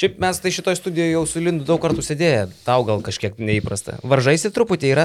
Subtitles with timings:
[0.00, 3.98] Šiaip mes tai šitoje studijoje jau su Lindu daug kartų sėdėję, tau gal kažkiek neįprasta.
[4.08, 5.04] Varžaisi truputį yra?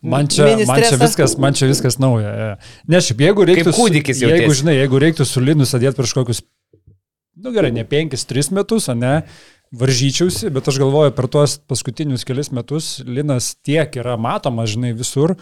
[0.00, 2.54] Man čia, man čia, viskas, man čia viskas nauja.
[2.88, 3.66] Ne, šiaip jeigu reiktų...
[3.68, 6.40] Kaip kūdikis su, jeigu, žinai, jeigu reiktų su Linu sėdėti prieš kokius,
[7.36, 9.12] nu gerai, ne 5-3 metus, o ne,
[9.70, 15.36] varžyčiausi, bet aš galvoju, per tuos paskutinius kelius metus Linas tiek yra matomas, žinai, visur,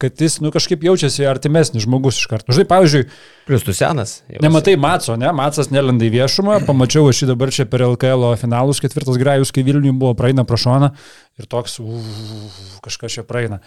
[0.00, 2.48] kad jis, nu, kažkaip jaučiasi artimesnis žmogus iš karto.
[2.48, 3.06] Nu, Žinai, pavyzdžiui,
[3.48, 4.14] Plius tu senas.
[4.32, 5.28] jau Nematai Matso, ne?
[5.36, 9.64] Matsas nelenda į viešumą, pamačiau aš jį dabar čia per LKL finalus ketvirtas grajus, kai
[9.66, 10.92] Vilniui buvo praeina pro šoną
[11.40, 13.60] ir toks, uf, kažkas čia praeina.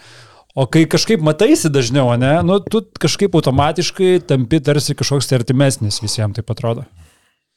[0.54, 5.98] O kai kažkaip mataisi dažniau, ne, nu, tu kažkaip automatiškai tampi tarsi kažkoks tai artimesnis
[6.02, 6.86] visiems, taip atrodo.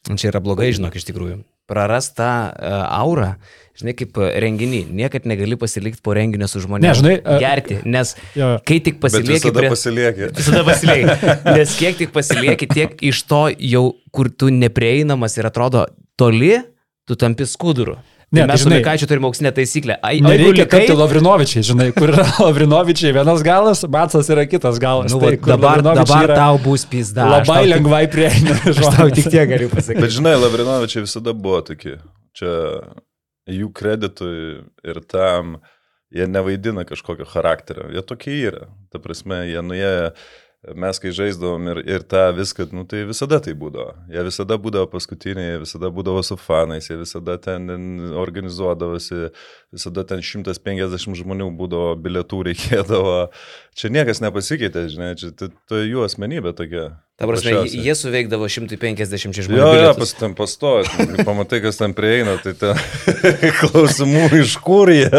[0.10, 1.42] Čia yra blogai, žinok, iš tikrųjų.
[1.68, 3.34] Prarast tą uh, aurą,
[3.78, 4.86] žinai, kaip renginį.
[4.96, 6.88] Niekad negali pasilikti po renginio su žmonėmis.
[6.88, 8.54] Ne, žinai, e, Gerti, nes jo.
[8.68, 9.72] kai tik pasilieki visada prie...
[9.76, 10.30] pasilieki.
[10.40, 11.36] Visada pasilieki.
[11.52, 13.86] Nes kiek tik pasilieki, tiek iš to jau,
[14.16, 15.86] kur tu neprieinamas ir atrodo
[16.18, 16.56] toli,
[17.08, 18.00] tu tampi skuduru.
[18.28, 19.96] Ne, Ne, tai mes žinai- Mikaičiu turime auksinę taisyklę.
[20.04, 25.14] Ai, Nereikia likai, tapti Lavrinovičiai, žinai, kur yra Lavrinovičiai vienas galas, Matsas yra kitas galas.
[25.14, 27.24] nu, tai, dabar, dabar yra tau bus pizda.
[27.38, 28.58] Aš Labai tik- lengvai prieina.
[28.74, 30.02] Aš tau tik tiek galiu pasakyti.
[30.04, 31.96] Bet žinai, Lavrinovičiai visada buvo tokie.
[32.36, 32.52] Čia
[33.48, 35.56] jų kreditui ir tam
[36.12, 37.88] jie nevaidina kažkokio charakterio.
[37.96, 38.68] Jie tokie yra.
[38.92, 40.12] Ta prasme, jie nuėjo,
[40.76, 43.94] mes kai žaisdavom ir, ir tą viską, nu tai visada tai būdavo.
[44.12, 47.70] Jie visada būdavo paskutiniai, jie visada būdavo su fanais, jie visada ten
[48.18, 49.30] organizuodavosi,
[49.74, 53.18] visada ten 150 žmonių būdavo, bilietų reikėdavo.
[53.78, 56.86] Čia niekas nepasikeitė, žinai, čia tai, tai jų asmenybė tokia.
[57.18, 57.82] Ta prasme, paprasčiausiai.
[57.82, 59.60] jie suveikdavo 150 žmonių.
[59.60, 62.78] Jo, jo, pas ten pastovi, ten pamatai, kas ten prieina, tai ten
[63.60, 65.10] klausimų iš kur jie.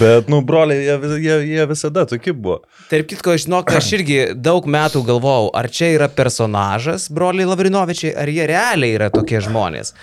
[0.00, 2.62] Bet, nu, broliai, jie, jie, jie visada tokie buvo.
[2.90, 8.32] Tarp kitko, žinok, aš irgi daug metų galvojau, ar čia yra personažas, broliai Lavrinovičiai, ar
[8.32, 9.94] jie realiai yra tokie žmonės.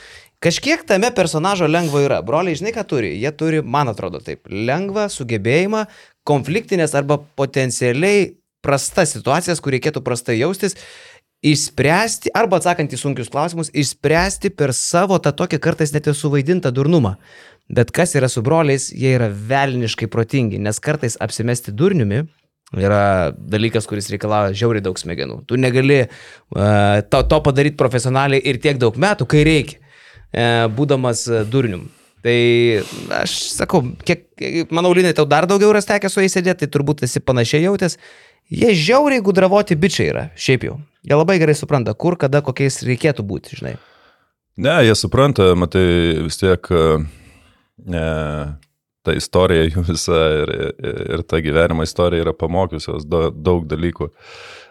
[0.43, 2.19] Kažkiek tame personažo lengvo yra.
[2.21, 3.15] Broliai, žinai, ką turi?
[3.17, 5.87] Jie turi, man atrodo, taip, lengvą sugebėjimą
[6.27, 10.77] konfliktinės arba potencialiai prastas situacijas, kur reikėtų prastai jaustis,
[11.45, 16.69] išspręsti, arba atsakant į sunkius klausimus, išspręsti per savo tą tokį kartais net ir suvaidintą
[16.73, 17.15] durnumą.
[17.73, 22.27] Bet kas yra su broliais, jie yra velniškai protingi, nes kartais apsimesti durniumi
[22.77, 25.41] yra dalykas, kuris reikalauja žiauriai daug smegenų.
[25.49, 29.81] Tu negali uh, to, to padaryti profesionaliai ir tiek daug metų, kai reikia,
[30.77, 31.87] būdamas uh, durnium.
[32.25, 32.37] Tai
[33.21, 34.25] aš sakau, kiek,
[34.73, 37.95] manau, Linai, tau dar daugiau yra tekę su jais sėdėti, tai turbūt esi panašiai jautęs.
[38.51, 40.77] Jie žiauriai gudravoti bičiai yra, šiaip jau.
[41.07, 43.75] Jie labai gerai supranta, kur, kada, kokiais reikėtų būti, žinai.
[44.57, 45.85] Ne, jie supranta, matai,
[46.25, 46.83] vis tiek e,
[47.93, 48.05] ne,
[49.05, 50.53] ta istorija jų visa ir,
[51.15, 54.09] ir ta gyvenimo istorija yra pamokiusios daug dalykų.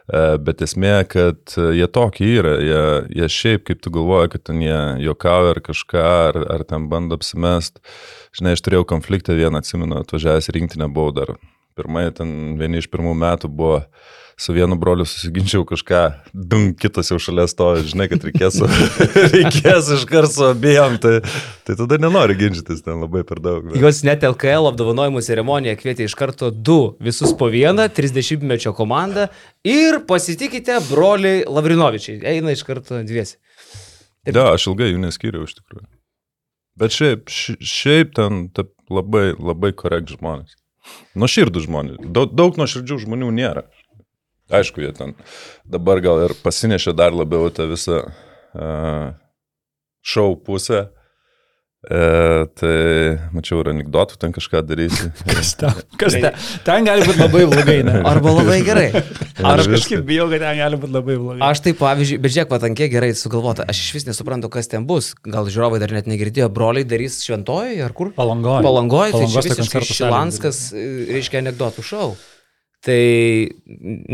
[0.07, 2.83] E, Bet esmė, kad jie tokie yra, jie,
[3.21, 7.19] jie šiaip, kaip tu galvoji, kad ten jie juokauja ar kažką, ar, ar ten bando
[7.19, 7.81] apsimest.
[8.37, 11.35] Žinai, aš turėjau konfliktą vieną, atsimenu, atvažiavęs rinktinę buvau dar.
[11.77, 13.83] Pirmai, ten vieni iš pirmų metų buvo
[14.39, 16.01] su vienu broliu susiginčiau kažką,
[16.37, 18.59] dum, kitas jau šalia stovi, žinai, kad reikės,
[19.33, 21.15] reikės iš karto su abiem, tai,
[21.65, 23.65] tai tada nenori ginčytis ten labai per daug.
[23.71, 29.29] bet- Jos net LKL apdovanojimų ceremoniją kvietė iš karto du, visus po vieną, 30-mečio komandą
[29.65, 32.21] ir pasitikite broliai Lavrinovičiai.
[32.37, 33.39] Eina iš karto dviesi.
[34.27, 35.87] Ne, aš ilgai jų neskyriau iš tikrųjų.
[36.77, 40.59] Bet šiaip, ši- šiaip ten ta, labai, labai korekt žmonės.
[41.19, 41.97] Nuoširdų žmonės.
[42.15, 43.65] Daug, daug nuoširdžių žmonių nėra.
[44.47, 45.17] Aišku, jie ten
[45.67, 49.15] dabar gal ir pasinešė dar labiau tą visą uh,
[50.07, 50.87] šou pusę.
[51.87, 52.79] E, tai
[53.31, 55.11] mačiau ir anegdotų ten kažką darysi.
[55.29, 56.35] Kas ten, kas ten,
[56.67, 58.01] ten gali būti labai blogai, ne?
[58.11, 58.89] Arba labai gerai.
[59.39, 61.39] Ar aš kažkaip bijau, kad ten gali būti labai blogai.
[61.47, 63.69] Aš tai pavyzdžiui, bet žiūrėk, pat ankie gerai sugalvota.
[63.71, 65.13] Aš iš vis nesuprantu, kas ten bus.
[65.23, 68.11] Gal žiūrovai dar net negirdėjo, broliai darys šventojoje ar kur?
[68.19, 68.67] Palangoje.
[68.67, 70.89] Palangoje, tai čia visiškai Šilanskas, e,
[71.21, 72.17] reiškia, anegdotų šau.
[72.87, 73.01] Tai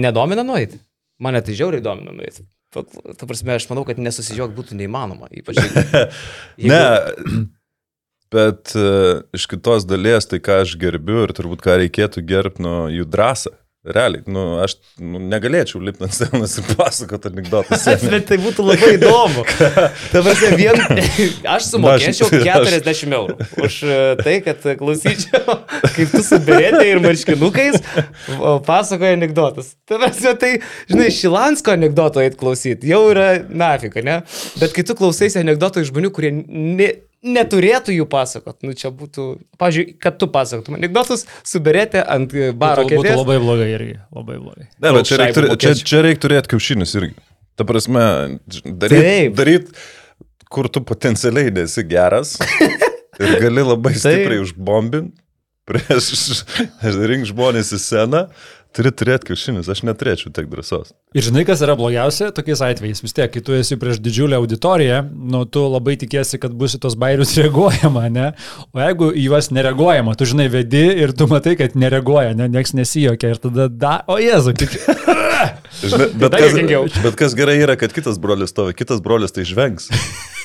[0.00, 0.78] nedomina nueit.
[1.22, 2.41] Mane tai žiauriai domina nueit.
[2.72, 5.28] Ta prasme, aš manau, kad nesusižiok būtų neįmanoma.
[5.37, 6.06] Ypač jeigu-
[6.72, 6.81] Ne,
[8.33, 12.72] bet uh, iš kitos dalies, tai ką aš gerbiu ir turbūt ką reikėtų gerbti, nu,
[12.92, 13.53] jų drąsą.
[13.83, 17.83] Realiai, nu, aš nu, negalėčiau lipti ant scenos ir pasakoti anegdotus.
[18.13, 19.43] Bet tai būtų labai įdomu.
[20.13, 20.79] Ta prasme, vien
[21.51, 25.59] aš sumokėčiau aš- 40 eurų už e, tai, kad klausyčiau,
[25.97, 27.83] kaip tu su beretė ir marškinukais
[28.71, 29.75] pasakoja anegdotus.
[29.91, 30.53] Ta prasme, tai,
[30.87, 34.21] žinai, Šilansko anegdoto eit klausyti jau yra nafika, ne?
[34.63, 39.27] Bet kai tu klausaisi anegdotų iš žmonių, kurie ne, neturėtų jų pasakot, nu čia būtų,
[39.60, 43.97] pažiūrėjau, kad tu pasakotum anegdotus su beretė ant e, baro būtų, būtų labai blogai irgi,
[44.10, 44.69] labai blogai.
[44.77, 45.91] Ne, bet čia reikia turėti čia, mokėčiau.
[45.92, 47.16] čia reik turėti kiaušinius irgi.
[47.59, 48.04] Ta prasme,
[48.65, 49.36] daryti Taip.
[49.39, 49.74] daryt
[50.53, 52.36] kur tu potencialiai nesi geras
[53.21, 55.22] ir gali labai stipriai užbombinti
[55.69, 56.42] prieš
[56.83, 58.27] rink žmonės į sceną,
[58.77, 60.92] turi turėti kiaušinius, aš neturėčiau tiek drąsos.
[61.16, 65.03] Ir žinai, kas yra blogiausia tokiais atvejais, vis tiek, kai tu esi prieš didžiulę auditoriją,
[65.34, 68.30] nu, tu labai tikėsi, kad bus į tos bairius reaguojama, ne?
[68.72, 72.74] O jeigu į juos nereaguojama, tu žinai, vedi ir tu matai, kad nereaguoja, ne, nieks
[72.78, 74.78] nesijokia ir tada, da, o jezu, kaip...
[75.83, 79.91] Žinai, bet, kas, bet kas gerai yra, kad kitas brolis stovi, kitas brolis tai žvengs.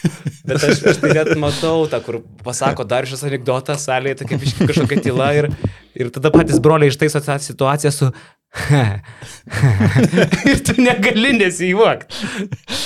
[0.47, 5.03] Bet aš, aš tai net matau tą, kur pasako dar šis anegdotas, salėje tokia kažkokia
[5.03, 5.49] tyla ir,
[5.97, 8.09] ir tada patys broliai ištaiso tą situaciją su...
[10.51, 12.23] ir tu negali nesijuokti.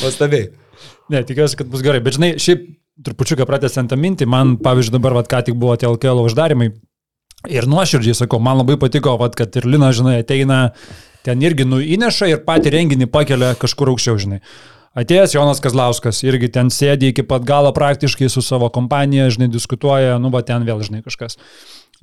[0.02, 0.50] Pastabiai.
[1.12, 2.02] Ne, tikiuosi, kad bus gerai.
[2.04, 2.66] Bet žinai, šiaip
[3.06, 6.72] trupučiuką pratęsiant tą mintį, man, pavyzdžiui, dabar, vat, ką tik buvo tie LKL uždarimai.
[7.50, 10.60] Ir nuoširdžiai sakau, man labai patiko, vat, kad ir Lina, žinai, ateina,
[11.26, 14.42] ten irgi nu įneša ir patį renginį pakelia kažkur aukščiau, žinai.
[14.92, 20.18] Atėjęs Jonas Kazlauskas irgi ten sėdi iki pat galo praktiškai su savo kompanija, žinai, diskutuoja,
[20.20, 21.38] nu, va ten vėl, žinai, kažkas.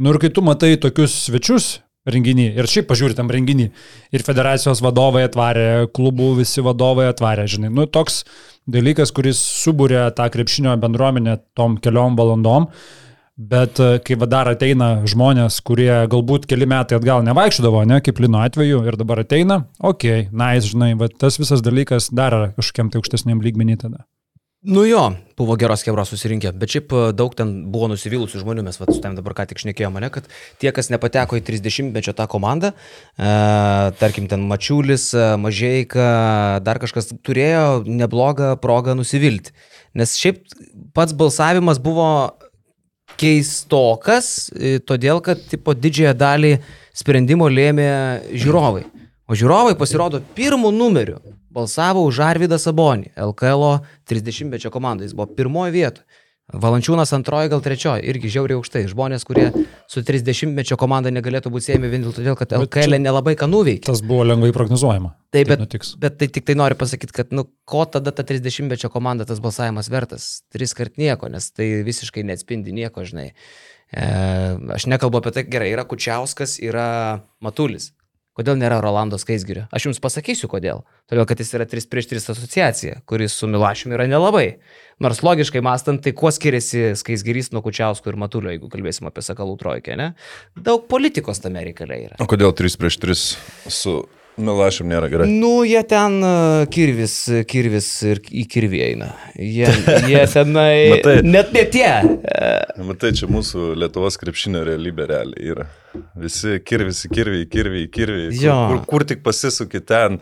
[0.00, 1.66] Nu ir kai tu matai tokius svečius
[2.08, 3.66] renginį ir šiaip pažiūri tam renginį
[4.16, 8.22] ir federacijos vadovai atvarė, klubų visi vadovai atvarė, žinai, nu toks
[8.70, 12.70] dalykas, kuris subūrė tą krepšinio bendruomenę tom keliom valandom.
[13.38, 18.42] Bet e, kai dar ateina žmonės, kurie galbūt keli metai atgal nevaikščiodavo, ne, kaip Lino
[18.42, 22.98] atveju, ir dabar ateina, okei, okay, nice, žinai, bet tas visas dalykas dar kažkokiam tai
[22.98, 24.08] aukštesniam lygmenį tada.
[24.66, 25.04] Nu jo,
[25.38, 28.98] buvo geros kebros susirinkę, bet šiaip e, daug ten buvo nusivylusių žmonių, mes vat, su
[29.04, 30.26] tam dabar ką tik šnekėjome, ne, kad
[30.58, 33.28] tie, kas nepateko į 30-mečio tą komandą, e,
[34.02, 36.08] tarkim ten Mačiulis, e, Mažieika,
[36.66, 39.54] dar kažkas turėjo neblogą progą nusivilti.
[39.94, 40.42] Nes šiaip
[40.90, 42.08] pats balsavimas buvo
[43.18, 46.52] keistokas, e, todėl kad tipo, didžiąją dalį
[46.96, 47.90] sprendimo lėmė
[48.32, 48.86] žiūrovai.
[49.28, 51.18] O žiūrovai pasirodo pirmų numerių
[51.52, 55.08] balsavo už Arvidą Sabonį, LKL 30-mečio komandai.
[55.08, 56.06] Jis buvo pirmoji vietoje.
[56.48, 58.86] Valančiūnas antroji, gal trečioji, irgi žiauriai aukštai.
[58.88, 59.50] Žmonės, kurie
[59.88, 63.86] su 30-mečio komanda negalėtų būti siejami vien dėl to, kad LKL nelabai ką nuveikė.
[63.88, 65.14] Tas buvo lengvai prognozuojama.
[65.32, 65.94] Taip, bet, nutiks.
[66.00, 69.88] bet tai tik tai noriu pasakyti, kad, nu, ko tada ta 30-mečio komanda tas balsavimas
[69.92, 70.28] vertas?
[70.52, 73.30] Tris kart nieko, nes tai visiškai neatspindi nieko, žinai.
[73.88, 74.08] E,
[74.76, 76.88] aš nekalbu apie tai, gerai, yra Kučiauskas, yra
[77.44, 77.94] Matulis.
[78.38, 79.64] Kodėl nėra Rolando Skaisgirio?
[79.74, 80.84] Aš jums pasakysiu, kodėl.
[81.10, 84.60] Todėl, kad jis yra 3 prieš 3 asociacija, kuris su Milašiumi yra nelabai.
[85.02, 89.58] Nors logiškai mąstant, tai kuo skiriasi Skaisgirys nuo Kučiausko ir Matulio, jeigu kalbėsim apie Sakalų
[89.58, 90.12] trojkę, ne?
[90.54, 92.20] Daug politikos tame reikale yra.
[92.22, 93.26] O kodėl 3 prieš 3
[93.74, 93.96] su
[94.38, 95.26] Milašim nėra gerai.
[95.30, 97.14] Nu, jie ten uh, kirvis,
[97.50, 99.08] kirvis ir į kirvį eina.
[99.34, 99.66] Jie,
[100.06, 100.72] jie tenai.
[100.94, 101.90] Matai, net ne tie.
[102.86, 105.68] Matai, čia mūsų Lietuvos krepšinio realybė realiai yra.
[106.18, 108.24] Visi kirvis į kirvį, į kirvį, į kirvį.
[108.38, 110.20] Kur, kur, kur tik pasisuki ten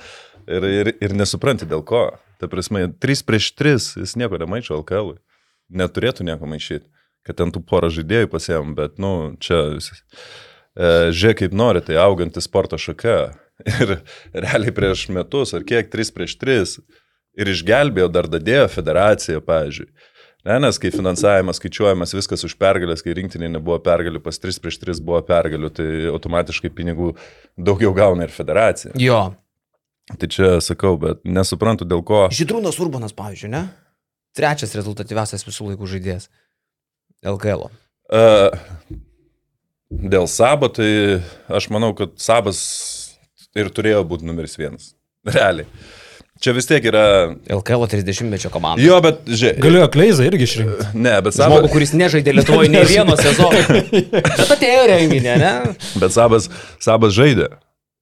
[0.49, 2.09] ir, ir, ir nesupranti dėl ko.
[2.41, 5.15] Ta prasme, 3 prieš 3, jis nieko nemaišo LKL.
[5.15, 5.23] -ui.
[5.77, 6.87] Neturėtų nieko maišyti.
[7.27, 9.65] Kad ten tų porą žaidėjų pasėm, bet, nu, čia...
[10.77, 13.33] E, žiūrėk, kaip nori, tai auganti sporto šaka
[13.65, 13.97] Ir
[14.35, 16.77] realiai prieš metus, ar kiek, 3 prieš 3.
[17.37, 19.89] Ir išgelbėjo dar dadėjo federacija, pavyzdžiui.
[20.47, 24.79] Ne, nes kai finansavimas skaičiuojamas viskas už pergalės, kai rinktinė nebuvo pergalių, pas 3 prieš
[24.85, 27.17] 3 buvo pergalių, tai automatiškai pinigų
[27.59, 28.93] daugiau gauna ir federacija.
[29.01, 29.35] Jo.
[30.07, 32.29] Tai čia sakau, bet nesuprantu dėl ko.
[32.31, 33.65] Žydrūnas Urbanas, pavyzdžiui, ne?
[34.39, 36.29] Trečias rezultatyviausias visų laikų žaidėjas.
[37.27, 37.67] LKL.
[38.07, 38.55] Uh,
[39.91, 42.61] dėl Sabo, tai aš manau, kad Sabas
[43.57, 44.93] ir turėjo būti numeris vienas.
[45.37, 45.67] Realiai.
[46.37, 47.03] Čia vis tiek yra.
[47.49, 48.83] LKL 30-mečio komanda.
[48.85, 49.61] Jo, bet žiūrėk.
[49.65, 50.89] Galėjo Kleizą irgi išrinkti.
[51.07, 51.55] Ne, bet Sabas.
[51.63, 53.63] Žmogų, kuris nežaidė Lietuvoje nei vieno sezono.
[54.13, 55.53] bet atėjo renginį, ne?
[56.03, 56.51] Bet Sabas,
[56.85, 57.49] Sabas žaidė.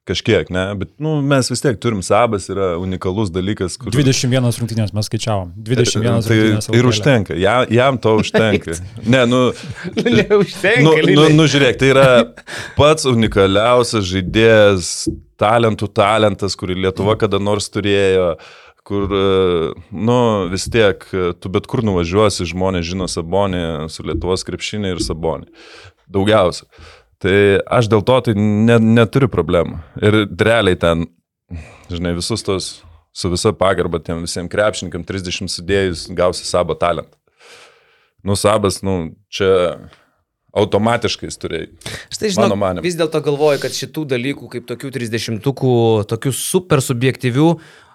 [0.04, 3.78] Kažkiek, ne, bet nu, mes vis tiek turim sabas, yra unikalus dalykas.
[3.80, 3.88] Kur...
[3.88, 5.54] 21 rungtynės mes skaičiavom.
[5.64, 6.68] 21 tai rungtynės.
[6.76, 8.76] Ir užtenka, ja, jam to užtenka.
[9.14, 9.40] ne, nu.
[9.96, 10.82] Neužtenka.
[10.84, 12.08] Nu, nu, nu, žiūrėk, tai yra
[12.76, 14.90] pats unikaliausias žaidėjas,
[15.40, 18.34] talentų talentas, kurį Lietuva kada nors turėjo
[18.84, 19.08] kur,
[19.88, 20.18] nu,
[20.52, 21.08] vis tiek,
[21.40, 25.49] tu bet kur nuvažiuosi, žmonės žino Sabonį su Lietuvos krepšinė ir Sabonį.
[26.12, 26.68] Daugiausia.
[27.25, 27.37] Tai
[27.73, 29.78] aš dėl to tai ne, neturiu problemų.
[30.04, 31.07] Ir realiai ten,
[31.88, 32.71] žinai, visus tos,
[33.16, 37.16] su visa pagarba tiem visiems krepšininkam 30 sudėjus gausi savo talentą.
[38.25, 39.49] Nu, sabas, nu, čia
[40.54, 41.95] automatiškai jis turėjo.
[42.14, 45.75] Štai žinau, vis dėlto galvoju, kad šitų dalykų, kaip tokių 30-ukų,
[46.12, 47.49] tokių super subjektyvių,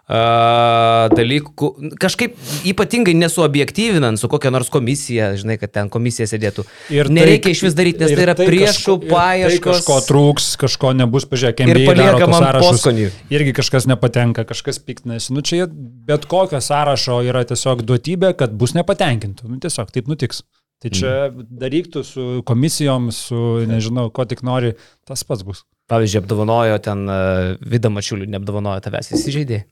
[0.10, 1.68] dalykų,
[2.02, 2.38] kažkaip
[2.68, 6.66] ypatingai nesuobjektyvinant su kokia nors komisija, žinai, kad ten komisija sėdėtų.
[6.96, 9.62] Ir Nereikia tai, iš vis daryti, nes tai yra tai priešų kažko, paieškos.
[9.62, 13.10] Tai kažko trūks, kažko nebus, pažiūrėk, ir palieka man poskonį.
[13.38, 15.34] Irgi kažkas nepatenka, kažkas piktinasi.
[15.36, 19.46] Nu čia bet kokio sąrašo yra tiesiog duotybė, kad bus nepatenkintų.
[19.52, 20.42] Nu tiesiog taip nutiks.
[20.80, 21.50] Tai čia mm.
[21.60, 25.66] daryk tu su komisijom, su nežinau, ko tik nori, tas pats bus.
[25.92, 29.66] Pavyzdžiui, apdovanojo ten uh, Vida Mačiulių, neapdovanojo tavęs įsižeidėjai.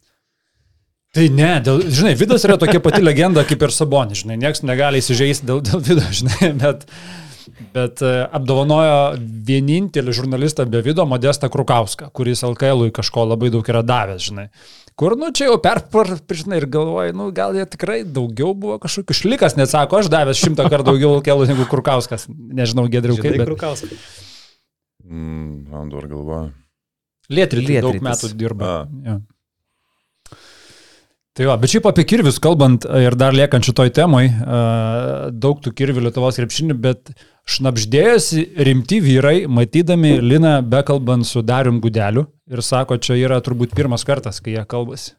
[1.16, 5.00] Tai ne, dėl, žinai, Vidas yra tokia pati legenda kaip ir Sabonis, žinai, niekas negali
[5.02, 6.84] įsižeisti dėl, dėl Vido, žinai, bet,
[7.74, 9.16] bet e, apdovanojo
[9.48, 14.50] vienintelį žurnalistą be Vido, Modestą Krukauską, kuris LKL-ui kažko labai daug yra davęs, žinai.
[14.98, 19.18] Kur, nu, čia jau perpar, žinai, ir galvoju, nu, gal jie tikrai daugiau buvo kažkokių
[19.18, 22.26] šlikas, net sako, aš davęs šimtą kartų daugiau LKL negu Krukauskas.
[22.28, 23.38] Nežinau, gedriau kaip.
[23.38, 23.46] Bet...
[23.46, 24.08] Krukauskas.
[25.06, 26.50] Mm, man dar galvoju.
[27.30, 28.74] Lietri, daug metų dirba.
[29.06, 29.20] Ja.
[31.38, 34.24] Tai va, bet šiaip apie kirvius kalbant ir dar liekant šitoj temai,
[35.38, 37.12] daug tų kirvių Lietuvos krepšinių, bet
[37.46, 44.02] šnapždėjosi rimti vyrai, matydami Liną bekalbant su Darium Gudeliu ir sako, čia yra turbūt pirmas
[44.08, 45.14] kartas, kai jie kalbasi.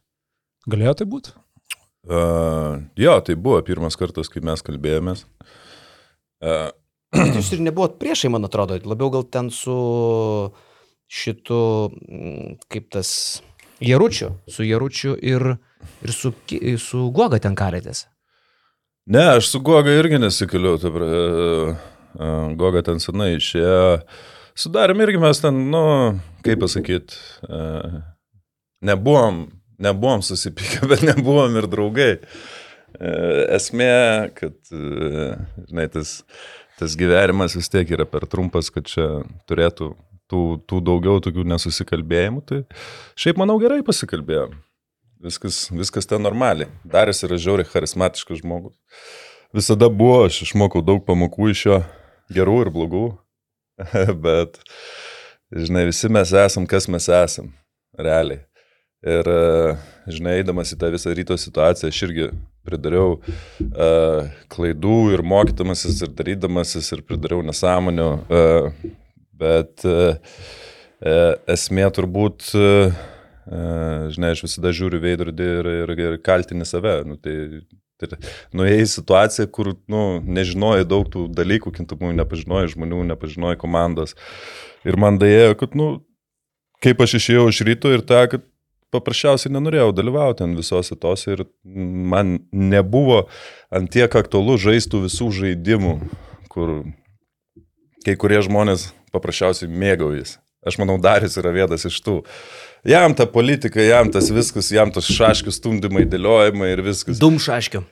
[0.66, 1.37] Galėjo tai būti?
[2.08, 5.22] Uh, jo, tai buvo pirmas kartas, kai mes kalbėjomės.
[6.42, 6.66] Uh.
[7.38, 9.78] Jūs ir nebuvot priešai, man atrodo, labiau gal ten su
[11.06, 11.62] šitu,
[12.66, 13.14] kaip tas,
[13.78, 15.52] Jaručiu, su Jaručiu ir
[16.04, 16.32] ir su,
[16.82, 18.06] su Guoga ten karėtės.
[19.08, 20.90] Ne, aš su Guoga irgi nesikaliu, tai
[22.58, 24.00] Guoga ten senai išėjo.
[24.58, 25.82] Sudarėm irgi mes ten, nu,
[26.42, 27.16] kaip pasakyti,
[28.82, 29.44] nebuvom,
[29.78, 32.12] nebuvom susipykę, bet nebuvom ir draugai.
[33.54, 33.94] Esmė,
[34.35, 36.23] kad, žinai, tas,
[36.80, 39.06] tas gyvenimas vis tiek yra per trumpas, kad čia
[39.50, 39.92] turėtų
[40.28, 42.62] tų, tų daugiau tokių nesusikalbėjimų, tai
[43.18, 44.56] šiaip manau gerai pasikalbėjom.
[45.18, 46.70] Viskas, viskas ten normaliai.
[46.87, 48.76] Daris yra žiauriai charizmatiškas žmogus.
[49.54, 51.78] Visada buvo, aš išmokau daug pamokų iš jo,
[52.37, 53.06] gerų ir blogų,
[54.26, 54.60] bet,
[55.50, 57.50] žinai, visi mes esam, kas mes esam,
[57.98, 58.44] realiai.
[59.08, 59.32] Ir,
[60.10, 62.30] žinai, eidamas į tą visą ryto situaciją, aš irgi
[62.66, 68.88] pridariau uh, klaidų ir mokydamasis, ir darydamasis, ir pridariau nesąmonių, uh,
[69.38, 70.18] bet uh,
[71.54, 73.06] esmė turbūt uh,
[73.49, 76.99] žinai, aš visada žiūriu veidrodį ir, ir, ir kaltini save.
[77.09, 77.62] Nu, tai,
[78.00, 78.19] tai
[78.57, 84.14] nuėjai į situaciją, kur nu, nežinojai daug tų dalykų, kintamų, nepažinojai žmonių, nepažinojai komandos.
[84.87, 85.90] Ir man dėjo, kad, nu,
[86.85, 88.47] kaip aš išėjau iš ryto ir tą, kad
[88.95, 93.26] paprasčiausiai nenorėjau dalyvauti ant visose tose ir man nebuvo
[93.75, 95.99] ant tiek aktualu žaistų visų žaidimų,
[96.52, 96.78] kur
[98.07, 100.38] kai kurie žmonės paprasčiausiai mėgaujasi.
[100.67, 102.17] Aš manau, Darius yra vienas iš tų.
[102.88, 107.18] Jam ta politika, jam tas viskas, jam tas šaškių stumdymai, dėliojimai ir viskas.
[107.21, 107.83] Dum šaškių.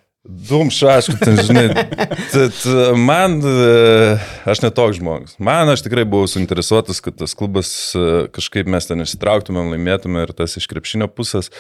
[0.49, 1.67] Dum šaškių, ten žinai.
[2.33, 2.63] Tad
[2.97, 4.15] man, e,
[4.49, 5.35] aš netoks žmogus.
[5.37, 10.33] Man aš tikrai buvau suinteresuotas, kad tas klubas e, kažkaip mes ten išsitrauktumėm, laimėtumėm ir
[10.39, 11.53] tas iš krepšinio pusės.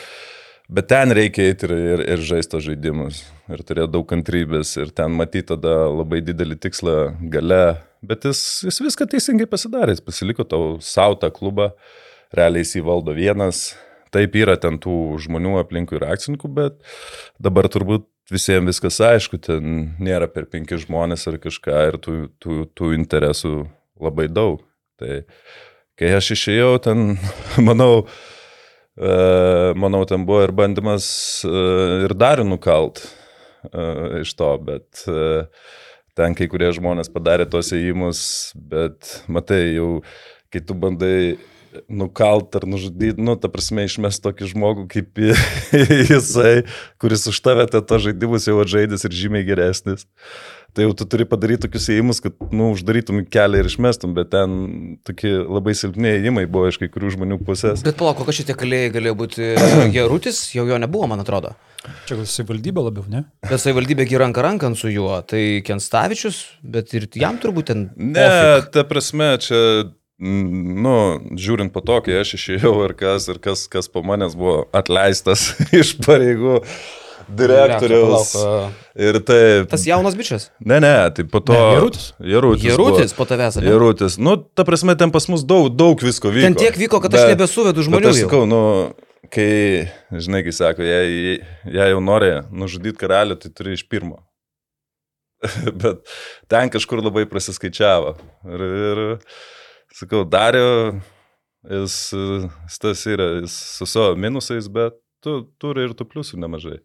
[0.73, 3.21] Bet ten reikia eiti ir, ir, ir žaisti žaidimus.
[3.52, 4.73] Ir turėti daug kantrybės.
[4.81, 6.97] Ir ten matyti tada labai didelį tikslą
[7.37, 7.62] gale.
[8.00, 9.95] Bet jis, jis viską teisingai pasidarė.
[9.95, 11.71] Jis pasiliko tau sautą klubą.
[11.76, 12.02] Uh,
[12.35, 13.71] realiai jis įvaldo vienas.
[14.14, 16.78] Taip yra ten tų žmonių aplinkų ir akcininkų, bet
[17.42, 22.61] dabar turbūt visiems viskas aišku, ten nėra per penki žmonės ar kažką ir tų, tų,
[22.75, 23.54] tų interesų
[24.02, 24.62] labai daug.
[25.00, 25.21] Tai
[25.99, 27.04] kai aš išėjau, ten,
[27.68, 31.09] manau, uh, manau, ten buvo ir bandymas
[31.47, 33.04] uh, ir dar nukalt
[33.71, 35.04] uh, iš to, bet
[36.16, 38.21] ten kai kurie žmonės padarė tos įėjimus,
[38.56, 39.90] bet matai, jau
[40.49, 41.37] kai tu bandai
[41.88, 45.23] nukalt ar nužudyti, nu, ta prasme, išmest tokį žmogų kaip
[46.11, 46.66] jisai,
[47.02, 50.06] kuris už tave tą žaidimus jau atžaidęs ir žymiai geresnis.
[50.76, 54.99] Tai jau tu turi padaryti tokius įėjimus, kad, nu, uždarytum kelią ir išmestum, bet ten
[55.09, 57.80] tokie labai silpni įėjimai buvo iš kai kurių žmonių pusės.
[57.87, 59.49] Bet palauk, kokie šitie kalėjai galėjo būti
[59.97, 61.54] gerutis, jau jo nebuvo, man atrodo.
[62.04, 63.25] Čia gal savivaldybė labiau, ne?
[63.47, 67.88] Bet savivaldybė gyranka rankant su juo, tai Kenstavičius, bet ir jam turbūt ten...
[67.97, 68.26] Ne,
[68.75, 69.61] ta prasme, čia
[70.18, 70.96] nu,
[71.37, 75.50] žiūrint po to, kai aš išėjau ir kas, ir kas, kas po manęs buvo atleistas
[75.80, 76.61] iš pareigų
[77.26, 78.32] direktoriaus.
[78.94, 79.40] Ir tai...
[79.70, 80.49] Tas jaunas bičias?
[80.62, 81.56] Ne, ne, tai po to...
[81.56, 82.06] Jerutis.
[82.23, 82.68] Jerutis.
[82.68, 83.58] Jerutis po tavęs.
[83.61, 83.66] Ne?
[83.73, 84.16] Jerutis.
[84.23, 86.46] Nu, ta prasme, ten pas mus daug, daug visko vyko.
[86.46, 88.12] Ten tiek vyko, kad bet, aš nebesuvedu žmonių.
[88.12, 88.62] Aš sakau, nu,
[89.35, 89.50] kai,
[90.14, 94.23] žinai, kai sako, jei, jei jau nori nužudyti karalių, tai turi iš pirmo.
[95.82, 96.06] bet
[96.49, 98.16] ten kažkur labai prasiskaičiavo.
[98.49, 99.02] Ir, ir
[99.95, 100.97] sakau, Dario,
[101.66, 101.97] jis,
[102.83, 106.78] tas yra, jis su savo minusais, bet tu turi ir tų pliusų nemažai.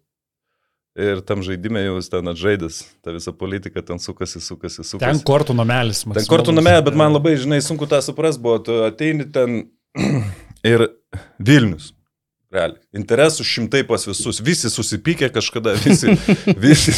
[0.99, 5.05] Ir tam žaidimė jau jis ten atžaidęs, ta visa politika ten sukasi, sukasi, sukasi.
[5.05, 6.03] Ten kortų namelis.
[6.03, 9.61] Ten kortų namelė, bet man labai, žinai, sunku tą supras buvo, tu ateini ten
[10.73, 10.89] ir
[11.39, 11.93] Vilnius.
[12.51, 12.81] Realiai.
[12.99, 16.11] Interesų šimtai pas visus, visi susipykė kažkada, visi,
[16.65, 16.91] visi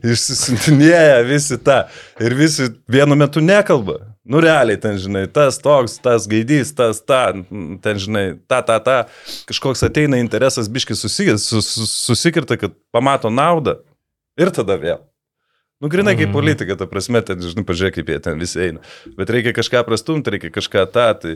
[0.00, 1.82] išsisintinėja, visi tą.
[2.24, 3.98] Ir visi vienu metu nekalba.
[4.26, 7.30] Nu, realiai ten, žinai, tas toks, tas gaidys, tas ta,
[7.82, 8.96] ten, žinai, ta, ta, ta.
[9.46, 13.78] Kažkoks ateina interesas, biškis susikirta, kad pamato naudą
[14.40, 15.04] ir tada vėl.
[15.76, 16.34] Nu, grinai kaip mhm.
[16.34, 18.82] politika, ta prasme, ten, žinai, pažiūrėk, kaip jie ten visi eina.
[19.18, 21.34] Bet reikia kažką prastumti, reikia kažką tą, tai,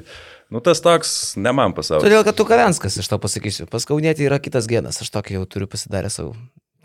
[0.50, 2.09] nu, tas toks ne man pasaulis.
[2.09, 5.68] Todėl, kad tu Kavenskas, aš tau pasakysiu, paskaunėti yra kitas genas, aš tokį jau turiu
[5.70, 6.32] pasidarę savo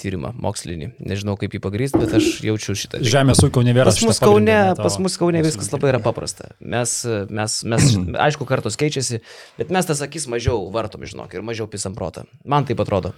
[0.01, 0.89] tyrimą mokslinį.
[1.07, 2.99] Nežinau, kaip jį pagrysti, bet aš jaučiu šitą.
[3.05, 4.01] Žemės ūkio universitetas.
[4.03, 6.51] Pas mus Kaune, pas mus Kaune viskas labai yra paprasta.
[6.59, 6.97] Mes,
[7.29, 7.87] mes, mes
[8.27, 9.21] aišku, kartos keičiasi,
[9.59, 12.27] bet mes tas akis mažiau vartom, žinok, ir mažiau pisam protą.
[12.43, 13.15] Man taip atrodo.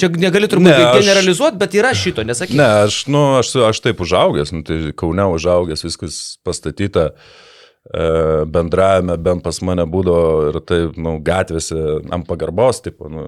[0.00, 2.56] Čia negali turbūt ne, generalizuoti, bet yra šito, nesakyk.
[2.56, 6.16] Ne, aš, nu, aš, aš taip užaugęs, nu, tai Kaune užaugęs, viskas
[6.46, 8.06] pastatyta e,
[8.48, 11.76] bendravime, bent pas mane būdavo ir taip, nu, gatvėse
[12.08, 13.26] ant pagarbos, tipo, nu,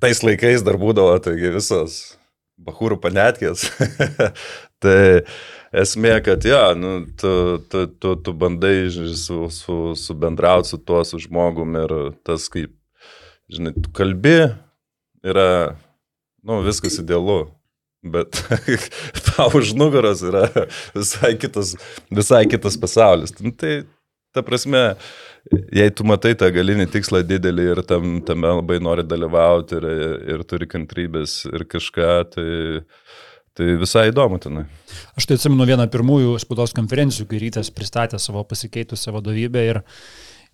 [0.00, 2.00] tais laikais dar būdavo, taigi visos
[2.60, 3.68] bahūrų panetkės.
[4.82, 5.00] tai
[5.76, 7.32] esmė, kad, ja, nu, tu,
[7.70, 11.94] tu, tu, tu bandai su, su, su bendrauti su tuo, su žmogum ir
[12.26, 12.74] tas, kaip,
[13.52, 14.36] žinai, tu kalbi
[15.26, 15.48] yra,
[16.46, 17.42] nu, viskas idealu,
[18.02, 18.42] bet
[19.30, 20.48] tau už nugaros yra
[20.98, 21.76] visai kitas,
[22.10, 23.36] visai kitas pasaulis.
[23.40, 23.82] Nu, tai,
[24.34, 24.94] ta prasme,
[25.48, 29.88] jei tu matai tą galinį tikslą didelį ir tam, tame labai nori dalyvauti ir,
[30.36, 32.50] ir turi kantrybės ir kažką, tai,
[33.56, 34.66] tai visai įdomu tenai.
[35.18, 39.82] Aš tai atsimenu vieną pirmųjų spaudos konferencijų, kai rytas pristatė savo pasikeitusią vadovybę ir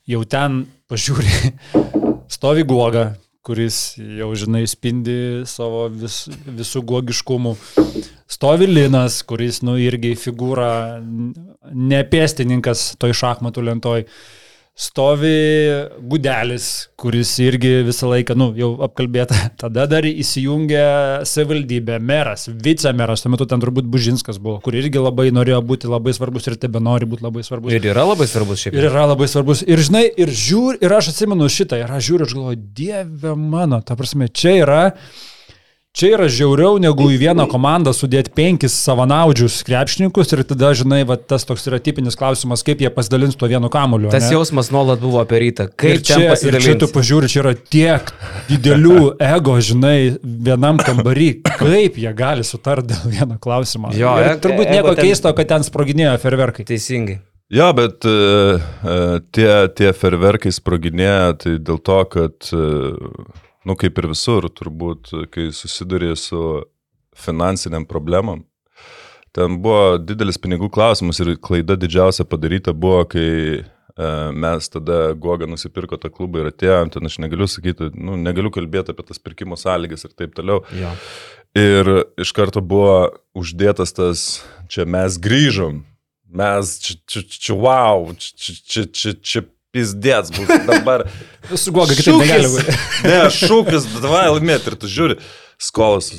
[0.09, 1.55] jau ten pažiūrė,
[2.37, 3.11] stovi guoga,
[3.47, 7.55] kuris jau, žinai, spindi savo vis, visų gogiškumų.
[8.27, 10.99] Stovi Linas, kuris, nu, irgi figūra,
[11.71, 14.03] nepėstininkas toj šachmatų lentoj
[14.77, 15.33] stovi
[16.05, 16.67] gudelis,
[17.01, 23.47] kuris irgi visą laiką, nu, jau apkalbėta, tada dar įsijungia savivaldybė, meras, vicemeras, tuo metu
[23.49, 27.25] ten turbūt Bužinskas buvo, kur irgi labai norėjo būti labai svarbus ir tebe nori būti
[27.25, 27.73] labai svarbus.
[27.73, 28.77] Ir yra labai svarbus šiaip.
[28.77, 29.65] Ir yra labai svarbus.
[29.65, 33.81] Ir žinai, ir žiūri, ir aš atsimenu šitą, ir aš žiūriu, aš galvoju, Dieve mano,
[33.81, 34.83] ta prasme, čia yra
[35.97, 41.15] Čia yra žiauriau negu į vieną komandą sudėti penkis savanaudžius krepšininkus ir tada, žinai, va,
[41.17, 44.11] tas toks yra tipinis klausimas, kaip jie pasidalins tuo vienu kamuoliu.
[44.13, 44.35] Tas ne?
[44.35, 45.71] jausmas nuolat buvo apie rytą.
[45.73, 48.13] Kaip ir čia, ir čia tu pažiūri, čia yra tiek
[48.51, 51.31] didelių ego, žinai, vienam kambarį,
[51.63, 53.95] kaip jie gali sutarti dėl vieno klausimo.
[53.97, 55.01] Jo, ir e, turbūt nieko ten...
[55.01, 56.69] keisto, kad ten sproginėjo ferverkai.
[56.69, 57.23] Teisingai.
[57.57, 58.61] Jo, bet uh,
[59.33, 65.51] tie, tie ferverkai sproginėja tai dėl to, kad uh, nu kaip ir visur, turbūt, kai
[65.55, 66.43] susidurė su
[67.17, 68.45] finansiniam problemam.
[69.37, 73.27] Ten buvo didelis pinigų klausimas ir klaida didžiausia padaryta buvo, kai
[73.61, 73.65] e,
[74.33, 78.95] mes tada Goga nusipirko tą klubą ir atėjom, ten aš negaliu sakyti, nu, negaliu kalbėti
[78.95, 80.63] apie tas pirkimo sąlygas ir taip toliau.
[80.77, 80.95] Ja.
[81.57, 84.25] Ir iš karto buvo uždėtas tas,
[84.73, 85.83] čia mes grįžom,
[86.37, 89.45] mes čia, čia, čia wow, čia, čia, čia, čia
[89.77, 91.05] pizdėts bus dabar.
[91.55, 92.79] Su guoga kitaip negali būti.
[93.07, 95.19] ne, šūkis, davai laimėti ir tu žiūri,
[95.63, 96.11] skolas,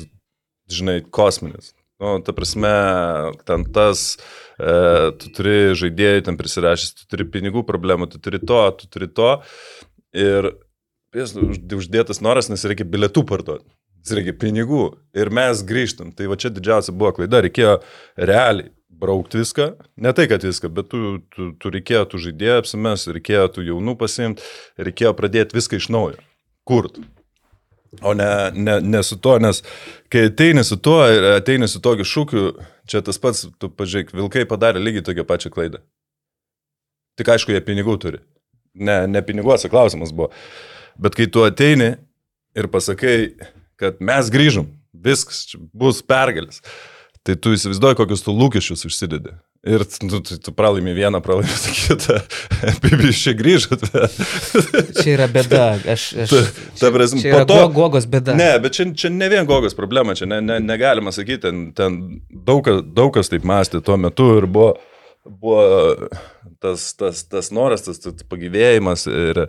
[0.70, 1.74] žinai, kosminis.
[1.98, 2.70] Nu, ta prasme,
[3.48, 4.12] ten tas,
[4.62, 4.74] e,
[5.18, 9.32] tu turi žaidėjų, ten prisirašęs, tu turi pinigų problemų, tu turi to, tu turi to.
[10.14, 10.52] Ir
[11.16, 13.66] jis uždėtas noras, nes reikia bilietų parduoti.
[14.14, 14.84] Reikia pinigų.
[15.18, 16.14] Ir mes grįžtam.
[16.16, 17.42] Tai va čia didžiausia buvo klaida.
[17.44, 17.74] Reikėjo
[18.16, 23.06] realiai braukti viską, ne tai, kad viską, bet tu, tu, tu reikėjo tų žaidėjų apsimes,
[23.14, 24.44] reikėjo tų jaunų pasimti,
[24.78, 26.18] reikėjo pradėti viską iš naujo,
[26.68, 26.98] kurt.
[28.04, 29.62] O ne, ne, ne su to, nes
[30.12, 32.42] kai ateini su tuo ir ateini su tokiu šūkiu,
[32.90, 35.80] čia tas pats, tu pažiūrėk, vilkai padarė lygiai tokią pačią klaidą.
[37.18, 38.20] Tik aišku, jie pinigų turi.
[38.78, 40.28] Ne, ne piniguose klausimas buvo.
[41.00, 41.94] Bet kai tu ateini
[42.58, 43.16] ir pasakai,
[43.80, 46.60] kad mes grįžom, viskas, bus pergalis.
[47.28, 49.34] Tai tu įsivaizduoji, kokius tu lūkesčius užsidedi.
[49.68, 52.14] Ir tu, tu, tu pralaimi vieną, pralaimi kitą.
[52.80, 53.82] Bibis čia grįžot.
[54.96, 55.66] čia yra bėda.
[55.92, 58.32] Aš, aš, ta, ta prasme, čia yra to, gogos bėda.
[58.38, 61.98] Ne, bet čia, čia ne vien gogos problema, čia ne, ne, negalima sakyti, ten, ten
[62.32, 64.70] daug, daug kas taip mąstė tuo metu ir buvo,
[65.28, 65.66] buvo
[66.64, 69.42] tas, tas, tas noras, tas, tas pagyvėjimas ir,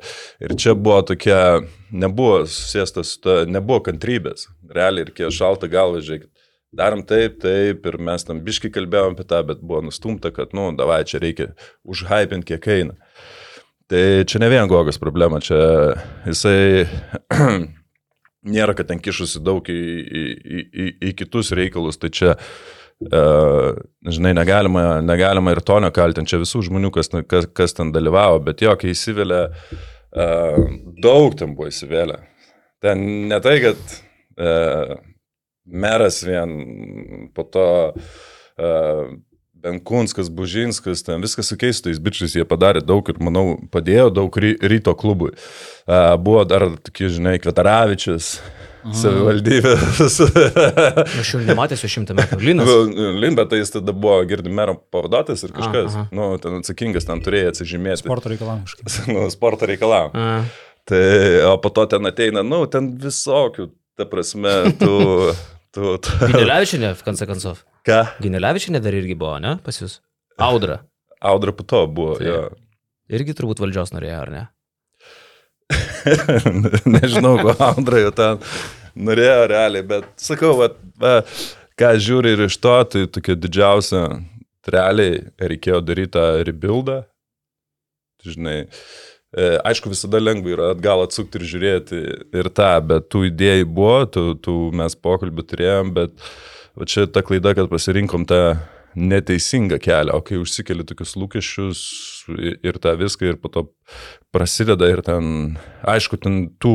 [0.43, 1.61] ir čia buvo tokia,
[1.95, 3.15] nebuvo susėstas,
[3.47, 4.49] nebuvo kantrybės.
[4.67, 6.33] Realiai reikėjo šaltą galvą, žiūrėkit
[6.75, 10.69] darom taip, taip, ir mes tam biškai kalbėjom apie tą, bet buvo nustumta, kad, nu,
[10.77, 11.51] davai, čia reikia
[11.89, 12.97] užhypinti kiek eina.
[13.89, 15.57] Tai čia ne vien Gogas problema, čia
[16.27, 16.85] jisai
[18.53, 23.73] nėra, kad ten kišusi daug į, į, į, į, į kitus reikalus, tai čia, uh,
[24.05, 28.61] žinai, negalima, negalima ir to nekaltinti, čia visų žmonių, kas, kas, kas ten dalyvavo, bet
[28.61, 30.65] jo, kai įsivėlė, uh,
[31.01, 32.21] daug ten buvo įsivėlę.
[32.85, 33.01] Ten
[33.33, 33.97] ne tai, kad
[34.37, 34.99] uh,
[35.71, 39.09] meras vien po to uh,
[39.59, 44.53] Benkunskas, Bužinskas, ten viskas su keistais bičiais, jie padarė daug ir, manau, padėjo daug ry,
[44.71, 45.33] ryto klubui.
[45.83, 48.37] Uh, buvo dar, tokie, žinai, Kvetaravičius,
[48.95, 49.73] savivaldybė.
[51.19, 52.39] Aš jau nematęs šimtą metų.
[52.43, 52.71] Linas.
[53.19, 56.15] Lin, bet tai jis tada buvo girdi mero pavaduotojas ir kažkas, aha, aha.
[56.15, 58.05] nu, ten atsakingas, ten turėjo atsižymėti.
[58.05, 58.95] Sporto reikalavimai.
[59.15, 60.41] nu, sporto reikalavimai.
[60.89, 61.05] Tai,
[61.51, 64.93] o po to ten ateina, nu, ten visokių, ta prasme, tu...
[65.75, 66.13] Tu, tu...
[66.31, 67.59] Ginelevičinė, v konce koncov.
[67.85, 67.99] Ką?
[68.23, 69.99] Ginelevičinė dar irgi buvo, ne, pas jūs?
[70.41, 70.79] Audra.
[71.31, 72.29] Audra po to buvo, tai.
[72.29, 72.39] jo.
[73.13, 74.43] Irgi turbūt valdžios norėjo, ar ne?
[76.95, 78.41] Nežinau, ko Audra jau ten
[78.97, 81.13] norėjo realiai, bet sakau, va, va,
[81.79, 84.03] ką žiūri ir iš to, tai tokia didžiausia,
[84.69, 87.03] realiai reikėjo daryti tą rebuildą.
[88.25, 92.01] Žinai, uh, aišku, visada lengva yra atgal atsukti ir žiūrėti
[92.39, 96.15] ir tą, bet tų idėjų buvo, tų, tų mes pokalbį turėjom, bet
[96.73, 98.57] va, čia ta klaida, kad pasirinkom tą
[98.97, 101.81] neteisingą kelią, o kai užsikeli tokius lūkesčius
[102.65, 103.67] ir tą viską ir po to
[104.33, 106.73] prasideda ir ten, aišku, ten tų,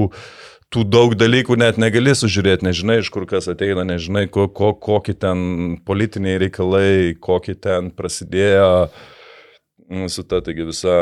[0.70, 5.18] tų daug dalykų net negali sužiūrėti, nežinai, iš kur kas ateina, nežinai, ko, ko, kokie
[5.18, 8.92] ten politiniai reikalai, kokie ten prasidėjo
[9.90, 10.96] mm, su ta, taigi visa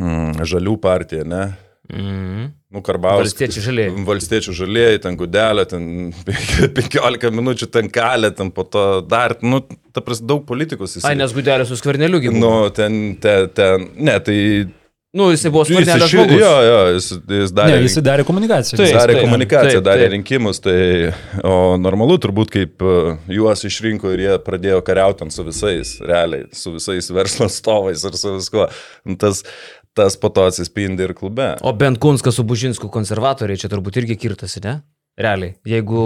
[0.00, 1.46] mm, žalių partija, ne?
[1.92, 2.52] Mhm.
[2.74, 3.28] Nu, Karbauskas.
[3.28, 4.04] Valstiečių žalieji.
[4.08, 5.84] Valstiečių žalieji, ten gudelė, ten
[6.78, 9.60] 15 minučių ten kalė, ten po to dar, nu,
[9.94, 11.04] ta prasme, daug politikos jis.
[11.06, 12.40] Ai, nes gudelė su skverneliu gyveno.
[12.40, 14.38] Nu, ten, ten, ten, ne, tai...
[15.14, 16.40] Nu, jisai buvo Jis skvernelio žmogus.
[16.40, 18.80] Jo, jo, jis, jis darė, Ne, jis darė komunikaciją.
[18.80, 20.14] Taip, darė taip, komunikaciją, taip, darė taip.
[20.16, 20.78] rinkimus, tai,
[21.46, 22.96] o normalu turbūt, kaip e,
[23.36, 28.34] juos išrinko ir jie pradėjo kariauti su visais, realiai, su visais verslo atstovais ir su
[28.40, 28.66] viskuo.
[29.06, 29.44] Nu, Tas,
[29.94, 31.54] tas po to atsispindi ir klube.
[31.62, 34.78] O bent Kunskas su Bužinsku konservatoriai čia turbūt irgi kirtasi, ne?
[35.14, 36.00] Realiai, jeigu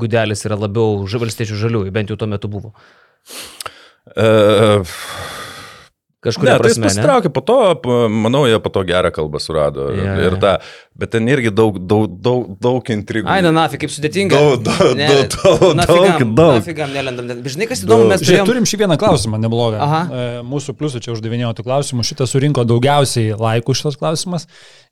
[0.00, 2.72] gudelis yra labiau valstiečių žaliųjų, bent jau tuo metu buvo.
[4.16, 4.80] Uh,
[6.18, 6.88] Kažkuria Ne, tai jis prasme, ne?
[6.90, 7.56] pasitraukė po to,
[8.10, 9.84] manau, jie po to gerą kalbą surado.
[9.94, 10.56] Ja, ir ta,
[10.98, 13.28] bet ten irgi daug, daug, daug, daug intrigų.
[13.30, 14.34] Ai, na, nafi, kaip sudėtinga.
[14.34, 16.56] Daug, daug, Ne, daug, daug, daug.
[16.58, 17.30] Nafigam nelendam.
[17.46, 18.48] Žinai, kas įdomu, mes turėjom...
[18.50, 19.78] turim šį vieną klausimą, neblogą.
[19.84, 20.00] Aha.
[20.10, 22.06] E, Mūsų pliusų čia uždavinėjo tų klausimų.
[22.10, 24.48] Šitas surinko daugiausiai laikų šitas klausimas.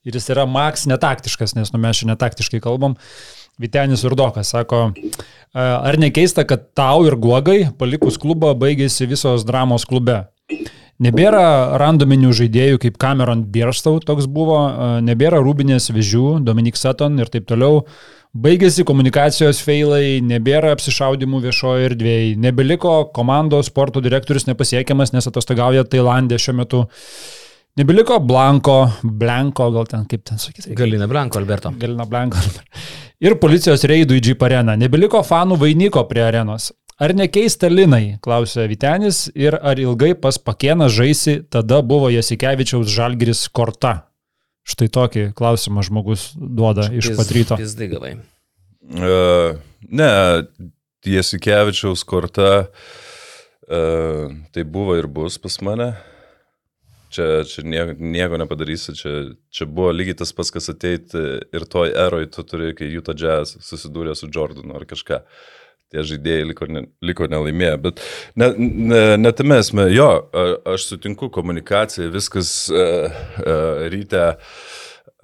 [0.06, 2.94] Ir jis yra maks netaktiškas, nes nu, mes čia netaktiškai kalbam.
[3.58, 9.82] Vitenis Urdokas sako, "E, ar nekeista, kad tau ir guogai palikus klubą baigėsi visos dramos
[9.90, 10.22] klube?
[11.02, 17.28] Nebėra randominių žaidėjų kaip Cameron Bierstau, toks buvo, e, nebėra Rūbinės Vežių, Dominik Sutton ir
[17.32, 17.82] taip toliau.
[18.36, 26.40] Baigėsi komunikacijos feilai, nebėra apsišaudimų viešoje erdvėje, nebeliko komandos sporto direktorius nepasiekiamas, nes atostogauja Tailandė
[26.40, 26.82] šiuo metu.
[27.76, 30.72] Nebeliko Blanko, Blanko, gal ten kaip ten sakyti.
[30.76, 31.74] Galina Blanko, Alberto.
[31.76, 32.40] Galina Blanko.
[33.24, 34.78] Ir policijos reidų į Jeep areną.
[34.80, 36.70] Nebeliko fanų vainiko prie arenos.
[36.96, 43.42] Ar nekeista Linai, klausė Vitenis, ir ar ilgai pas Pakėną žaisi, tada buvo Jasikevičiaus žalgris
[43.52, 44.06] korta.
[44.66, 47.58] Štai tokį klausimą žmogus duoda iš pat ryto.
[47.60, 48.14] Pizdai gavai.
[48.96, 49.60] Uh,
[49.92, 50.08] ne,
[51.04, 55.90] Jasikevičiaus korta, uh, tai buvo ir bus pas mane.
[57.12, 59.12] Čia, čia nieko, nieko nepadarysi, čia,
[59.52, 61.20] čia buvo lygiai tas pats, kas ateiti
[61.54, 65.20] ir toj eroj tu turi, kai Utah Jazz susidūrė su Jordanu ar kažką.
[65.94, 68.00] Tie žaidėjai liko, ne, liko nelaimėję, bet
[68.34, 70.08] ne, ne, netame esmė, jo,
[70.66, 74.24] aš sutinku, komunikacija, viskas uh, uh, ryte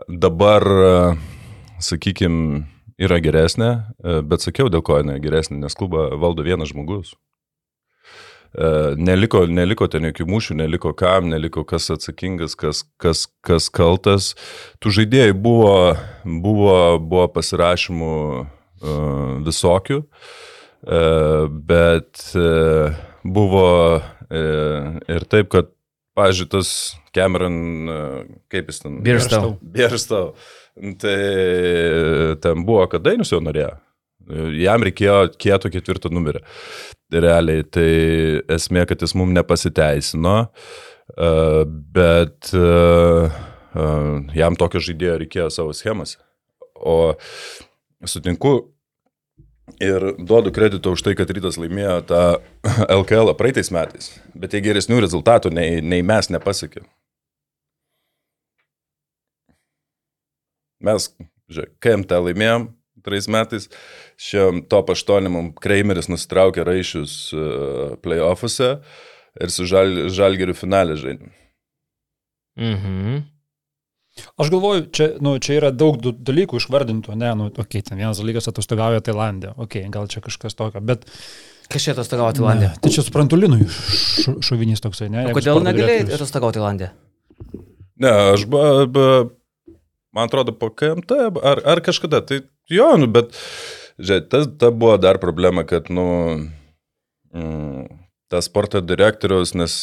[0.07, 1.25] dabar, uh,
[1.83, 2.63] sakykime,
[3.03, 3.73] yra geresnė,
[4.31, 7.17] bet sakiau, dėl ko jinai geresnė, nes klubą valdo vienas žmogus.
[9.01, 14.29] Neliko, neliko ten jokių mūšių, neliko kam, neliko kas atsakingas, kas, kas, kas kaltas.
[14.79, 15.75] Tų žaidėjų buvo,
[16.23, 18.13] buvo, buvo pasirašymų
[19.49, 20.39] visokių, uh,
[20.83, 23.69] bet uh, buvo
[24.01, 25.71] uh, ir taip, kad,
[26.19, 26.73] pažiūrėjau, tas
[27.17, 27.55] Cameron,
[28.53, 28.99] kaip jis ten?
[29.05, 29.55] Bierstau.
[29.63, 30.35] Bierstau.
[31.01, 31.17] Tai
[32.43, 33.73] ten buvo, kad Dainius jau norėjo.
[34.63, 36.43] Jam reikėjo kieto ketvirto numerio.
[37.13, 37.89] Realiai, tai
[38.55, 40.37] esmė, kad jis mums nepasiteisino,
[41.13, 41.33] e,
[41.97, 43.89] bet e, e,
[44.39, 46.17] jam tokio žaidėjo reikėjo savo schemose.
[46.79, 47.15] O
[48.09, 48.72] sutinku
[49.83, 52.23] ir duodu kredito už tai, kad rytas laimėjo tą
[53.01, 56.89] LKL praeitais metais, bet jie geresnių rezultatų nei, nei mes nepasiekėm.
[60.83, 61.13] Mes
[61.53, 62.69] Žiūrėk, KMT laimėjom
[63.03, 63.69] trais metais,
[64.21, 68.77] šiam top 8 mums Kreimeris nusitraukė raišius uh, playoffuose
[69.43, 71.33] ir su žal, Žalgeriu finalė žaidėm.
[72.61, 73.23] Mhm.
[74.41, 78.21] Aš galvoju, čia, nu, čia yra daug dalykų išvardintų, ne, nu, okei, okay, ten vienas
[78.21, 81.05] dalykas atostogauja Tailandė, okei, okay, gal čia kažkas tokio, bet...
[81.73, 82.71] Kas čia atostogavo Tailandė?
[82.81, 85.27] Tai čia suprantu Linui šovinys toksai, ne?
[85.29, 86.89] O kodėl negalėjai atostogauti Tailandė?
[88.01, 89.07] Ne, aš ba, ba,
[90.17, 92.41] man atrodo, po KMT ar, ar kažkada, tai
[92.73, 93.37] jo, nu, bet,
[94.01, 96.07] žiūrėk, ta, ta buvo dar problema, kad, nu,
[97.37, 97.85] mm,
[98.33, 99.77] tas sporto direktorius, nes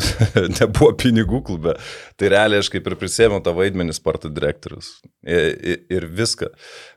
[0.60, 1.76] nebuvo pinigų klube,
[2.20, 4.94] tai realiai aš kaip ir prisėmiau tą vaidmenį sporto direktorius.
[5.22, 6.50] Ir, ir, viską.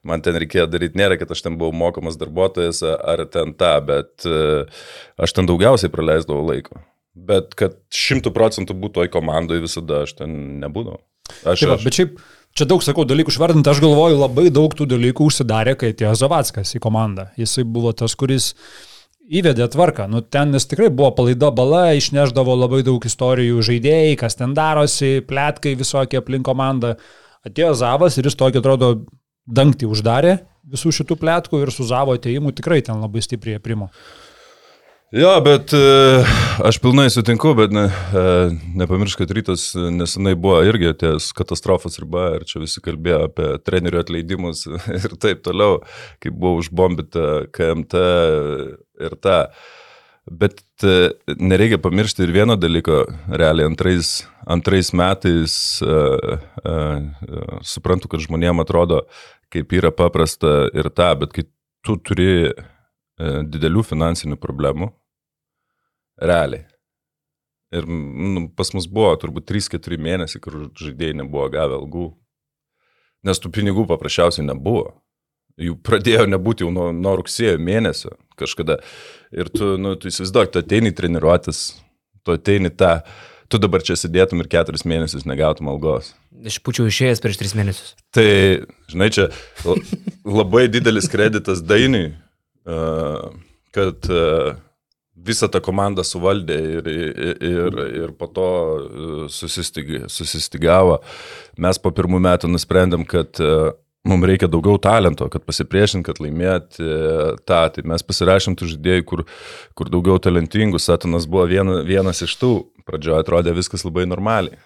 [0.08, 4.28] Man ten reikėjo daryti, nėra, kad aš ten buvau mokamas darbuotojas ar ten tą, bet
[4.28, 4.66] e,
[5.22, 6.82] aš ten daugiausiai praleisdavau laiko.
[7.16, 11.00] Bet kad šimtų procentų būtų toj komandai visada aš ten nebūdavau.
[11.46, 12.18] Aš, Taip, aš, bet šiaip,
[12.58, 16.76] čia daug, sakau, dalykų išvardinti, aš galvoju, labai daug tų dalykų užsidarė, kai atėjo Zavackas
[16.78, 17.30] į komandą.
[17.40, 18.52] Jisai buvo tas, kuris
[19.26, 20.08] įvedė tvarką.
[20.12, 25.20] Nu, ten jis tikrai buvo palaida bala, išneždavo labai daug istorijų žaidėjai, kas ten darosi,
[25.26, 26.96] plėtkai visokie aplink komandą.
[27.46, 28.92] Atėjo Zavas ir jis tokį, atrodo,
[29.46, 30.38] dangtį uždarė
[30.72, 33.92] visų šitų plėtkų ir su Zavo ateimu tikrai ten labai stipriai primo.
[35.16, 36.24] jo, bet e,
[36.66, 38.24] aš pilnai sutinku, bet ne, e,
[38.82, 44.02] nepamiršk, kad rytas nesenai buvo irgi ties katastrofos riba ir čia visi kalbėjo apie trenerių
[44.02, 44.66] atleidimus
[44.98, 45.84] ir taip toliau,
[46.20, 48.04] kai buvo užbombita KMT
[49.02, 49.40] ir ta.
[50.26, 55.56] Bet e, nereikia pamiršti ir vieno dalyko, realiai antrais, antrais metais
[55.86, 59.04] uh, uh, suprantu, kad žmonėm atrodo,
[59.54, 61.46] kaip yra paprasta ir ta, bet kai
[61.86, 62.66] tu turi uh,
[63.46, 64.90] didelių finansinių problemų,
[66.18, 66.66] realiai.
[67.76, 72.10] Ir nu, pas mus buvo turbūt 3-4 mėnesiai, kur žaidėjai nebuvo gavę algų,
[73.26, 74.94] nes tų pinigų paprasčiausiai nebuvo.
[75.56, 78.82] Jų pradėjo nebūti jau nuo, nuo rugsėjo mėnesio kažkada.
[79.36, 81.62] Ir tu, nu, tu įsivaizduok, tu ateini treniruotis,
[82.28, 82.98] tu ateini tą,
[83.48, 86.12] tu dabar čia sėdėtum ir keturis mėnesius negautum algos.
[86.46, 87.96] Aš būčiau išėjęs prieš tris mėnesius.
[88.16, 88.28] Tai,
[88.92, 89.30] žinai, čia
[89.64, 89.80] la-
[90.42, 92.12] labai didelis kreditas Dainiui,
[93.76, 94.12] kad
[95.26, 98.50] visą tą komandą suvaldė ir, ir, ir, ir po to
[99.32, 101.00] susistig, susistigavo.
[101.64, 103.72] Mes po pirmų metų nusprendėm, kad uh,
[104.08, 107.62] mums reikia daugiau talento, kad pasipriešinti, kad laimėti uh, tą.
[107.76, 109.26] Tai mes pasirašėm tų žaidėjų, kur,
[109.78, 110.82] kur daugiau talentingų.
[110.82, 112.54] Satanas buvo viena, vienas iš tų.
[112.86, 114.60] Pradžioje atrodė viskas labai normaliai.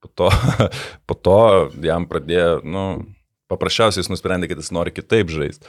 [0.00, 0.30] Po to,
[1.10, 1.40] po to
[1.84, 2.84] jam pradėjo, nu,
[3.50, 5.66] paprasčiausiai jis nusprendė, kad jis nori kitaip žaisti.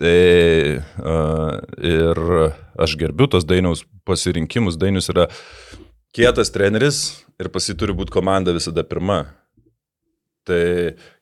[0.00, 0.16] Tai
[0.80, 2.20] uh, ir
[2.80, 4.78] aš gerbiu tos dainiaus pasirinkimus.
[4.80, 5.26] Dainius yra
[6.16, 9.24] kietas treneris ir pasi turi būti komanda visada pirma.
[10.50, 10.62] Tai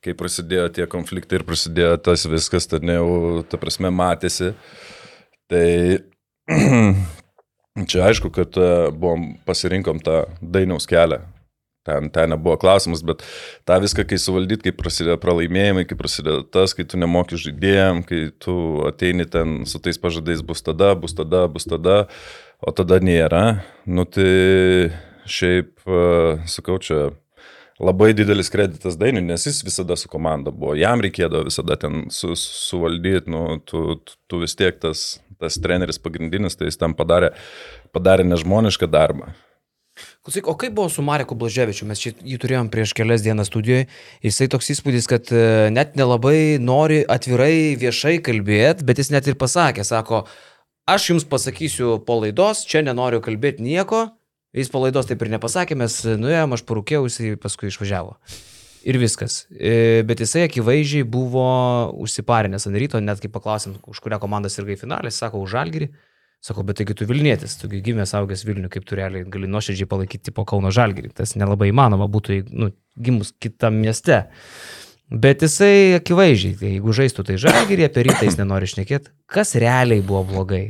[0.05, 3.09] kai prasidėjo tie konfliktai ir prasidėjo tas viskas, tad ne jau,
[3.45, 4.55] ta prasme, matėsi.
[5.53, 5.67] Tai
[7.91, 11.21] čia aišku, kad e, buvom pasirinkom tą dainiaus kelią.
[11.89, 13.23] Ten, ten nebuvo klausimas, bet
[13.69, 18.27] tą viską, kai suvaldyt, kai prasideda pralaimėjimai, kai prasideda tas, kai tu nemoki žaidėjim, kai
[18.45, 18.57] tu
[18.89, 22.03] ateini ten su tais pažadais bus tada, bus tada, bus tada,
[22.61, 23.63] o tada nėra.
[23.89, 24.93] Nu tai
[25.29, 26.05] šiaip, e,
[26.51, 27.09] sakau, čia
[27.79, 30.75] labai didelis kreditas Dainiui, nes jis visada su komanda buvo.
[30.79, 36.59] Jam reikėdavo visada ten su, suvaldyti, nu, tu, tu, vis tiek tas, tas treneris pagrindinis,
[36.59, 37.33] tai jis tam padarė,
[37.95, 39.31] padarė nežmonišką darbą.
[40.23, 41.87] Klausyk, o kaip buvo su Mareku Blaževičiu?
[41.91, 43.89] Mes čia jį turėjom prieš kelias dienas studijoje.
[44.23, 45.41] Jisai toks įspūdis, kad e,
[45.75, 50.23] net nelabai nori atvirai viešai kalbėti, bet jis net ir pasakė, sako,
[50.87, 54.05] aš jums pasakysiu po laidos, čia nenoriu kalbėti nieko.
[54.59, 58.17] Jis po laidos taip ir nepasakė, mes nuėjom, aš parūkėjau, jisai paskui išvažiavo.
[58.89, 59.43] Ir viskas.
[59.53, 61.47] E, Bet jisai akivaizdžiai buvo
[62.05, 65.91] užsiparinęs ant ryto, net kai paklausėm, už kurią komandą sirgai finalė, sako, už Žalgirį.
[66.39, 69.89] Sako, bet taigi tu Vilnietis, tu gi gimęs augęs Vilnių, kaip tu realiai gali nuoširdžiai
[69.91, 71.11] palaikyti po Kauno Žalgirį.
[71.19, 74.23] Tas nelabai įmanoma būtų, nu, gimus kitam mieste.
[75.11, 80.05] Bet jisai akivaizdžiai, tai jeigu žaistų tai Žalgirį, apie rytą jis nenori šnekėti, kas realiai
[80.05, 80.65] buvo blogai.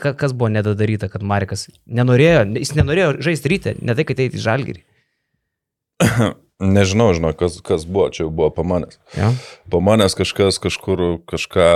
[0.00, 4.40] Ka- Kas buvo nedadaryta, kad Marikas nenorėjo, jis nenorėjo žaisti ryte, ne tai, kad eiti
[4.40, 4.82] į Žalgirį.
[6.74, 8.98] Nežinau, žinau, kas, kas buvo, čia jau buvo pamanęs.
[9.18, 9.32] Ja?
[9.70, 11.68] Po manęs kažkas kažkur kažką,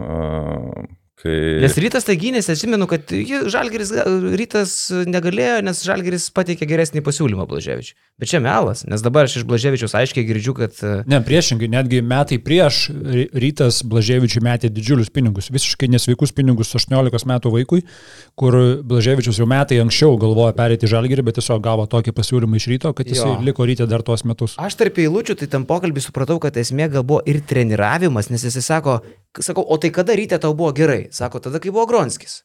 [0.00, 0.86] uh,
[1.22, 1.34] Kai...
[1.62, 3.92] Nes rytas tai gynėsi, atsimenu, kad ji- žalgeris,
[4.34, 4.72] rytas
[5.06, 7.94] negalėjo, nes žalgeris pateikė geresnį pasiūlymą Blaževičiui.
[8.18, 12.00] Bet čia melas, nes dabar aš iš Blaževičius aiškiai girdžiu, kad e, Ne, priešingai, netgi
[12.02, 17.84] metai prieš Ry- rytas Blaževičiui metė didžiulius pinigus, visiškai nesveikus pinigus 18 metų vaikui,
[18.38, 22.68] kur Blaževičius jau metai anksčiau galvojo perėti į žalgerį, bet tiesiog gavo tokį pasiūlymą iš
[22.74, 23.38] ryto, kad jis Jo.
[23.46, 24.58] liko ryte dar tuos metus.
[24.58, 28.62] aš tarp eilučių, tai tam pokalbį supratau, kad esmė gal buvo ir treniravimas, nes jisai
[28.64, 28.98] sako,
[29.38, 31.08] sakau, o tai kada ryte tau buvo gerai?
[31.12, 32.40] Sako, tada, kai buvo Gronskis.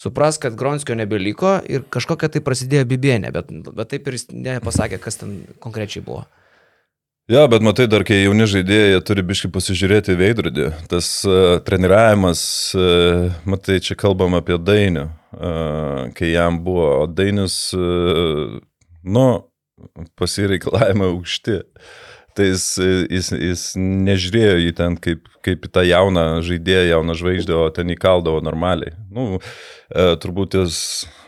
[0.00, 4.98] Supras, kad Gronskio nebeliko ir kažkokia tai prasidėjo bibienė, bet, bet taip ir jis nepasakė,
[5.00, 6.24] kas ten konkrečiai buvo.
[7.30, 10.66] Ja, bet matai, dar kai jauni žaidėjai turi biškai pasižiūrėti į veidrodį.
[10.90, 12.42] Tas uh, treniravimas,
[12.76, 18.58] uh, matai, čia kalbam apie Dainių, uh, kai jam buvo, o Dainis, uh,
[19.08, 19.24] nu,
[20.20, 21.62] pasireikalavimai aukšti.
[22.34, 22.64] Tai jis,
[23.14, 27.92] jis, jis nežiūrėjo į ten kaip, kaip į tą jauną žaidėją, jauną žvaigždę, o ten
[27.94, 28.90] įkaldavo normaliai.
[29.14, 30.78] Nu, e, turbūt jis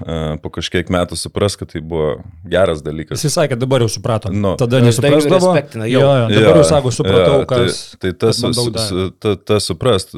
[0.03, 2.17] e, po kažkiek metų supras, kad tai buvo
[2.51, 3.23] geras dalykas.
[3.23, 4.33] Jis sakė, dabar jau suprato.
[4.35, 4.57] Nu.
[4.59, 5.53] Tada nesuprasdavo.
[5.55, 6.03] respektina jau.
[6.03, 7.83] Jo, jo, dabar jau sako, supratau, kas.
[7.95, 8.89] Tai, tai tas, kas man daug su- davė.
[8.91, 10.17] su- ta, ta suprast,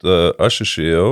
[0.00, 1.08] ta, aš išėjau,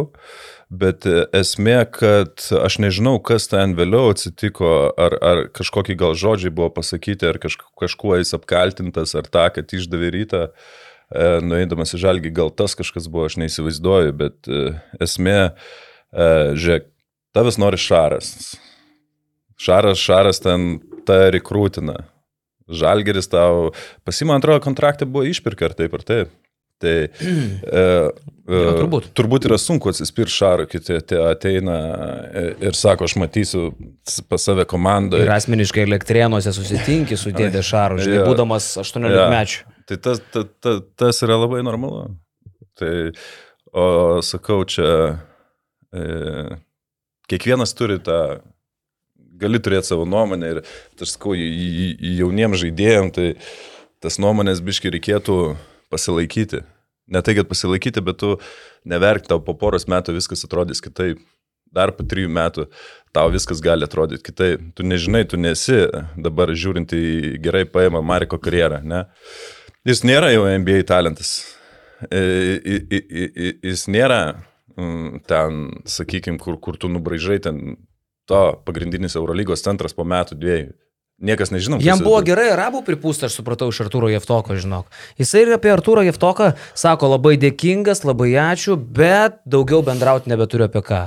[0.68, 6.52] bet e, esmė, kad aš nežinau, kas ten vėliau atsitiko, ar, ar kažkokie gal žodžiai
[6.54, 10.44] buvo pasakyti, ar kaž, kažkuo jis apkaltintas, ar tą, kad išdavė rytą.
[11.09, 15.38] E, nueidamas į žalgį, gal tas kažkas buvo, aš neįsivaizduoju, bet e, esmė,
[16.12, 16.90] e, žiūrėk,
[17.37, 18.35] tavęs nori šaras.
[19.59, 20.76] Šaras, šaras ten
[21.09, 21.96] ta rekrūtina.
[22.68, 23.70] Žalgeris tau,
[24.04, 26.37] pasima antrojo kontraktą buvo išpirka, ar taip, ar taip.
[26.78, 29.08] Tai e, e, Jo, turbūt.
[29.18, 31.74] turbūt yra sunku atsispirti šarą, kiti ate- ateina
[32.32, 33.64] e, ir sako, aš matysiu
[34.30, 35.18] pas save komandą.
[35.20, 38.28] Ir asmeniškai elektrienuose susitinki su dėdė Šaru, žinai, Jo.
[38.30, 39.26] būdamas 18 Jo.
[39.34, 39.66] mečių.
[39.90, 42.06] Tai tas, ta, ta, tas yra labai normalu.
[42.78, 42.94] Tai,
[43.74, 43.84] o
[44.24, 44.88] sakau, čia
[45.92, 46.56] e,
[47.28, 48.18] kiekvienas turi tą,
[49.38, 50.62] gali turėti savo nuomonę ir,
[50.96, 53.28] tai aš sakau, jauniems žaidėjams, tai
[54.02, 55.36] tas nuomonės biški reikėtų
[55.92, 56.62] pasilaikyti.
[57.09, 58.37] Ne tai, kad pasilaikyti, bet tu
[58.88, 61.20] neverk, tau po poros metų viskas atrodys kitaip.
[61.72, 62.64] Dar po trijų metų
[63.12, 64.62] tau viskas gali atrodyti kitaip.
[64.77, 65.83] Tu nežinai, tu nesi
[66.16, 69.05] dabar žiūrint į gerai paėmą Mariko karjerą, ne?
[69.88, 71.42] Jis nėra jau NBA talentas.
[72.09, 72.22] E,
[73.64, 74.20] Jis nėra
[74.79, 77.77] mm, ten, sakykime, kur, kur tu nubraižai ten
[78.29, 80.72] to pagrindinis Eurolygos centras po metų dviejų.
[81.18, 81.81] Niekas nežino.
[81.81, 84.87] kas Jam buvo gerai arabų pripūsta, aš supratau iš Artūro Jeftoko, žinok.
[85.18, 90.85] Jisai ir apie Artūro Jeftoką sako labai dėkingas, labai ačiū, bet daugiau bendrauti nebeturiu apie
[90.87, 91.00] ką.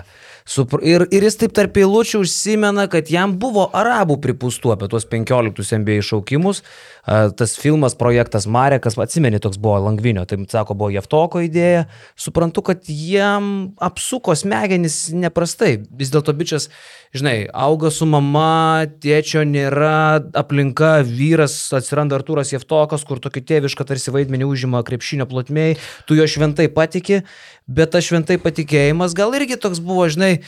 [0.84, 5.82] Ir, ir jis taip tarp eilučių užsimena, kad jam buvo arabų pripūstų apie tuos 15
[5.82, 6.64] MBA šaukimus.
[7.06, 11.88] A, Tas filmas, projektas Marekas, atsimeni, toks buvo Langvinio, tai sako, buvo Jeftoko idėja.
[12.20, 15.80] Suprantu, kad jam apsuko smegenis neprastai.
[15.98, 16.70] Vis dėlto bičias,
[17.18, 24.14] žinai, auga su mama, tėčio nėra, aplinka, vyras, atsiranda Artūras Jeftokas, kur tokį tėvišką tarsi
[24.14, 27.24] vaidmenį užima krepšinio plotmėj, tu jo šventai patiki,
[27.66, 30.41] bet tas šventai patikėjimas gal irgi toks buvo, žinai,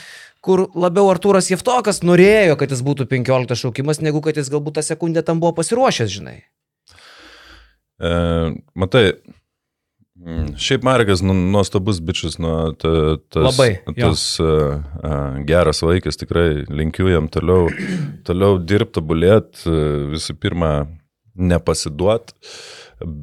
[0.43, 4.83] kur labiau Artūras Jeftokas norėjo, kad jis būtų 15 šaukimas, negu kad jis galbūt tą
[4.85, 6.35] sekundę tam buvo pasiruošęs, žinai.
[8.03, 8.11] E,
[8.75, 9.05] matai,
[10.19, 12.93] mm, šiaip Markas nu, nuostabus bičias, nu, ta,
[13.31, 17.69] tas, Labai, tas uh, uh, geras vaikas, tikrai linkiu jam toliau,
[18.27, 20.73] toliau dirbti, tobulėti, uh, visų pirma,
[21.39, 22.35] nepasiduot,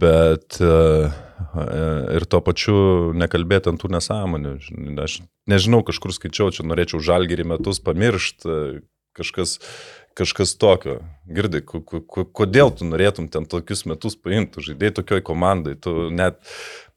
[0.01, 1.13] bet uh,
[2.17, 2.77] ir tuo pačiu
[3.17, 4.57] nekalbėti ant tų nesąmonių.
[5.05, 8.83] Aš nežinau, kažkur skaičiau, čia norėčiau žalgerį metus pamiršti,
[9.17, 9.59] kažkas,
[10.19, 11.01] kažkas tokio.
[11.31, 16.11] Girdai, ko- ko- ko- kodėl tu norėtum ten tokius metus paimti, žaidėjai tokioj komandai, tu
[16.15, 16.39] net,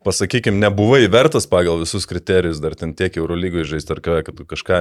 [0.03, 4.45] pasakykime, nebuvai vertas pagal visus kriterijus, dar ten tiek Eurolygoje žaisti, ar ką, kad tu
[4.45, 4.79] kažką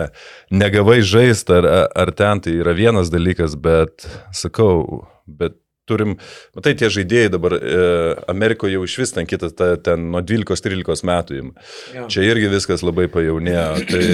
[0.51, 5.57] negavai žaisti, ar, ar ten tai yra vienas dalykas, bet sakau, bet
[5.88, 6.14] turim,
[6.57, 7.83] matai, tie žaidėjai dabar e,
[8.31, 11.68] Amerikoje jau iš vis ten kitas, ta, ten nuo 12-13 metų ima.
[11.97, 12.07] Jo.
[12.12, 13.68] Čia irgi viskas labai pajaunėjo.
[13.90, 14.07] Tai,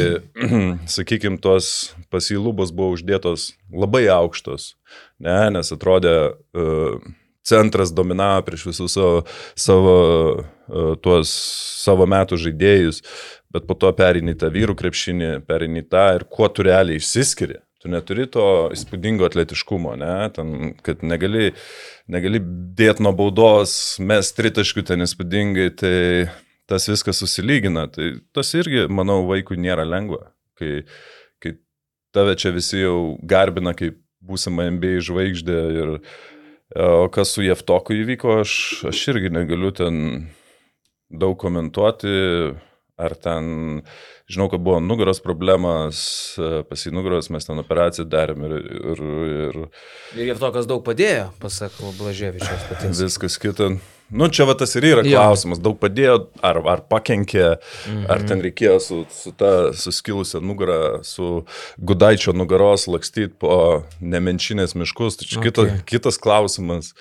[0.97, 4.73] sakykime, tos pasilubos buvo uždėtos labai aukštos,
[5.25, 6.17] ne, nes atrodė,
[6.57, 7.17] uh,
[7.49, 9.25] centras dominavo prieš visus savo,
[9.57, 9.97] savo,
[10.69, 11.33] uh, tuos
[11.85, 13.03] savo metų žaidėjus,
[13.53, 17.61] bet po to perini tą vyrų krepšinį, perini tą ir kuo tu realiai išsiskiri.
[17.79, 20.15] Tu neturi to įspūdingo atletiškumo, ne?
[20.35, 21.53] Ten, kad negali,
[22.11, 22.41] negali
[22.79, 25.95] dėti nuo baudos, mes tritaškių ten įspūdingai, tai
[26.69, 27.87] tas viskas susilygina.
[27.95, 30.33] Tai tas irgi, manau, vaikui nėra lengva.
[30.59, 30.83] Kai,
[31.39, 31.55] kai
[32.15, 35.95] tave čia visi jau garbina kaip būsima MBA žvaigždė ir
[36.75, 38.55] o kas su Jeftoku įvyko, aš,
[38.91, 40.01] aš irgi negaliu ten
[41.09, 42.17] daug komentuoti.
[42.99, 43.83] ar ten,
[44.29, 46.01] žinau, kad buvo nugaros problemas,
[46.69, 48.57] pas į nugaros mes ten operaciją darėm ir...
[48.59, 49.61] Ir, ir,
[50.17, 53.01] ir jie tokas daug padėjo, pasakau, Blaževičius patys.
[53.09, 53.73] Viskas kita.
[54.09, 55.17] Nu, čia va tas ir yra jo.
[55.17, 55.61] klausimas.
[55.61, 58.05] Daug padėjo, ar, ar pakenkė, mhm.
[58.13, 61.43] ar ten reikėjo su, su ta suskilusią nugarą, su
[61.81, 63.59] gudaičio nugaros lakstyti po
[64.01, 65.21] nemenčinės miškus.
[65.21, 65.53] Tai čia okay.
[65.53, 66.95] kita, kitas klausimas.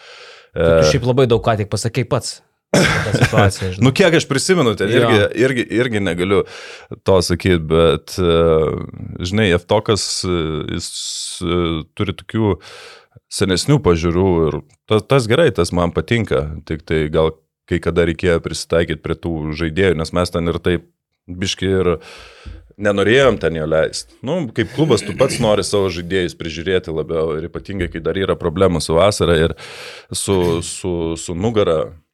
[0.56, 2.42] Tai tu šiaip labai daug ką tik pasakai pats.
[3.82, 6.44] Nu, kiek aš prisimenu, ten irgi, irgi, irgi negaliu
[7.08, 8.16] to sakyti, bet,
[9.24, 10.90] žinai, Eftokas, jis
[11.98, 12.56] turi tokių
[13.34, 14.60] senesnių pažiūrų ir
[14.90, 17.34] tas, tas gerai, tas man patinka, tik tai gal
[17.68, 20.88] kai kada reikėjo prisitaikyti prie tų žaidėjų, nes mes ten ir taip
[21.28, 21.90] biški ir
[22.80, 24.16] nenorėjom ten jo leisti.
[24.24, 28.38] Nu, kaip klubas, tu pats nori savo žaidėjus prižiūrėti labiau ir ypatingai, kai dar yra
[28.40, 29.56] problemų su vasara ir
[30.16, 32.07] su, su, su nugara, E,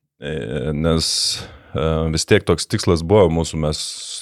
[0.73, 1.07] nes
[1.75, 3.79] e, vis tiek toks tikslas buvo mūsų, mes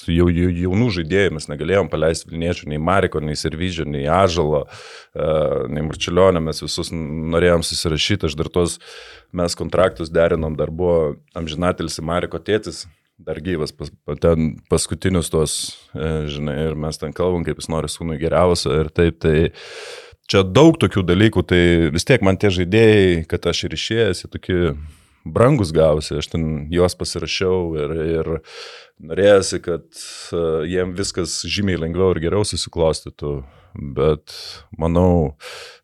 [0.09, 4.63] jau, jau jaunų žaidėjų, mes negalėjom paleisti Vilniečių, nei Mariko, nei Servyžio, nei Ažalo,
[5.13, 5.27] e,
[5.69, 8.79] nei Marčiulionio, mes visus norėjom susirašyti, aš dar tos
[9.35, 12.87] mes kontraktus derinom, dar buvo amžinatelis Mariko tėtis,
[13.21, 13.91] dar gyvas, pas,
[14.23, 15.59] ten paskutinius tos,
[15.93, 19.51] žinai, ir mes ten kalbam, kaip jis nori sūnui geriausio ir taip, tai
[20.31, 21.61] čia daug tokių dalykų, tai
[21.93, 24.57] vis tiek man tie žaidėjai, kad aš ir išėjęs į tokį
[25.25, 28.29] brangus gausi, aš ten juos pasirašiau ir, ir
[29.01, 33.35] norėjusi, kad e, jiem viskas žymiai lengviau ir geriau susiklostytų,
[33.97, 34.35] bet
[34.77, 35.35] manau,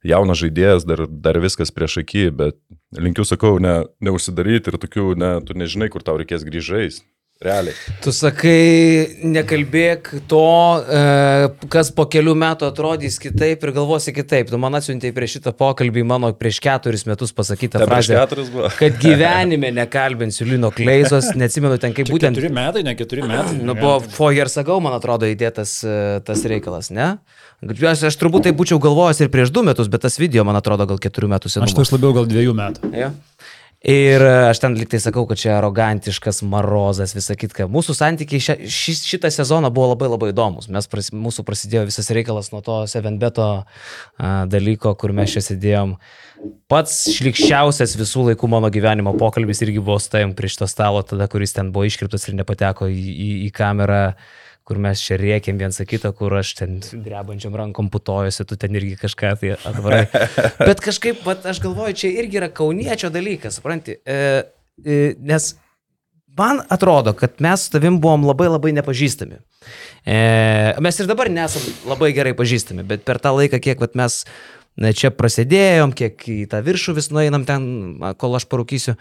[0.05, 2.57] jaunas žaidėjas dar, dar viskas prieš akį, bet
[2.97, 7.03] linkiu, sakau, ne, neužsidaryti ir tokių, ne, tu nežinai, kur tau reikės grįžais.
[7.37, 7.75] Realiai.
[8.01, 10.39] Tu sakai, nekalbėk to,
[10.81, 14.49] e, kas po kelių metų atrodys kitaip ir galvosi kitaip.
[14.49, 18.23] Tu man atsiuntėjai prieš šitą pokalbį mano prieš keturis metus pasakytą frazę,
[18.79, 22.41] kad gyvenime nekalbinsiu Lino Kleizos, neatsimenu ten kaip būtent.
[22.41, 23.59] Keturi metai, ne keturi metai.
[23.61, 27.19] Nu, buvo four years ago, man atrodo, įdėtas e, tas reikalas, ne?
[27.61, 30.89] Aš, aš turbūt tai būčiau galvojęs ir prieš du metus, bet tas video, man atrodo,
[30.89, 31.69] gal keturių metų senumo.
[31.69, 32.91] Aš tai labiau gal dviejų metų.
[32.97, 33.13] Ja.
[33.85, 37.67] Ir e, aš ten liktai sakau, kad čia arogantiškas marozas, visą kitką.
[37.69, 40.65] Mūsų santykiai šia, ši, šitą sezoną buvo labai labai įdomus.
[40.73, 43.45] Mes, pras, mūsų prasidėjo visas reikalas nuo to Sevenbeto
[44.49, 45.93] dalyko, kur mes čia sėdėjom.
[46.73, 51.29] Pats šlikščiausias visų laikų mano gyvenimo pokalbis irgi buvo su tavim prie šito stalo, tada,
[51.29, 54.03] kuris ten buvo iškriptas ir nepateko į, į, į kamerą.
[54.67, 58.97] Kur mes čia rėkėm viens kitą, kur aš ten drebančiam rankom putojusi, tu ten irgi
[58.99, 60.01] kažką tai atvarai.
[60.69, 64.17] Bet kažkaip, vat, aš galvoju, čia irgi yra kauniečio dalykas, supranti, e,
[64.83, 65.53] e, nes
[66.37, 69.39] man atrodo, kad mes su tavim buvom labai labai nepažįstami.
[70.03, 70.17] E,
[70.83, 74.19] mes ir dabar nesam labai gerai pažįstami, bet per tą laiką, kiek vat, mes
[74.77, 77.63] na, čia prasidėjom, kiek į tą viršų vis nueinam ten,
[78.21, 78.97] kol aš parūkysiu,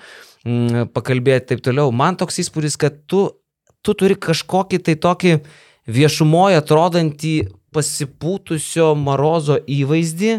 [0.46, 3.28] m, pakalbėti taip toliau, man toks įspūdis, kad tu
[3.84, 5.38] tu turi kažkokį tai tokį
[5.86, 7.34] viešumoje atrodantį
[7.76, 10.38] pasipūtusio Marozo įvaizdį,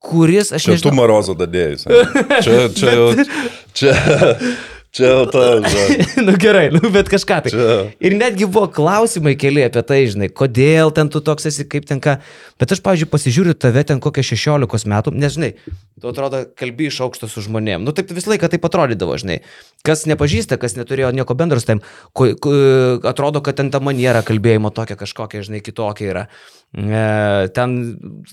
[0.00, 0.82] kuris, aš nežinau.
[0.82, 1.86] Čia tu Marozo dadėjus.
[1.86, 3.24] Čia, čia, čia,
[3.76, 3.94] Čia
[4.98, 5.60] jau ta.
[6.26, 7.52] nu gerai, nu, bet kažką tai.
[7.54, 7.76] Čia.
[8.02, 12.02] Ir netgi buvo klausimai keli apie tai, žinai, kodėl ten tu toks esi, kaip ten
[12.02, 12.16] ką.
[12.60, 15.52] Bet aš, pavyzdžiui, pasižiūriu tave ten kokią 16 metų, nežinai,
[16.00, 17.84] tu atrodo, kalbi iš aukšto su žmonėm.
[17.86, 19.40] Nu taip visą laiką taip atrodydavo, žinai.
[19.86, 21.84] Kas nepažįsta, kas neturėjo nieko bendro su tam,
[23.06, 26.26] atrodo, kad ten ta maniera kalbėjimo tokia kažkokia, žinai, kitokia yra.
[26.70, 27.78] E, ten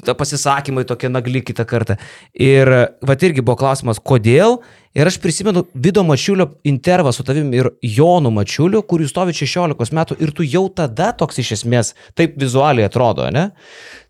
[0.06, 1.98] ta pasisakymai tokie nagli kitą kartą.
[2.34, 2.70] Ir
[3.02, 4.62] va irgi buvo klausimas, kodėl.
[4.98, 9.94] Ir aš prisimenu Vido Mačiulio intervą su tavim ir Jonu Mačiuliu, kur jūs stovit 16
[9.94, 13.52] metų ir tu jau tada toks iš esmės taip vizualiai atrodo, ne?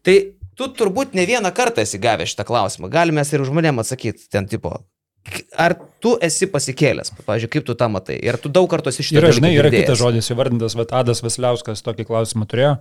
[0.07, 0.15] Tai
[0.57, 2.91] tu turbūt ne vieną kartą esi gavęs šitą klausimą.
[2.93, 4.79] Galime ir žmonėm atsakyti, ten tipo,
[5.59, 8.15] Ar tu esi pasikėlęs, pavyzdžiui, kaip tu tą matai?
[8.23, 11.83] Ir tu daug kartų esi šitą yra, žinai, yra kitas žodis įvardintas, bet Adas Vasiliauskas
[11.83, 12.77] tokį klausimą turėjo.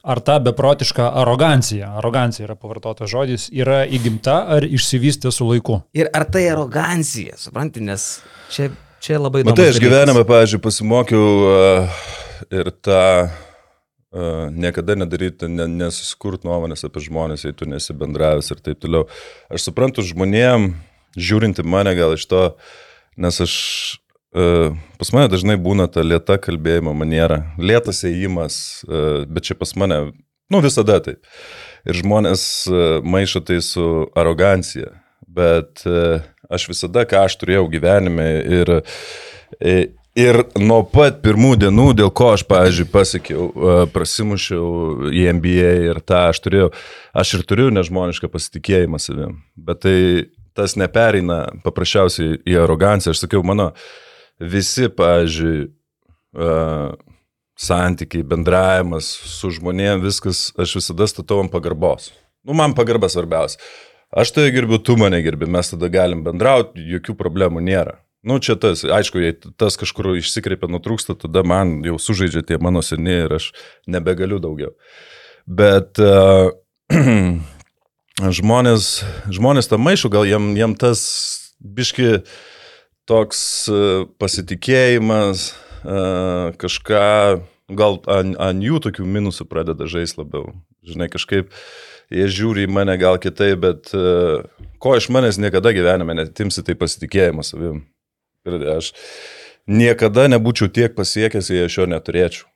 [0.00, 5.82] Ar ta beprotiška arogancija, arogancija yra pavartotas žodis, yra įgimta ar išsivystė su laiku?
[5.92, 8.06] Ir ar tai arogancija, supranti, nes
[8.54, 8.70] čia,
[9.04, 9.52] čia labai įdomu.
[9.52, 12.00] Matai, aš gyvenime, pavyzdžiui, pasimokiau uh,
[12.48, 18.64] ir tą uh, niekada nedaryti, ne, nesusikurt nuomonės apie žmonės, jei tu nesi bendravęs ir
[18.64, 19.04] taip toliau.
[19.52, 20.70] Aš suprantu žmonėm,
[21.20, 22.46] žiūrinti mane gal iš to,
[23.20, 23.54] nes aš,
[24.32, 28.56] pas mane dažnai būna ta lėta kalbėjimo maniera, lėtas įėjimas,
[28.86, 30.00] uh, bet čia pas mane,
[30.50, 31.24] nu visada taip.
[31.88, 34.92] Ir žmonės uh, maišo tai su arogancija,
[35.26, 38.72] bet uh, aš visada, ką aš turėjau gyvenime ir,
[40.18, 43.46] ir nuo pat pirmų dienų, dėl ko aš, pavyzdžiui, pasiekiau,
[43.94, 46.72] prasimušiau į NBA ir tą aš turėjau,
[47.14, 49.40] aš ir turiu nežmonišką pasitikėjimą savim.
[49.54, 49.96] Bet tai
[50.58, 53.14] tas nepereina paprasčiausiai į aroganciją.
[53.14, 53.70] Aš sakiau, mano
[54.40, 55.68] visi, pavyzdžiui,
[56.40, 56.96] uh,
[57.60, 62.10] santykiai, bendravimas su žmonėm, viskas, aš visada statau ant pagarbos.
[62.46, 63.60] Nu, man pagarba svarbiausia.
[64.10, 68.00] Aš tai gerbiu, tu mane gerbi, mes tada galim bendrauti, jokių problemų nėra.
[68.26, 72.82] Nu, čia tas, aišku, jei tas kažkur išsikreipia, nutrūksta, tada man jau sužaidžia tie mano
[72.84, 73.52] seniai ir aš
[73.88, 74.74] nebegaliu daugiau.
[75.48, 76.50] Bet uh,
[78.40, 78.90] žmonės,
[79.32, 81.04] žmonės tą maišų, gal jiem, jiem tas
[81.60, 82.24] biški
[83.10, 83.42] toks
[83.72, 85.50] uh, pasitikėjimas,
[85.82, 87.42] uh, kažką,
[87.76, 90.52] gal ant, ant jų tokių minusų pradeda žaisti labiau.
[90.86, 91.50] Žinai, kažkaip
[92.10, 94.46] jie žiūri į mane gal kitaip, bet uh,
[94.82, 97.82] ko iš manęs niekada gyvenime netimsi tai pasitikėjimą savim.
[98.48, 98.94] Ir aš
[99.68, 102.46] niekada nebūčiau tiek pasiekęs, jei aš jo neturėčiau.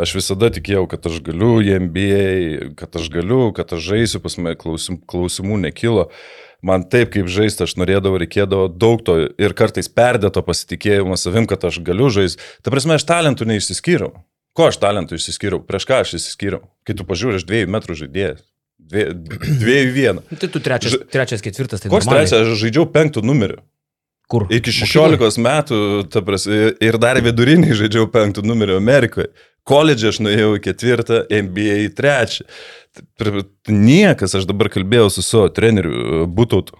[0.00, 2.22] Aš visada tikėjau, kad aš galiu į NBA,
[2.80, 6.06] kad aš galiu, kad aš žaisiu, pas mane klausim, klausimų nekilo.
[6.62, 11.64] Man taip kaip žaisti, aš norėdavau, reikėdavo daug to ir kartais perdėto pasitikėjimo savim, kad
[11.66, 12.38] aš galiu žaisti.
[12.62, 14.12] Ta prasme, aš talentų neišsiskyriau.
[14.54, 15.62] Ko aš talentų išsiskyriau?
[15.66, 16.62] Prieš ką aš išsiskyriau?
[16.86, 18.42] Kai tu pažiūrė, aš dviejų metrų žaidėjas.
[18.92, 19.14] Dviejų,
[19.62, 20.24] dviejų vieną.
[20.38, 22.34] Tai tu trečias, trečias ketvirtas, tai Koks trečias?
[22.44, 23.62] Aš žaidžiau penktų numeriu.
[24.30, 24.46] Kur?
[24.52, 25.44] Iki 16 Mokyklai?
[25.44, 25.78] metų,
[26.12, 29.32] ta prasme, ir dar vidurinį žaidžiau penktų numerio Amerikoje.
[29.68, 32.46] Koledže aš nuėjau į ketvirtą, NBA į trečią.
[33.70, 36.76] Niekas, aš dabar kalbėjau su savo treneriu Butautu,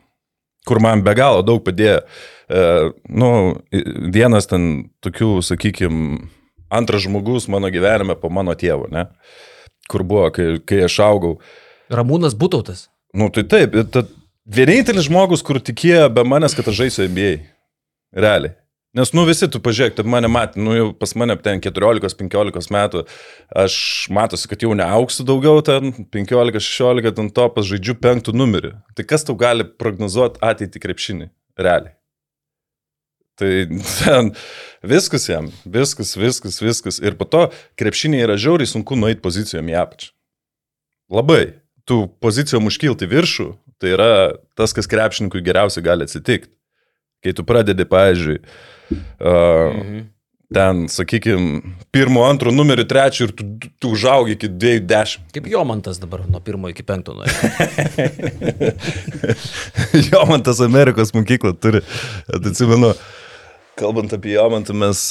[0.69, 2.01] kur man be galo daug padėjo.
[2.53, 2.65] E,
[3.09, 3.31] nu,
[4.13, 6.19] vienas ten tokių, sakykime,
[6.75, 9.07] antras žmogus mano gyvenime po mano tėvo, ne?
[9.91, 11.37] Kur buvo, kai, kai aš augau.
[11.93, 12.89] Ramūnas Butautas.
[13.15, 14.05] Nu, tai taip, ta,
[14.43, 17.35] Vienintelis žmogus, kur tikėjo be manęs, kad aš žaisiu NBA.
[18.19, 18.57] Realiai.
[18.93, 23.05] Nes, nu, visi tu pažiūrėk, tu mane matė, nu, jau pas mane ten 14-15 metų,
[23.63, 23.77] aš
[24.13, 28.75] matosi, kad jau neauksiu daugiau ten, 15-16, ten topas žaidžiu penktų numerį.
[28.93, 31.31] Tai kas tau gali prognozuoti ateitį krepšinį?
[31.57, 31.97] Realiai.
[33.41, 33.51] Tai
[34.03, 34.31] ten
[34.85, 37.01] viskas jam, viskas, viskas, viskas.
[37.01, 37.47] Ir po to
[37.81, 40.13] krepšinė yra žiauriai sunku nueiti pozicijom į apačią.
[41.13, 41.43] Labai.
[41.89, 43.49] Tu pozicijom užkilti viršų,
[43.83, 44.11] Tai yra
[44.55, 46.53] tas, kas krepšininkui geriausiai gali atsitikti.
[47.23, 48.37] Kai tu pradedi, pavyzdžiui,
[48.93, 50.03] uh, mhm.
[50.55, 51.61] ten, sakykime,
[51.95, 53.47] pirmo, antro, numerio, trečio ir tu,
[53.81, 55.31] tu užaugi iki 20.
[55.35, 57.35] Kaip Jomantas dabar nuo pirmo iki penkto nuėjo.
[60.11, 61.85] Jomantas Amerikos mokyklą turi.
[62.33, 62.93] Atsimenu,
[63.81, 65.09] kalbant apie Jomantą, mes,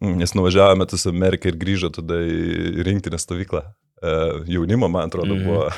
[0.00, 3.66] mes nuvažiavome tas Ameriką ir grįžo tada į rinktinę stovyklą.
[3.96, 5.44] Uh, jaunimo, man atrodo, mm -hmm.
[5.44, 5.70] buvo.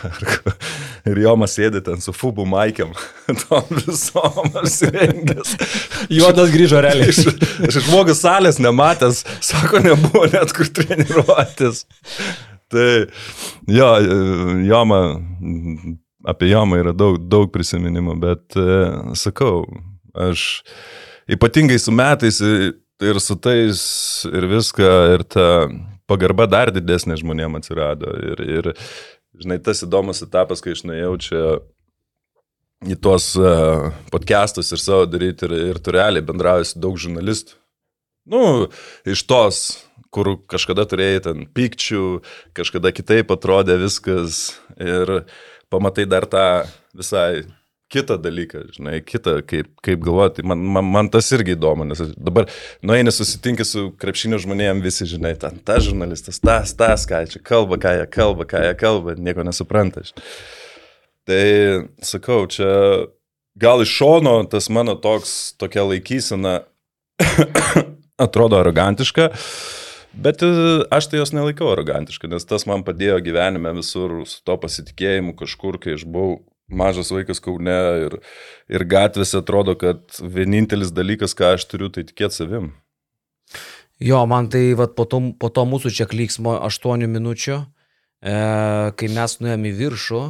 [1.07, 2.95] Ir Jomas sėdi ten su fubu maikiam,
[3.45, 5.55] tom visom apsirengęs.
[6.13, 7.13] Juodas grįžo realiai.
[7.13, 7.39] Aš,
[7.69, 11.85] aš žmogus salės nematęs, sako, nebuvo net kur treniruotis.
[12.69, 12.89] Tai
[13.73, 13.91] jo,
[14.69, 15.03] Joma,
[16.29, 19.63] apie Jomą yra daug, daug prisiminimų, bet uh, sakau,
[20.13, 20.65] aš
[21.33, 23.81] ypatingai su metais ir su tais
[24.29, 25.47] ir viską, ir ta
[26.09, 28.15] pagarba dar didesnė žmonėm atsirado.
[28.33, 28.71] Ir, ir
[29.41, 31.43] žinai, tas įdomus etapas, kai aš nuėjau čia
[32.89, 37.57] į tuos uh, podcastus ir savo daryti ir, ir tu realiai bendrauji su daug žurnalistų.
[38.29, 38.69] Nu,
[39.09, 39.61] iš tos,
[40.13, 42.03] kur kažkada turėjai ten pykčių,
[42.57, 45.23] kažkada kitaip atrodė viskas ir
[45.73, 46.49] pamatai dar tą
[46.97, 47.47] visai
[47.93, 50.45] kitą dalyką, žinai, kitą, kaip, kaip galvoti.
[50.47, 52.49] Man, man, man tas irgi įdomu, nes dabar
[52.85, 57.81] nueini susitinki su krepšinio žmonėm, visi, žinai, ten tas žurnalistas, tas, tas, ką čia kalba,
[57.81, 60.05] ką jie kalba, ką jie kalba, nieko nesupranta.
[61.29, 61.45] Tai
[62.05, 62.69] sakau, čia
[63.59, 66.61] gal iš šono tas mano toks, tokia laikysena
[68.29, 69.33] atrodo arogantiška.
[70.19, 70.49] Bet e,
[70.91, 75.79] aš tai jos nelaikau arogantiška, nes tas man padėjo gyvenime visur su to pasitikėjimu kažkur,
[75.83, 78.19] kai aš buvau mažas vaikas Kaune ir,
[78.69, 82.71] ir gatvėse atrodo, kad vienintelis dalykas, ką aš turiu, tai tikėti savim.
[83.99, 88.37] Jo, man tai vat, po, to, po to mūsų čia klyksmo 8 minučių, e,
[88.95, 90.23] kai mes nuėjom į viršų,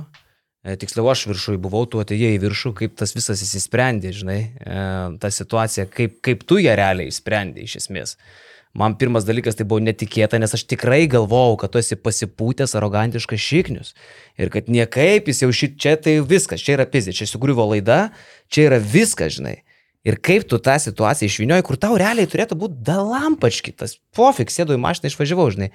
[0.64, 4.84] e, tiksliau aš viršui buvau, tu atėjai į viršų, kaip tas visas įsisprendė, žinai, e,
[5.20, 8.16] ta situacija, kaip, kaip tu ją realiai įsprendė iš esmės.
[8.16, 8.47] E,
[8.79, 13.43] man pirmas dalykas tai buvo netikėta, nes aš tikrai galvojau, kad tu esi pasipūtęs, arogantiškas
[13.43, 13.95] šiknius.
[14.39, 18.09] Ir kad niekaip jis jau šit čia tai viskas, čia yra pizė, čia sugriuvo laida,
[18.53, 19.59] čia yra viskas, žinai.
[20.07, 23.99] Ir kaip tu tą situaciją išvinioji, kur tau realiai turėtų būti dalampačkitas.
[24.16, 25.72] Pofik, sėdu į mašiną, išvažiavau, žinai.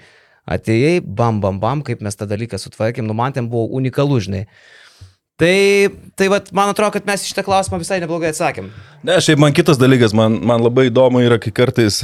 [0.49, 4.45] Atėjai, bam, bam, bam, kaip mes tą dalyką sutvarkėm, nu man ten buvo unikalu, žinai.
[5.41, 8.69] Tai, tai vat, man atrodo, kad mes šitą klausimą visai neblogai atsakėm.
[9.01, 12.03] Ne, šiaip man kitas dalykas, man, man labai įdomu yra, kai kartais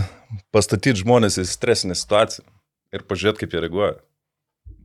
[0.54, 2.48] pastatyti žmonės į stresinę situaciją
[2.96, 3.98] ir pažiūrėti, kaip jie reaguoja.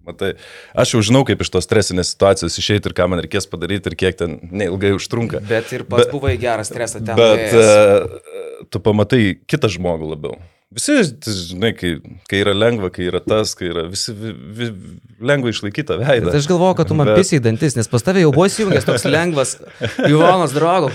[0.05, 0.35] Matai,
[0.77, 3.97] aš jau žinau, kaip iš tos stresinės situacijos išeiti ir ką man reikės padaryti ir
[4.03, 5.41] kiek ten neilgai užtrunka.
[5.49, 7.17] Bet ir pats buvai geras stresą ten.
[7.17, 10.37] Bet uh, tu pamatai kitą žmogų labiau.
[10.75, 11.91] Visi, žinai, kai,
[12.27, 14.67] kai yra lengva, kai yra tas, kai yra visi vi, vi,
[15.23, 16.27] lengva išlaikyti tą veidą.
[16.27, 18.89] Bet aš galvoju, kad tu man Bet- pisiai dantis, nes pas tavę jau buvo įsijungęs
[18.89, 19.53] toks lengvas
[20.09, 20.91] Ivanas Drago,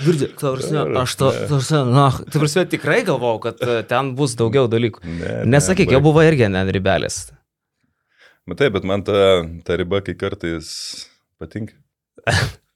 [0.00, 4.70] girdži, tarsi, aš to, tarsi, na, tai prasme, tikrai galvojau, kad e, ten bus daugiau
[4.72, 5.04] dalykų.
[5.04, 7.26] Ne, Nesakyk, ne, jau buvo irgi ant ribelės.
[8.48, 10.72] Matai, bet man ta, ta riba, kai kartais
[11.36, 11.76] patinka.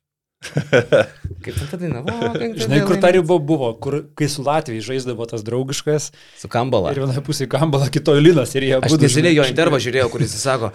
[1.45, 2.03] Kaip ten ta daina?
[2.63, 6.93] Žinai, kur ta riba buvo, kur, kai su Latvijai žaisdavo tas draugiškas Su Kambala.
[6.93, 10.11] ir vienoje pusėje kambala, kitoje linas ir jie Aš abudu, neseniai žinai, jo intervą žiūrėjau,
[10.13, 10.71] kuris sako,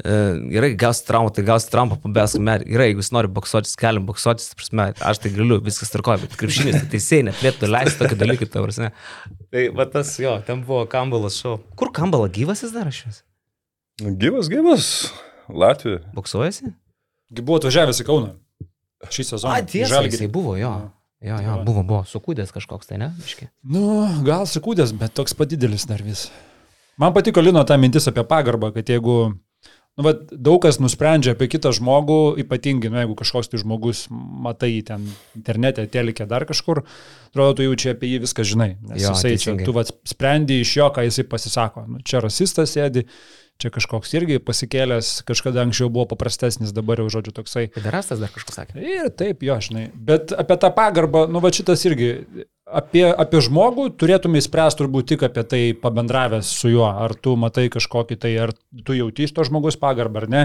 [0.00, 0.18] e,
[0.52, 2.68] gerai, gausi traumą, tai gausi traumą, pabėsk metį.
[2.74, 6.78] Gerai, jeigu jis nori boksuotis, galim boksuotis, prasme, aš tai galiu, viskas tarkoja, bet krepšinis,
[6.82, 8.92] tai teisėjai neturėtų leisti tokį dalyką, ta prasme.
[9.54, 11.58] Tai va tas jo, ten buvo Kambalas šau.
[11.80, 13.20] Kur Kambala gyvas jis dar aš vis?
[14.04, 14.88] Gyvas, gyvas.
[15.52, 16.00] Latvija.
[16.16, 16.72] Boksuojasi?
[17.34, 18.32] Buvo atvažiavęs į Kauną
[19.12, 19.54] šį sezoną.
[19.54, 20.16] A, į tiesa, Žalgirį.
[20.18, 20.74] jisai buvo, jo.
[21.24, 23.46] Jo, jo, buvo, buvo, sukūdęs kažkoks, tai ne, biški.
[23.72, 23.84] Nu,
[24.26, 26.26] gal sekundės, bet toks pat didelis dar vis.
[27.00, 31.48] Man patiko Lino ta mintis apie pagarbą, kad jeigu nu, va, daug kas nusprendžia apie
[31.48, 35.06] kitą žmogų, ypatingai, nu, jeigu kažkoks tai žmogus matai ten
[35.38, 36.82] internete, telikė dar kažkur,
[37.30, 38.68] atrodo, tu jau čia apie jį viską žinai.
[38.90, 39.64] Nes Jo, jisai teisingai.
[39.64, 41.86] čia, tu va, sprendi iš jo, ką jisai pasisako.
[41.88, 43.06] Nu, čia rasistas sėdi,
[43.62, 47.68] čia kažkoks irgi pasikėlęs, kažkada anksčiau buvo paprastesnis, dabar jau žodžiu toksai.
[47.74, 48.80] Federastas dar kažkas sakė.
[48.82, 49.86] Ir taip, jo, žinai.
[49.94, 52.10] Bet apie tą pagarbą, nu va šitas irgi,
[52.64, 56.86] apie, apie žmogų turėtume įspręsti turbūt tik apie tai pabendravęs su juo.
[56.88, 58.54] Ar tu matai kažkokį tai, ar
[58.86, 60.42] tu jauti iš to žmogus pagarbą ar ne.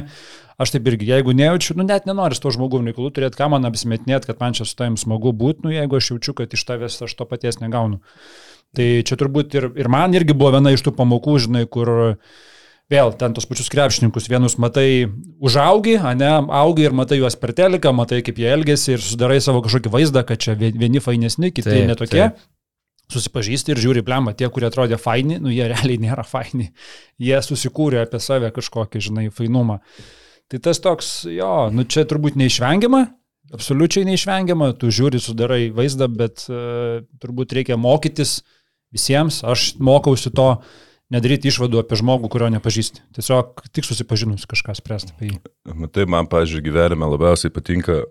[0.59, 3.67] Aš taip irgi, jeigu nejaučiu, nu net nenori su to žmogum reikalų turėti, ką man
[3.69, 6.99] apsimetinėti, kad man čia su tavim smagu būti, nu jeigu aš jaučiu, kad iš tavęs
[7.07, 8.01] aš to paties negaunu.
[8.75, 12.11] Tai čia turbūt ir, ir man irgi buvo viena iš tų pamokų, žinai, kur
[12.89, 15.05] vėl ten tos pačius krepšininkus, vienus matai
[15.45, 16.31] užaugi, ne,
[16.61, 20.23] augi ir matai juos per teleką, matai kaip jie elgesi ir sudarai savo kažkokį vaizdą,
[20.25, 22.23] kad čia vie- vieni fainesni, kiti Taip, netokie.
[22.31, 22.39] taip.
[23.09, 26.67] Susipažįsti ir žiūri plemą, tie, kurie atrodė faini, nu jie realiai nėra faini.
[27.17, 29.79] Jie susikūrė apie save kažkokį, žinai, fainumą.
[30.49, 33.01] Tai tas toks, jo, nu čia turbūt neišvengiama,
[33.53, 38.43] absoliučiai neišvengiama, tu žiūri, sudarai vaizdą, bet uh, turbūt reikia mokytis
[38.93, 40.51] visiems, aš mokausi to,
[41.13, 43.03] nedaryti išvadų apie žmogų, kurio nepažįsti.
[43.17, 45.39] Tiesiog tik susipažinus kažką spręsti apie jį.
[45.73, 48.03] Matai, man, pažiūrėjau, gyvenime labiausiai patinka,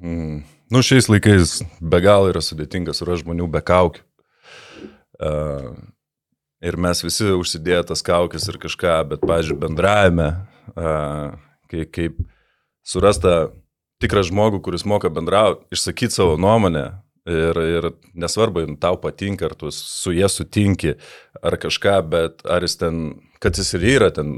[0.00, 0.42] mm,
[0.72, 4.04] nu, šiais laikais be galo yra sudėtinga surasti žmonių be kaukių.
[5.22, 5.74] Uh,
[6.64, 10.28] ir mes visi užsidėję tas kaukės ir kažką, bet, pažiūrėjau, bendravime,
[10.74, 11.36] uh,
[11.70, 12.18] kai, kaip
[12.82, 13.52] surasta
[14.02, 17.01] tikrą žmogų, kuris moka bendrauti, išsakyti savo nuomonę.
[17.22, 17.84] Ir, ir
[18.18, 20.96] nesvarbu, tau patinka, ar tu su jie sutinki,
[21.38, 22.96] ar kažką, bet ar jis ten,
[23.38, 24.32] kad jis ir yra ten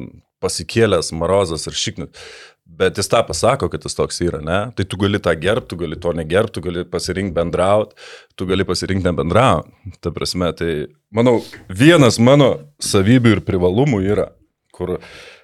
[0.44, 2.28] pasikėlęs, marozas ir šiknius.
[2.64, 4.58] Bet jis tą pasako, kad jis toks yra, ne?
[4.76, 7.96] Tai tu gali tą gerbti, tu gali to negerbti, tu gali pasirinkti bendrauti,
[8.36, 9.92] tu gali pasirinkti nebendrauti.
[10.04, 10.70] Ta prasme, tai
[11.12, 12.54] manau, vienas mano
[12.84, 14.30] savybių ir privalumų yra,
[14.76, 14.96] kur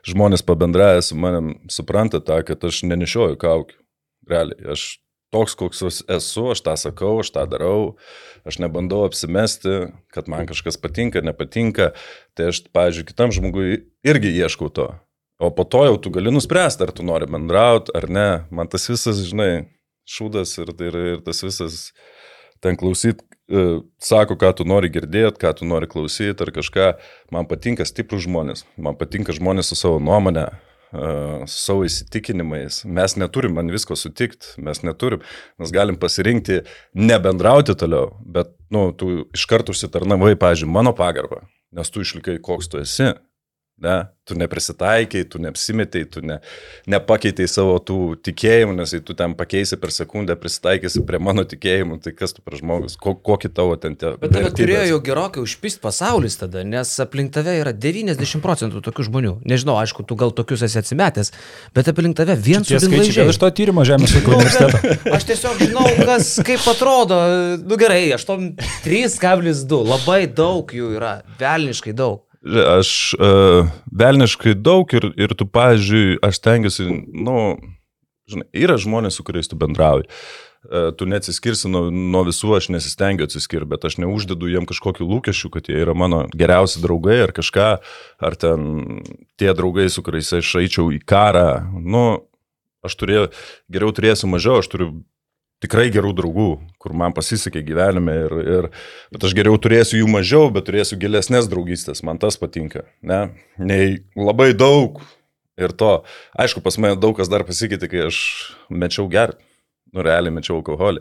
[0.09, 3.76] žmonės pabendravę su manim supranta tą, kad aš nenešioju kaukių.
[4.30, 4.88] Realiai, aš
[5.35, 7.97] toks, koks esu, aš tą sakau, aš tą darau,
[8.49, 11.93] aš nebandau apsimesti, kad man kažkas patinka, nepatinka,
[12.39, 14.91] tai aš, pavyzdžiui, kitam žmogui irgi ieškau to.
[15.41, 18.31] O po to jau tu gali nuspręsti, ar tu nori bendrauti, ar ne.
[18.53, 19.70] Man tas visas, žinai,
[20.05, 21.87] šūdas ir, ir, ir tas visas
[22.61, 26.91] ten klausyt, e, sako, ką tu nori girdėti, ką tu nori klausyti ar kažką.
[27.33, 30.51] Man patinka stiprus žmonės, man patinka žmonės su savo nuomonė,
[30.91, 32.82] su savo įsitikinimais.
[32.84, 35.22] Mes neturim man visko sutikti, mes neturim,
[35.61, 36.62] mes galim pasirinkti
[36.99, 41.45] nebendrauti toliau, bet, nu, tu iš karto užsitarnavai, pažiūrėjau, mano pagarbą,
[41.76, 43.12] nes tu išlikai koks tu esi.
[43.81, 43.97] Ne,
[44.28, 46.37] tu neprisitaikiai, tu neapsimetei, tu ne,
[46.91, 51.97] nepakeitei savo tų tikėjimų, nes jei tu ten pakeisi per sekundę, prisitaikysi prie mano tikėjimų,
[52.05, 54.12] tai kas tu per žmogus, ko, kokį tavo ten tie...
[54.20, 59.09] Bet tave turėjo jau gerokai užpist pasaulis tada, nes aplink tave yra 90 procentų tokių
[59.09, 59.35] žmonių.
[59.49, 61.33] Nežinau, aišku, tu gal tokius esi atsimetęs,
[61.72, 64.95] bet aplink tave vien Tie skaičiai iš to tyrimo Žemės ūkio Nu, universiteto.
[65.16, 67.18] Aš tiesiog žinau, kas kaip atrodo.
[67.64, 69.85] Nu gerai, 3,2.
[69.89, 71.20] Labai daug jų yra.
[71.41, 72.26] Velniškai daug.
[72.49, 77.34] Aš uh, velniškai daug ir, ir tu, pavyzdžiui, aš tengiuosi, nu,
[78.32, 80.09] žinai, yra žmonės, su kuriais tu bendrauji.
[80.61, 85.53] Uh, tu neatsiskirsi nuo, nuo visų, aš nesistengiu atsiskirti, bet aš neuždedu jiem kažkokiu lūkesčiu,
[85.53, 87.68] kad jie yra mano geriausi draugai ar kažką,
[88.24, 89.05] ar ten
[89.41, 91.61] tie draugai, su kuriais aš eičiau į karą.
[91.76, 92.05] Nu,
[92.84, 93.28] aš turėjau,
[93.72, 94.93] geriau turėsiu mažiau, aš turiu
[95.61, 96.50] tikrai gerų draugų,
[96.80, 98.68] kur man pasisekė gyvenime, ir, ir,
[99.12, 102.86] bet aš geriau turėsiu jų mažiau, bet turėsiu gilesnės draugystės, man tas patinka.
[103.04, 103.26] Ne?
[103.61, 105.02] Nei labai daug
[105.61, 106.00] ir to.
[106.40, 108.24] Aišku, pas mane daug kas dar pasikeitė, kai aš
[108.72, 109.44] mečiau gerti.
[109.90, 111.00] nu realiai mečiau alkoholį.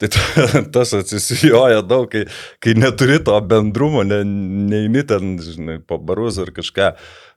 [0.00, 2.22] Tai ta- tas atsisijoja daug, kai,
[2.64, 6.94] kai neturi to bendrumo, ne, neini ten, žinai, po barus ar kažką.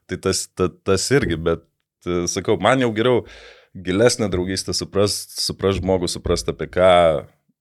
[0.08, 1.66] Tai tas, ta, tas irgi, bet
[2.32, 3.26] sakau, man jau geriau
[3.74, 6.94] gilesnė draugystė suprast, suprast žmogų, suprast apie ką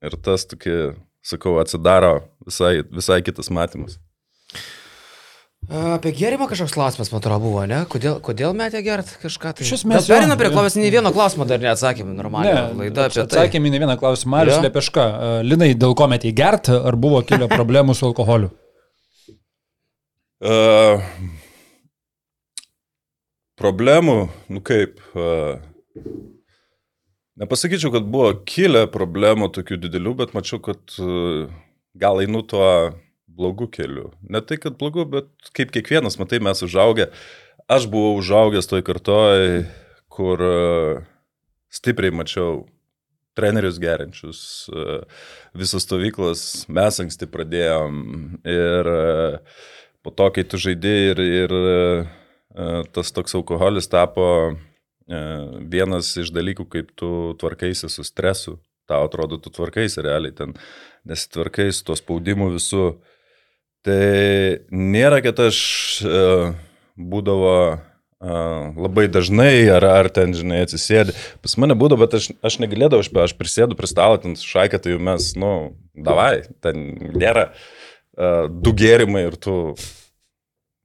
[0.03, 0.93] ir tas tokie,
[1.25, 3.99] sakau, atsidaro visai, visai kitas matymas.
[5.71, 7.85] Apie gėrimą kažkoks klausimas, man atrodo, buvo, ne?
[7.87, 9.63] Kodėl, kodėl metė gert kažką tai?
[9.63, 10.57] Iš esmės, Perina prie jo.
[10.57, 12.65] klausimo, nei vieno klausimo dar neatsakėme, normaliai.
[12.75, 13.23] Laida apie tai.
[13.23, 14.33] Atsakėme į ne vieną klausimą.
[14.35, 14.65] Marius Jo.
[14.65, 15.05] Lepeška.
[15.47, 18.51] Linai, dėl ko metė gert, ar buvo kilę problemų su alkoholiu?
[20.43, 20.99] Uh,
[23.55, 24.17] problemų,
[24.51, 25.63] nu kaip, uh,
[27.39, 31.47] nepasakyčiau, kad buvo kilę problemų tokių didelių, bet mačiau, kad uh,
[31.97, 32.67] gal einu tuo
[33.33, 34.11] blogu keliu.
[34.29, 37.09] Ne tai, kad blogu, bet kaip kiekvienas, matai, mes užaugę.
[37.71, 39.63] Aš buvau užaugęs toj kartoj,
[40.13, 41.03] kur uh,
[41.73, 42.65] stipriai mačiau
[43.33, 45.05] trenerius gerinčius, uh,
[45.57, 48.03] visas stovyklas mes anksti pradėjom
[48.45, 48.91] ir
[50.03, 51.71] po to, kai tu žaidži ir, ir e,
[52.93, 54.55] tas toks alkoholis tapo e,
[55.07, 58.57] vienas iš dalykų, kaip tu tvarkaisi su stresu.
[58.87, 60.53] Tau atrodo, tu tvarkaisi realiai ten,
[61.07, 62.97] nesitvarkai su to spaudimu visų.
[63.83, 64.03] Tai
[64.71, 65.59] nėra, kad aš
[66.07, 66.19] e,
[66.99, 67.77] būdavo e,
[68.79, 71.15] labai dažnai ar, ar ten, žinai, atsisėdi.
[71.43, 74.95] Pas mane būdavo, bet aš, aš negalėdavau, aš, aš prisėdu prie stalo, ten šaikia, tai
[74.99, 75.53] mes, nu,
[75.95, 76.85] davai, ten
[77.15, 77.49] nėra
[78.13, 79.55] du gėrimai ir tu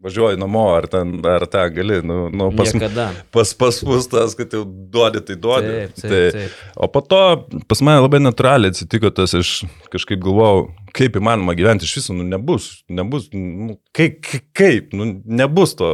[0.03, 3.09] važiuoji namo, ar ten, ar ten gali, nu, nu pas, Niekada.
[3.35, 5.73] pas, pas mus tas, kad jau duodi, tai duodi.
[5.73, 6.61] Taip, taip, tai, taip.
[6.77, 7.23] O po to
[7.71, 12.27] pas mane labai natūraliai atsitiko tas, aš kažkaip galvojau, kaip įmanoma gyventi iš viso, nu
[12.27, 14.23] nebus, nebus, nu, kaip,
[14.59, 15.93] kaip, nu nebus to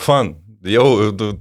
[0.00, 0.38] fun.
[0.62, 0.86] Jau,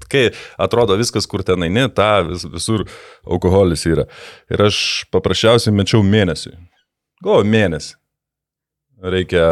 [0.10, 2.88] kai atrodo viskas, kur ten eini, ta vis, visur
[3.22, 4.08] alkoholis yra.
[4.50, 4.80] Ir aš
[5.14, 6.56] paprasčiausiai mečiau mėnesiui.
[7.22, 7.94] Galvoju, mėnesį.
[9.14, 9.46] Reikia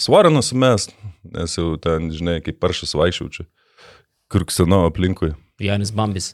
[0.00, 0.94] svarą nusimest,
[1.34, 3.48] nes jau ten, žinai, kaip paršas vaikščiaučiau.
[4.32, 5.32] Kurksino aplinkui.
[5.66, 6.32] Janis Bambis.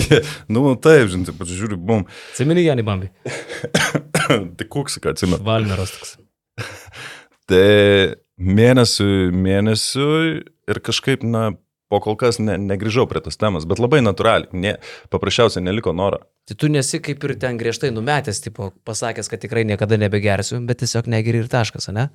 [0.54, 2.06] nu, taip, žinai, pasižiūriu, bum.
[2.32, 3.10] Atsimeni Janį Bambį?
[4.58, 5.42] tai kuksika, atsimenu.
[5.46, 6.16] Valmeros toks.
[7.50, 10.26] Tai mėnesiui, mėnesiui
[10.70, 11.48] ir kažkaip, na,
[11.90, 14.76] po kol kas ne, negrįžau prie tos temos, bet labai natūraliai, ne,
[15.10, 16.20] paprasčiausiai neliko noro.
[16.46, 20.78] Tai tu nesi kaip ir ten griežtai numetęs, tipo, pasakęs, kad tikrai niekada nebegersiu, bet
[20.84, 22.06] tiesiog negeri ir taškas, ne?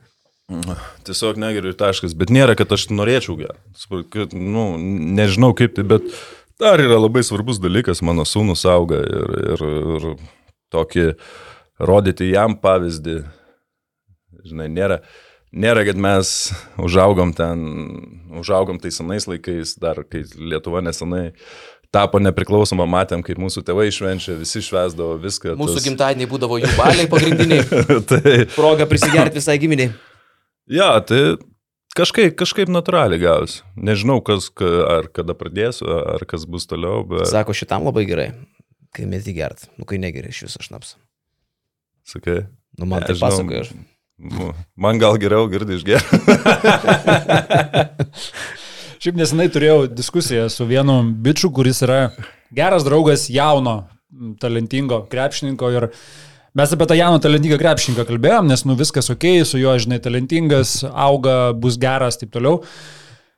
[1.06, 4.28] Tiesiog negeriu ir taškas, bet nėra, kad aš norėčiau gerti.
[4.38, 6.06] Nu, nežinau kaip tai, bet
[6.62, 9.66] dar yra labai svarbus dalykas, mano sūnus auga ir, ir,
[9.98, 10.08] ir
[10.74, 11.08] tokį
[11.82, 13.24] rodyti jam pavyzdį.
[14.46, 15.00] Žinai, nėra,
[15.50, 16.36] nėra, kad mes
[16.78, 17.66] užaugom ten,
[18.38, 21.32] užaugom tai senais laikais, dar kai Lietuva nesenai
[21.96, 25.56] tapo nepriklausoma, matėm, kaip mūsų tėvai švenčia, visi švesdavo viską.
[25.58, 25.86] Mūsų tas...
[25.88, 27.64] gimtadieniai būdavo jų baliai pagrindiniai.
[28.12, 29.94] tai, Proga prisigerti visai giminiai.
[30.72, 31.36] Ja, tai
[31.98, 33.62] kažkaip, kažkaip natūraliai gausi.
[33.78, 34.66] Nežinau, kas, ka,
[34.98, 35.86] ar kada pradėsiu,
[36.16, 37.28] ar kas bus toliau, bet...
[37.30, 38.30] Sako, šitam labai gerai,
[38.96, 39.68] kai mėti gert.
[39.78, 40.96] Nu, kai negeri iš viso šnaps.
[42.06, 42.46] Sakai.
[42.80, 43.30] Nu, man tai Nežinau.
[43.30, 43.76] pasakoja aš.
[44.16, 46.16] Nu, Man gal geriau girdi išgerti.
[49.04, 50.96] Šiaip nesenai turėjau diskusiją su vienu
[51.26, 51.98] bičiu, kuris yra
[52.56, 53.76] geras draugas jauno,
[54.42, 55.90] talentingo krepšininko ir
[56.56, 60.78] mes apie tą jauną talentingą krepšininką kalbėjom, nes nu viskas ok, su juo, žinai, talentingas,
[60.92, 62.62] auga, bus geras, taip toliau.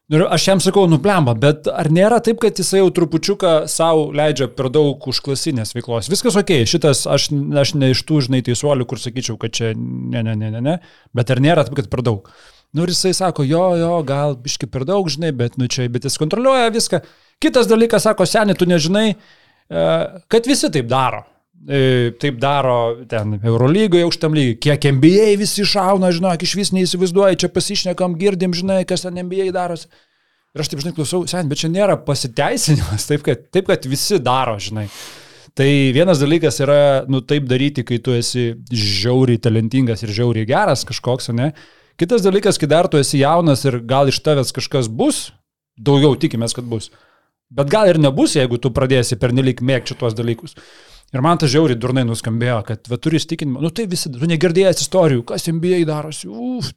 [0.07, 4.45] Ir aš jam sakau, nublemba, bet ar nėra taip, kad jisai jau trupučiuką savo leidžia
[4.47, 6.07] per daug užklasinės veiklos?
[6.07, 7.26] Viskas ok, šitas aš,
[7.59, 10.78] aš ne iš tų, žinai, teisuolių, kur sakyčiau, kad čia ne, ne, ne, ne, ne,
[11.18, 12.32] bet ar nėra taip, kad per daug?
[12.72, 16.07] Nu ir jisai sako, jo, jo, gal biški per daug, žinai, bet, nu čia, bet
[16.07, 17.01] jis kontroliuoja viską.
[17.43, 19.88] Kitas dalykas, sako, seniai, tu nežinai, e,
[20.32, 21.26] kad visi taip daro.
[21.65, 24.57] E, Taip daro ten Eurolygoje, aukštam lygiai.
[24.61, 29.49] Kiek NBA visi šauna, žinok, iš vis neįsivaizduoja, čia pasišnekam, girdim, žinai, kas ten NBA
[29.55, 29.89] darosi.
[30.55, 34.21] Ir aš taip, žinai, klausau, sen, bet čia nėra pasiteisinimas, taip kad, taip, kad visi
[34.23, 34.87] daro, žinai.
[35.57, 36.79] Tai vienas dalykas yra,
[37.09, 41.49] nu, taip daryti, kai tu esi žiauriai talentingas ir žiauriai geras kažkoks, ne?
[41.97, 45.31] Kitas dalykas, kai dar tu esi jaunas ir gal iš tavęs kažkas bus,
[45.81, 46.91] daugiau tikimės, kad bus.
[47.49, 50.53] Bet gal ir nebus, jeigu tu pradėsi pernelik mėgti šitos dalykus.
[51.15, 54.83] Ir man tas žiauriai durnai nuskambėjo, kad va, turi įstikinimą, nu tai visi, tu negirdėjęs
[54.83, 56.73] istorijų, kas MBA darosi, uf.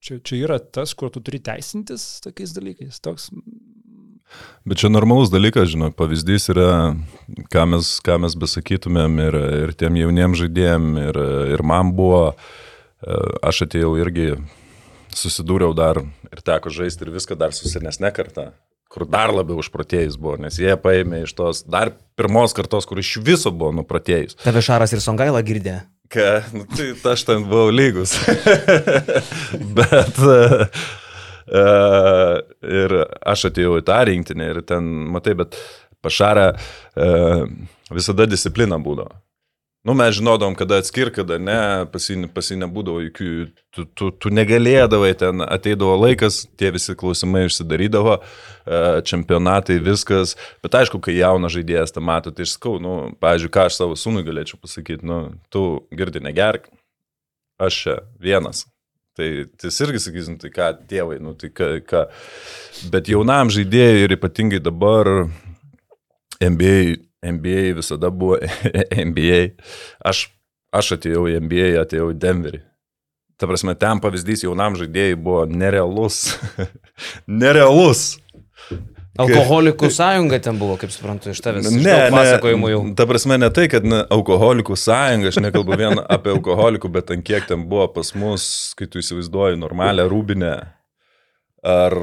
[0.00, 3.02] Čia, čia yra tas, kur tu turi teisintis tokiais dalykais.
[3.04, 3.28] Toks,
[4.64, 6.94] Bet čia normalus dalykas, žinok, pavyzdys yra,
[7.50, 11.20] ką mes, ką mes besakytumėm ir, ir tiem jauniems žaidėjim, ir,
[11.56, 13.16] ir man buvo, e,
[13.50, 14.28] aš atėjau irgi,
[15.16, 18.52] susidūriau dar ir teko žaisti ir viską dar su senesne karta,
[18.90, 23.16] kur dar labiau užprotėjus buvo, nes jie paėmė iš tos dar pirmos kartos, kur iš
[23.22, 24.40] viso buvo nuprotėjus.
[24.42, 25.78] Tave Šaras ir Songaila girdė.
[26.10, 26.26] Ką,
[26.56, 28.16] nu, tai ta aš ten buvau lygus.
[29.78, 30.64] Bet uh,
[31.54, 35.54] uh, ir aš atėjau į tą rinktinę ir ten, matai, bet
[36.02, 37.44] pašarą uh,
[37.94, 39.14] visada disciplina būdavo.
[39.82, 43.30] Nu, mes žinodom, kada atskir, kada ne, pasi, nebūdavo jokių,
[43.72, 50.76] tu, tu, tu negalėdavai, ten ateidavo laikas, tie visi klausimai išsidarydavo, e, čempionatai, viskas, bet
[50.82, 54.26] aišku, kai jaunas žaidėjas tą mato, tai aš sakau, nu, pavyzdžiui, ką aš savo sūnui
[54.28, 55.64] galėčiau pasakyti, nu, tu
[55.96, 56.68] girdi negerk,
[57.56, 58.66] aš čia vienas.
[59.16, 59.32] Tai
[59.64, 62.04] jis irgi sakysim, tai ką, tėvai, nu, tai ką, ką.
[62.92, 65.08] Bet jaunam žaidėjui ir ypatingai dabar
[66.36, 68.38] NBA NBA visada buvo
[69.10, 69.40] NBA.
[70.04, 70.28] Aš,
[70.72, 72.62] aš atėjau į NBA, atėjau į Denverį.
[73.40, 76.34] Ta prasme, ten pavyzdys jaunam žaidėjai buvo nerealus.
[77.42, 78.18] nerealus.
[79.20, 81.68] Alkoholikų sąjunga ten buvo, kaip suprantu, iš tavęs.
[81.72, 82.82] Ne, pasakojimų jau.
[82.96, 87.26] Ta prasme, ne tai, kad ne, alkoholikų sąjunga, aš nekalbu vien apie alkoholikų, bet ant
[87.26, 88.44] kiek ten buvo pas mus,
[88.78, 90.54] kai tu įsivaizduoji normalią rūbinę
[91.74, 92.00] ar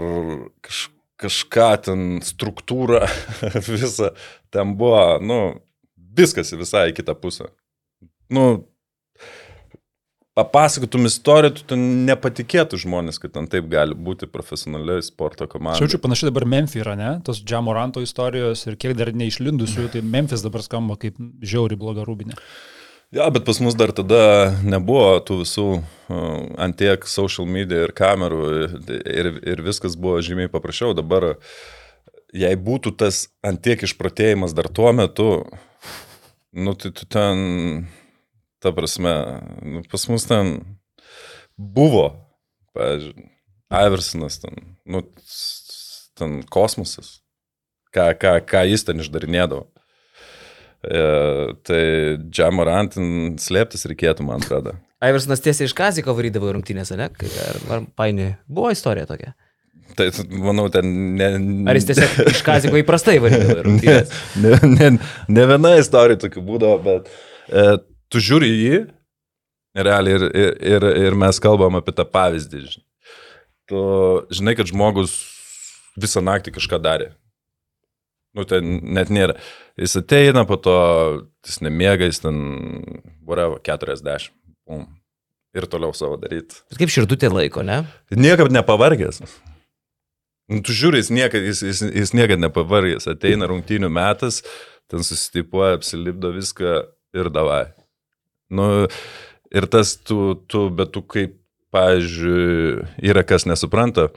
[0.66, 3.06] kažką kažką ten, struktūrą,
[3.70, 4.12] visą,
[4.54, 5.40] ten buvo, nu,
[6.18, 7.50] viskas visai į kitą pusę.
[8.34, 8.68] Nu,
[10.38, 15.80] papasakotum istoriją, tu ten nepatikėtų žmonės, kad ten taip gali būti profesionaliai sporto komanda.
[15.82, 17.12] Šiaučiu panašiai dabar Memphis yra, ne?
[17.26, 22.38] Tos Džamoranto istorijos ir kiek dar neišlindusių, tai Memphis dabar skamba kaip žiauri bloga rūbinė.
[23.12, 25.84] Ja, bet pas mus dar tada nebuvo tų visų uh,
[26.60, 28.42] antiek social media ir kamerų
[29.00, 30.92] ir, ir viskas buvo žymiai paprasčiau.
[30.98, 31.38] Dabar,
[32.36, 35.30] jei būtų tas antiek išpratėjimas dar tuo metu,
[36.52, 37.88] nu tai tu ten,
[38.60, 39.16] ta prasme,
[39.64, 40.58] nu, pas mus ten
[41.56, 42.10] buvo,
[42.76, 43.32] pavyzdžiui,
[43.68, 45.06] Iversonas ten, nu,
[46.20, 47.22] ten kosmosas,
[47.96, 49.64] ką, ką, ką jis ten išdarinėdavo.
[50.86, 51.02] E,
[51.66, 51.82] tai
[52.30, 54.76] Džamorantin slėptis reikėtų, man atrodo.
[55.04, 57.10] Iversonas tiesiai iš Kaziko varydavo rungtynėse, ne?
[57.10, 58.32] Ar, ar paini?
[58.50, 59.34] Buvo istorija tokia.
[59.98, 61.30] Tai, manau, ten ne...
[61.70, 64.14] Ar jis tiesiog iš Kaziko įprastai varydavo rungtynės?
[64.44, 64.92] ne, ne,
[65.34, 67.10] ne viena istorija tokia būdavo, bet
[67.50, 67.68] e,
[68.14, 68.82] tu žiūri jį,
[69.78, 72.66] realiai, ir, ir, ir, ir mes kalbam apie tą pavyzdį.
[72.66, 72.86] Žinai.
[73.68, 73.80] Tu
[74.32, 75.18] žinai, kad žmogus
[76.00, 77.12] visą naktį kažką darė.
[78.38, 79.34] Nu, ten net nėra.
[79.82, 80.78] Jis ateina, po to
[81.46, 82.38] jis nemiega, jis ten,
[83.26, 84.30] whatever, 40.
[84.70, 84.86] Um,
[85.58, 86.60] ir toliau savo daryti.
[86.78, 87.82] Kaip širdutė laiko, ne?
[88.14, 89.24] Niekad nepavargęs.
[90.48, 93.10] Nu, tu žiūri, jis niekad, jis, jis, jis niekad nepavargęs.
[93.10, 94.44] Ateina rungtynių metas,
[94.92, 96.78] ten susitipuoja, apsilipdo viską
[97.18, 97.66] ir davai.
[98.54, 98.86] Nu,
[99.50, 101.36] ir tas tu, tu, bet tu kaip,
[101.74, 104.08] pavyzdžiui, yra kas nesupranta,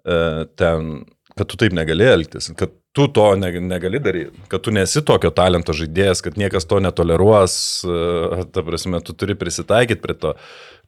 [0.00, 0.16] e,
[0.56, 1.02] ten,
[1.34, 5.74] kad tu taip negali elgtis, kad tu to negali daryti, kad tu nesi tokio talento
[5.74, 10.34] žaidėjas, kad niekas to netoleruos, e, ta prasme, tu turi prisitaikyti prie to.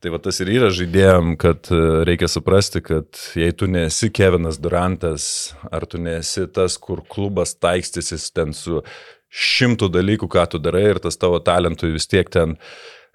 [0.05, 4.61] Tai va tas ir yra žaidėjim, kad e, reikia suprasti, kad jei tu nesi Kevinas
[4.63, 5.27] Durantas,
[5.67, 8.85] ar tu nesi tas, kur klubas taikstysis ten su
[9.27, 12.55] šimtų dalykų, ką tu darai ir tas tavo talentui vis tiek ten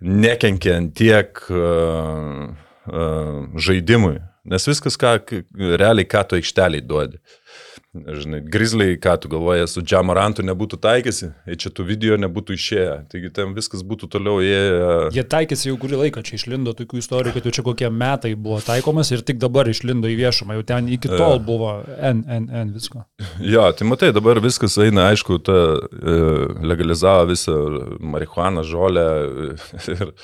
[0.03, 2.49] nekenkia ant tiek uh,
[2.91, 4.17] uh, žaidimui.
[4.51, 5.15] Nes viskas, ką,
[5.79, 7.21] realiai, ką tu aikšteliai duodi.
[7.21, 7.40] Uh,
[7.91, 11.27] Žinai, Grizzly, ką tu galvoji, su Džamorantu nebūtų taikėsi,
[11.59, 15.09] čia tų video nebūtų išėję, taigi ten viskas būtų toliau ėję.
[15.11, 18.61] Jie taikėsi jau kurį laiką, čia išlindo tokių istorijų, kad jau čia kokie metai buvo
[18.63, 21.43] taikomas ir tik dabar išlindo į viešumą, jau ten iki tol ja.
[21.43, 23.03] buvo N, N, N visko.
[23.43, 26.17] Jo, tai matai, dabar viskas eina, aišku, ta e,
[26.63, 27.59] legalizavo visą
[27.99, 29.07] marihuaną, žolę
[29.97, 30.15] ir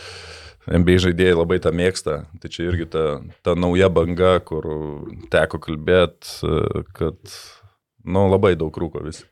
[0.68, 2.22] NBA žaidėjai labai tą mėgsta.
[2.42, 3.06] Tai čia irgi ta,
[3.46, 4.68] ta nauja banga, kur
[5.32, 6.52] teko kalbėti,
[6.98, 7.38] kad
[8.08, 9.26] Nu, labai daug rūko vis.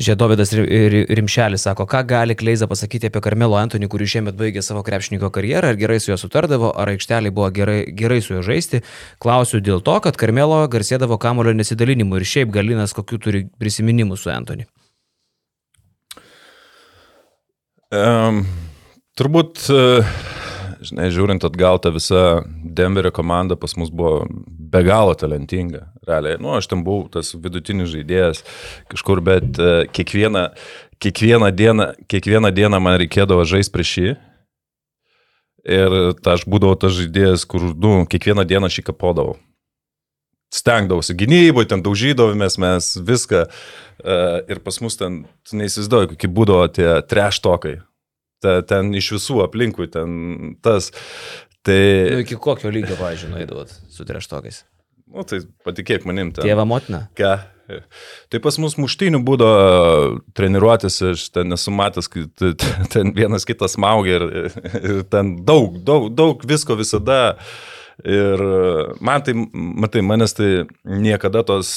[0.00, 5.28] Žiedovidas Rimšelis sako, ką gali Kleiza pasakyti apie Karmelo Antonį, kuris šiemet baigė savo krepšininko
[5.34, 8.80] karjerą, ar gerai su juo sutardavo, ar aikštelė buvo gerai, gerai su juo žaisti.
[9.20, 14.32] Klausiu dėl to, kad Karmelo garsėdavo kamulio nesidalinimu ir šiaip Galinas kokių turi prisiminimų su
[14.32, 14.70] Antoniu.
[17.92, 18.40] Um,
[19.20, 20.16] turbūt uh,
[20.84, 25.86] žinai, žiūrint atgal, ta visa Denverio komanda pas mus buvo be galo talentinga.
[26.08, 28.42] Realiai, nu, aš ten buvau tas vidutinis žaidėjas
[28.92, 30.48] kažkur, bet uh, kiekvieną,
[31.02, 34.14] kiekvieną, dieną, kiekvieną dieną man reikėdavo žaisti prieš jį.
[35.64, 39.38] Ir ta, aš būdavau tas žaidėjas, kur, nu, kiekvieną dieną šį kapodavau.
[40.54, 43.48] Stengdavausi gynyboje, ten daužydavomės mes viską.
[44.04, 47.78] Uh, ir pas mus ten, neįsivaizduoju, kokie būdavo tie treštokai
[48.44, 50.92] ta, ten iš visų aplinkui, ten tas.
[51.64, 51.80] Tai...
[52.12, 54.62] Nu, iki kokio lygio, pavyzdžiui, nuėdavot su treštokais?
[55.14, 56.32] Nu, tai patikėk manim.
[56.34, 56.44] Ten.
[56.44, 57.06] Tėva motina?
[57.16, 57.36] Ką?
[58.28, 59.50] Tai pas mus muštinių būdo
[60.36, 62.10] treniruotės, aš ten nesu matęs,
[62.92, 64.26] ten vienas kitas smaugia ir,
[64.82, 67.38] ir ten daug, daug, daug visko visada.
[68.04, 68.40] Ir
[69.04, 70.48] man tai, matai, manęs tai
[70.84, 71.70] niekada tos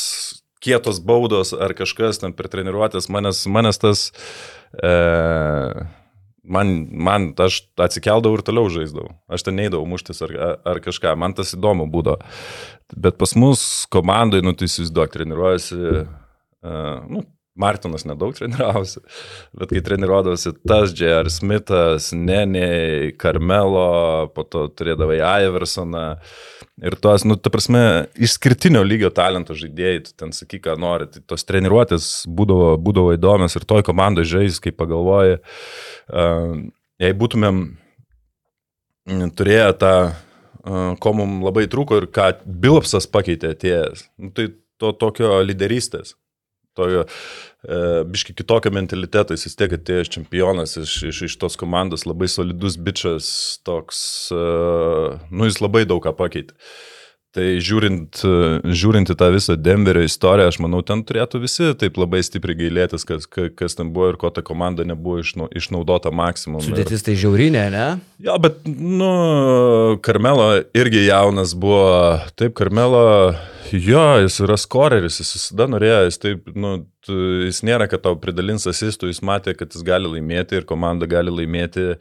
[0.65, 4.07] kietos baudos ar kažkas ten per treniruotės, manęs, manęs tas...
[4.81, 4.91] E,
[6.47, 9.13] man, man, aš atsikeldavau ir toliau žaisdavau.
[9.31, 10.35] Aš ten neidavau muštis ar,
[10.67, 12.19] ar kažką, man tas įdomu būdavo.
[12.95, 13.61] Bet pas mus
[13.93, 17.25] komandai, nu, tai įsivaizduok, treniruojasi, uh, nu,
[17.57, 19.01] Martinas nedaug treniravosi,
[19.57, 21.25] bet kai treniruodavosi tas J.R.
[21.33, 25.17] Smithas, Nenė, Carmelo, po to turėdavai
[25.47, 26.05] Iversoną
[26.85, 27.81] ir tos, nu, ta prasme,
[28.13, 33.57] išskirtinio lygio talento žaidėjai, tu ten sakyk, ką nori, tai tos treniruotės būdavo, būdavo įdomios
[33.57, 37.65] ir toj komandai žais, kai pagalvoji, uh, jei būtumėm
[39.37, 39.93] turėję tą
[41.01, 44.07] ko mums labai trūko ir ką Bilapsas pakeitė atėjęs.
[44.19, 44.49] Nu, tai
[44.81, 46.15] to tokio lyderystės,
[46.77, 52.05] tokio e, biški kitokio mentaliteto, jis vis tiek atėjęs čempionas iš, iš, iš tos komandos,
[52.09, 53.29] labai solidus bičias,
[53.67, 54.01] toks,
[54.35, 54.43] e,
[55.31, 56.57] nu jis labai daug ką pakeitė.
[57.37, 58.23] Tai žiūrint,
[58.65, 63.05] žiūrint į tą visą Denverio istoriją, aš manau, ten turėtų visi taip labai stipriai gailėtis,
[63.05, 66.63] kas, kas ten buvo ir ko ta komanda nebuvo išnaudota maksimum.
[66.65, 67.85] Sudėtis tai žiaurinė, ne?
[68.25, 69.11] Jo, bet, nu,
[70.01, 72.17] Karmelo irgi jaunas buvo.
[72.39, 73.35] Taip, Karmelo,
[73.69, 78.65] jo, jis yra skoreris, jis visada norėjo, jis taip, nu, jis nėra, kad tau pridalins
[78.69, 81.97] asistų, jis matė, kad jis gali laimėti ir komanda gali laimėti,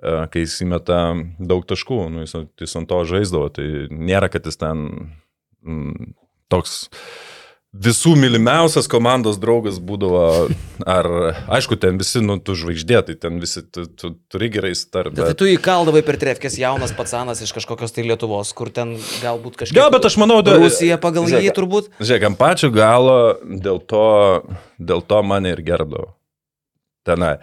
[0.00, 1.00] kai jis įmeta
[1.38, 4.86] daug taškų, nu, jis, jis ant to žaisdavo, tai nėra, kad jis ten
[5.62, 6.14] mm,
[6.52, 6.88] toks
[7.76, 10.48] visų mylimiausias komandos draugas būdavo,
[10.88, 11.08] ar,
[11.52, 15.18] aišku, ten visi, nu, tu žvaigždė, tai ten visi, tu, tu turi gerai starti.
[15.18, 15.32] Bet...
[15.32, 19.76] Tai tu įkaldavai per trefkės jaunas patsanas iš kažkokios tai Lietuvos, kur ten galbūt kažkas.
[19.76, 20.56] Ja, bet aš manau, da...
[20.58, 21.90] Rusija pagal žiūrėk, jį turbūt.
[22.00, 24.06] Žiūrėk, ant pačio galo dėl to,
[24.80, 26.14] dėl to mane ir gerdavo.
[27.08, 27.36] Tenai.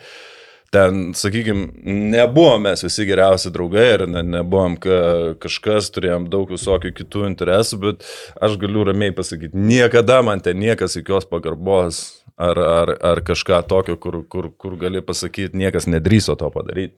[0.74, 1.68] Ten, sakykime,
[2.12, 4.98] nebuvom mes visi geriausi draugai ir ne, nebuvom ka,
[5.44, 8.08] kažkas, turėjom daug visokių kitų interesų, bet
[8.44, 12.02] aš galiu ramiai pasakyti, niekada man ten niekas jokios pagarbos
[12.36, 16.98] ar, ar, ar kažką tokio, kur, kur, kur gali pasakyti, niekas nedryso to padaryti.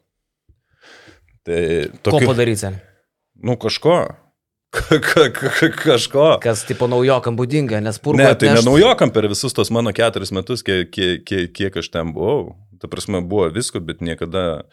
[1.47, 1.59] Tai,
[2.03, 2.73] tokiu, Ko padaryti?
[3.43, 3.99] Nu, kažko.
[4.77, 6.25] Ka, ka, ka, kažko.
[6.43, 8.19] Kas tipo naujokam būdinga, nes purvo.
[8.19, 8.65] Ne, tai atnešt...
[8.65, 12.51] ne naujokam per visus tos mano keturis metus, kiek, kiek, kiek, kiek aš ten buvau.
[12.81, 14.67] Ta prasme, buvo visko, bet niekada,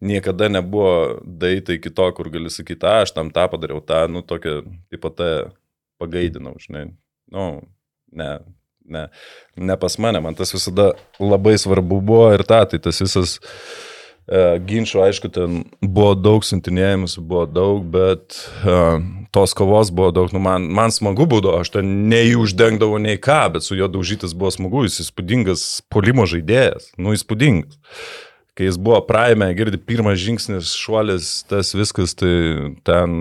[0.00, 4.60] niekada nebuvo daitai kito, kur gali sakyti, aš tam tą padariau, tą, nu, tokią,
[4.92, 5.24] taip pat
[6.00, 6.90] pagaidinau, žinai.
[7.32, 7.46] Nu,
[8.12, 8.30] ne,
[8.84, 9.08] ne,
[9.56, 13.95] ne pas mane, man tas visada labai svarbu buvo ir ta, tai tas visas e,
[14.26, 18.34] ginčių, aišku, ten buvo daug sintinėjimus, buvo daug, bet
[18.66, 18.78] e,
[19.34, 23.44] tos kovos buvo daug, nu, man, man smagu būdavo, aš ten nei uždengdavau, nei ką,
[23.54, 27.78] bet su juo daužytis buvo smagu, jis įspūdingas polimo žaidėjas, nu, įspūdingas.
[28.56, 33.18] Kai jis buvo praime, girdi, pirmas žingsnis, šuolis, tas viskas, tai ten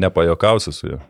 [0.00, 1.00] nepajokausi su juo.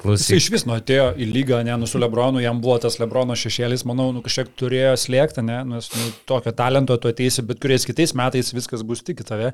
[0.00, 0.32] Klausyk.
[0.32, 3.34] Jis iš vis nu atėjo į lygą, ne, nu su Lebronu, jam buvo tas Lebrono
[3.36, 7.84] šešėlis, manau, nu kažkiek turėjo slėgti, ne, nes nu, tokio talento tu ateisi, bet kuriais
[7.84, 9.50] kitais metais viskas bus tik į tave.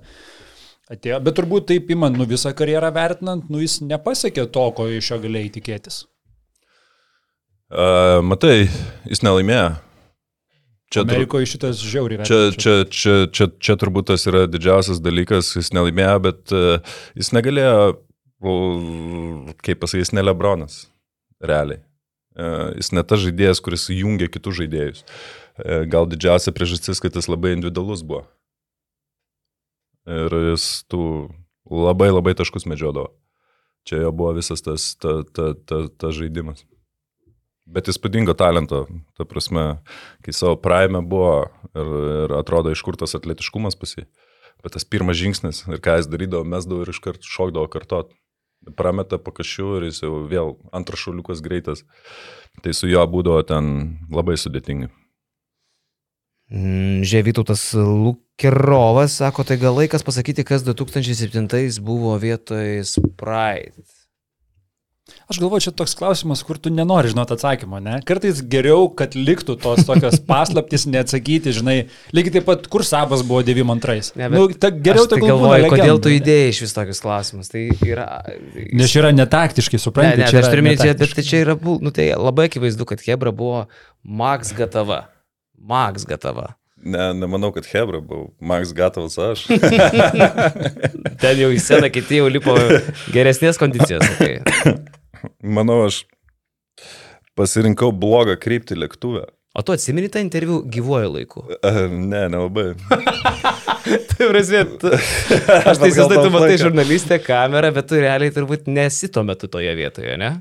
[0.86, 5.11] Atėjo, bet turbūt taip įman, nu visą karjerą vertinant, nu jis nepasiekė to, ko iš
[5.11, 6.05] jo galėjai tikėtis.
[7.66, 8.68] Uh, matai,
[9.11, 9.72] jis nelaimėjo.
[10.94, 15.72] Čia Amerikoje šitas žiauriai čia, čia, čia, čia, čia turbūt tas yra didžiausias dalykas, jis
[15.74, 18.05] nelaimėjo, bet uh, jis negalėjo
[18.43, 20.87] kaip pasakyti, jis ne Lebronas,
[21.41, 21.80] realiai.
[22.37, 25.05] E, jis ne tas žaidėjas, kuris jungia kitus žaidėjus.
[25.57, 28.26] E, gal didžiausia priežastis, kad jis labai individualus buvo.
[30.07, 31.03] Ir jis tų
[31.66, 33.11] labai labai taškus medžiodavo.
[33.87, 36.64] Čia jo buvo visas tas ta, ta, ta, ta žaidimas.
[37.66, 38.84] Bet įspūdingo talento,
[39.18, 39.80] ta prasme,
[40.22, 41.89] kai savo praime buvo ir,
[42.26, 44.05] ir atrodo iš kur tas atletiškumas pasi.
[44.62, 48.12] Bet tas pirmas žingsnis ir ką jis darydavo, mesdavo ir iškart šokdavo kartot
[48.76, 51.84] prameta pakašių ir jis jau vėl antras šuliukas greitas.
[52.64, 54.88] Tai su juo būdavo ten labai sudėtinga.
[56.46, 63.95] Mm, Žievytautas Lukerovas sako, tai gal laikas pasakyti, kas 2007 buvo vietoj Sprite.
[65.30, 68.00] Aš galvoju, čia toks klausimas, kur tu nenori žinoti atsakymo, ne?
[68.07, 71.76] Kartais geriau, kad liktų tos tokios paslaptys neatsakyti, žinai,
[72.14, 74.14] lygiai taip pat, kur sabas buvo 92.
[74.18, 77.50] Ne, nu, ta, geriau tai galvoju, kodėl tu idėjai iš vis tokius klausimus.
[77.54, 78.09] Tai yra...
[78.74, 80.26] Nes čia yra netaktiškai, suprantate.
[80.26, 83.34] Ne, ne, aš turiu minėti, bet tai čia yra, nu, tai labai akivaizdu, kad Hebra
[83.34, 83.66] buvo
[84.02, 85.04] Max Gatava.
[85.59, 86.57] Max Gatava.
[86.86, 88.30] Ne, nemanau, kad Hebra buvo.
[88.40, 89.46] Max Gatavas aš.
[91.22, 92.54] Ten jau į sceną kiti jau lipo
[93.16, 94.04] geresnės kondicijos.
[94.14, 94.38] Okay.
[95.43, 96.05] Manau, aš
[97.37, 99.27] pasirinkau blogą kryptį lėktuvę.
[99.57, 101.45] O tu atsimeni tą interviu gyvuoju laiku?
[102.11, 102.74] Ne, nelabai.
[104.11, 104.91] Tai prasme, tu,
[105.70, 109.70] aš tai įsivaizduoju, tu matai žurnalistę kamerą, bet tu realiai turbūt nesi tuo metu toje
[109.79, 110.33] vietoje, ne?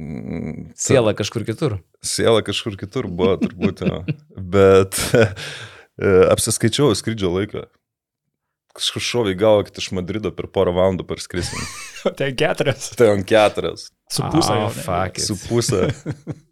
[0.00, 1.76] Mm, Siela kažkur kitur.
[2.00, 3.82] Siela kažkur kitur buvo, turbūt.
[3.84, 4.00] Jo.
[4.54, 5.26] Bet e,
[6.32, 7.66] apsiskaičiau skrydžio laiką.
[8.80, 11.60] Kažkur šovė galvo, kad iš Madrido per porą valandų parskrisim.
[12.18, 12.86] Tai keturias.
[12.96, 13.90] Tai ant keturias.
[14.10, 14.54] Su pusė.
[14.56, 15.20] Oh, fuck.
[15.20, 15.90] Su pusė.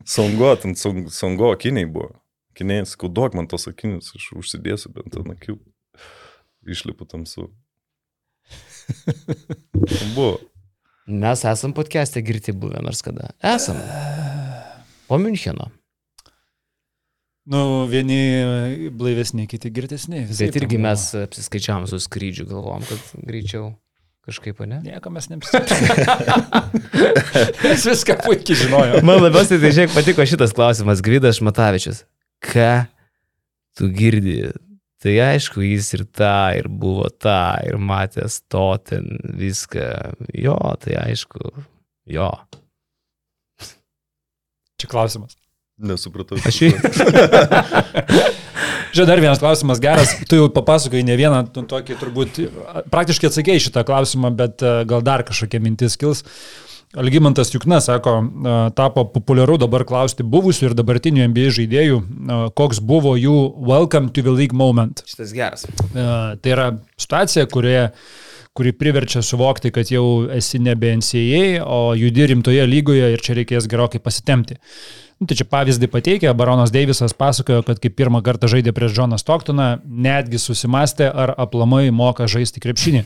[0.09, 2.12] Songo, ten song- songo akiniai buvo.
[2.53, 5.57] Akiniai, sakau, duok man tos akinius, aš užsidėsiu bent ant akių.
[6.68, 7.49] Išlipu tamsu.
[10.16, 10.39] Buvo.
[11.09, 13.31] Mes esam podcast'e girti buvę nors kada.
[13.45, 13.79] Esam.
[15.09, 15.70] Po Müncheno.
[17.49, 18.18] Nu, vieni
[18.92, 20.26] blaivesni, kiti girtesni.
[20.28, 20.84] Bet irgi buvo.
[20.84, 23.70] mes apsiskaičiavom su skrydžiu, galvom, kad greičiau
[24.28, 24.82] kažkaip, ne?
[24.84, 26.74] Nieko mes neapsiskaičiavome.
[27.70, 29.01] mes viską puikiai žinojome.
[29.09, 32.03] Man labiausiai tai žiūrėk patiko šitas klausimas, Gvidas Matavičius.
[32.44, 32.84] Ką
[33.78, 34.42] tu girdi?
[35.01, 39.09] Tai aišku, jis ir tą, ir buvo tą, ir matęs to ten
[39.40, 39.88] viską.
[40.36, 41.55] Jo, tai aišku,
[42.12, 42.30] jo.
[44.78, 45.38] Čia klausimas.
[45.79, 46.39] Nesupratau.
[46.49, 46.70] Aš jį.
[48.89, 50.14] Žiūrėk, dar vienas klausimas geras.
[50.26, 52.41] Tu jau papasakai ne vieną, tu tokį turbūt
[52.91, 56.24] praktiškai atsakėjai šitą klausimą, bet e, gal dar kažkokia mintis kils.
[56.99, 62.81] Algymantas Jukna sako, e, tapo populiaru dabar klausti buvusių ir dabartinių NBA žaidėjų, e, koks
[62.81, 65.05] buvo jų welcome to the league moment.
[65.07, 65.68] Šitas geras.
[65.68, 66.09] E,
[66.41, 67.91] Tai yra situacija, kurioje
[68.59, 73.68] kuri priverčia suvokti, kad jau esi nebe NCAA, o judi rimtoje lygoje ir čia reikės
[73.70, 74.57] gerokai pasitemti.
[75.18, 79.18] Nu, tai čia pavyzdį pateikė, Baronas Deivisas pasakojo, kad kai pirmą kartą žaidė prieš Džoną
[79.18, 83.02] Stoktoną, netgi susimastė, ar aplamai moka žaisti krepšinį,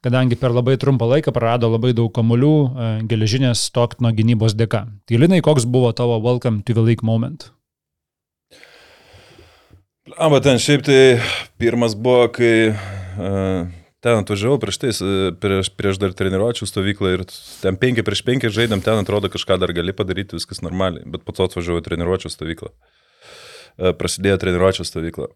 [0.00, 4.86] kadangi per labai trumpą laiką prarado labai daug kamuolių e, geležinės Stoktono gynybos dėka.
[5.04, 7.50] Tai Linai, koks buvo tavo welcome to the league moment?
[10.16, 11.02] Amba ten šiaip tai
[11.60, 13.68] pirmas buvo, kai uh,
[14.04, 17.26] ten atvažiavau prieš tai, s- prieš, prieš dar treniruočių stovyklą ir
[17.60, 21.36] ten 5 prieš 5 žaidėm, ten atrodo kažką dar gali padaryti, viskas normaliai, bet po
[21.36, 22.72] to atvažiavau į treniruočių stovyklą.
[22.72, 25.30] Uh, prasidėjo treniruočių stovykla.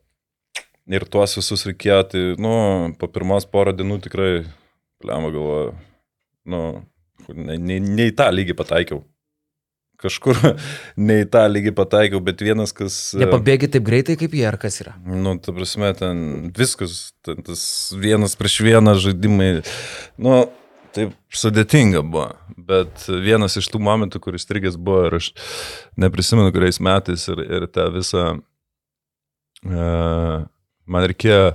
[0.92, 2.54] Ir tuos visus reikėjo, tai, nu,
[3.00, 4.44] po pirmos porą dienų tikrai,
[5.04, 5.70] lemą galvoju,
[6.52, 6.60] nu,
[7.32, 9.00] ne, ne, ne į tą lygį pataikiau.
[10.03, 10.38] Kažkur
[11.07, 12.97] ne į tą lygį pataikiau, bet vienas, kas...
[13.14, 14.97] e, Nepabėgi taip greitai kaip jie, ar kas yra?
[15.07, 16.18] Nu, ta prasme, ten
[16.57, 17.64] viskas, ten tas
[17.99, 19.51] vienas prieš vieną žaidimai,
[20.20, 20.40] nu,
[20.95, 22.28] taip sudėtinga buvo,
[22.70, 25.30] bet vienas iš tų momentų, kuris strigęs buvo ir aš
[26.01, 28.26] neprisimenu, kuriais metais ir, ir tą visą,
[29.66, 30.45] uh,
[30.86, 31.55] man reikėjo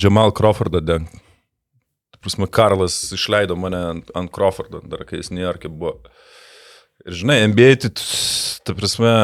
[0.00, 1.20] Jamal Crawfordą dengti.
[2.24, 5.98] Prasme, Karlas išleido mane ant, ant Crawfordo, dar kai jis New York'e buvo.
[7.04, 7.90] Ir žinai, NBA, tai,
[8.64, 9.14] ta prasme,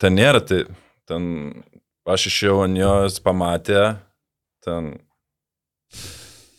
[0.00, 0.62] ten nėra, tai
[1.08, 1.26] ten
[2.06, 3.82] aš išėjau ant jo, jis pamatė,
[4.64, 4.94] ten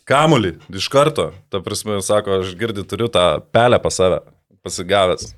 [0.07, 4.21] kamulį iš karto, ta prasme, sako, aš girdi turiu tą pelę pas save,
[4.63, 5.34] pasigavęs.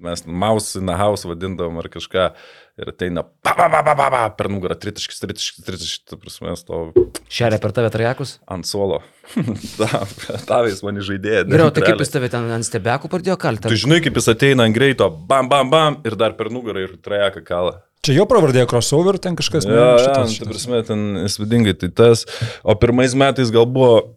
[0.00, 2.30] Mes mouse in the house vadindavom ar kažką
[2.78, 6.54] ir ateina pa, pa, pa, pa, pa, pa, per nugarą, tritiškis, tritiškis, tritiškis, ta prasme,
[6.60, 8.38] stoviu Šeria per tave trajekus?
[8.50, 9.00] ant suolo.
[9.78, 10.06] Ta-
[10.48, 11.44] Tavais mane žaidėjai.
[11.50, 13.68] Geriau, tai kaip jis tave ten ant stebekų pradėjo kalti?
[13.70, 16.96] Tu žinai, kaip jis ateina ant greito, bam, bam, bam, ir dar per nugarą ir
[17.02, 17.76] trajeką kalą.
[18.00, 20.48] Čia jo pravardė crossover, ten kažkas Ja, ja, šitas- ta šitas.
[20.48, 22.24] prasme, ten įspūdingai tai tas.
[22.64, 24.16] O pirmais metais gal buvo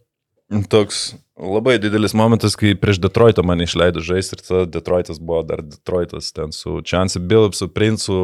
[0.70, 5.64] toks labai didelis momentas, kai prieš Detroitą mane išleido žaisti ir tada Detroitas buvo dar
[5.66, 8.18] Detroitas ten su Chancey Billupsu, Princu,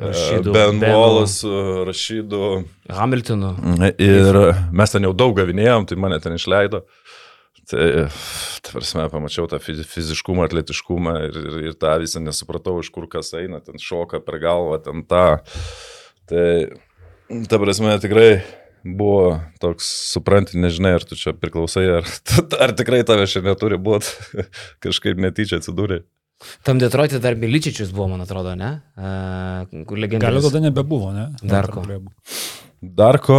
[0.00, 0.92] Rašidu, Ben Benu.
[0.96, 1.48] Wallace,
[1.88, 2.64] Rašydu.
[2.88, 3.54] Hamiltonu.
[3.98, 4.38] Ir
[4.72, 6.84] mes ten jau daug gavinėjom, tai mane ten išleido.
[7.70, 8.08] Tai,
[8.64, 13.06] ta prasme, pamačiau tą fizi- fiziškumą, atletiškumą ir, ir, ir tą visą nesupratau, iš kur
[13.10, 15.26] kas eina, ten šoka per galvą, ten tą.
[16.30, 16.46] Tai,
[17.50, 18.40] ta prasme, tikrai
[18.84, 22.08] buvo toks, supranti, nežinai, ar tu čia priklausai, ar,
[22.64, 24.40] ar tikrai tave šiandien neturi būti,
[24.84, 26.02] kažkaip netyčia atsidūrė.
[26.64, 28.78] Tam Detroitė dar Miličičius buvo, man atrodo, ne?
[28.96, 31.28] Uh, kur Gal tada nebebuvo, ne?
[31.44, 31.84] Darko.
[32.80, 33.36] Darko,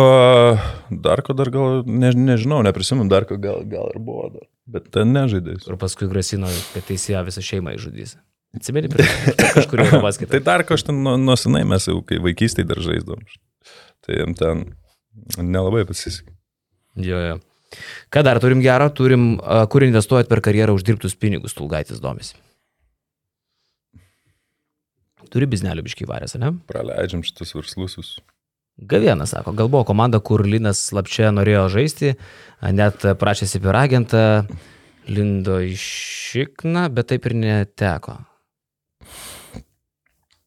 [0.91, 5.57] Darko dar gal, ne, nežinau, neprisimenu, Darko gal, gal ir buvo dar, bet ten nežaidė.
[5.65, 8.19] Kur paskui grasino, kad teisėja visą šeimą išžudys.
[8.53, 9.07] Atsimeni, prie
[9.55, 10.35] kažkur jau paskaitė.
[10.35, 13.25] Tai Darko aš ten nuo, senai mes jau kai vaikystėje dar žaisdavom.
[14.05, 14.63] Tai jam ten
[15.37, 16.33] nelabai pasisekė.
[17.01, 17.39] Jo, jo.
[18.11, 19.35] Ką dar turim gero, turim,
[19.71, 22.35] kur investuojat per karjerą uždirbtus pinigus, Tulgaitis domisi.
[25.31, 26.51] Turi biznelių biškai varės, ne?
[26.67, 28.17] Praleidžiam šitus verslusius.
[28.91, 32.15] Gavienas sako, gal buvo komanda, kur Linas slapčia norėjo žaisti,
[32.75, 34.23] net prašėsi per agentą,
[35.07, 35.85] lindo iš
[36.31, 38.17] šikną, bet taip ir neteko.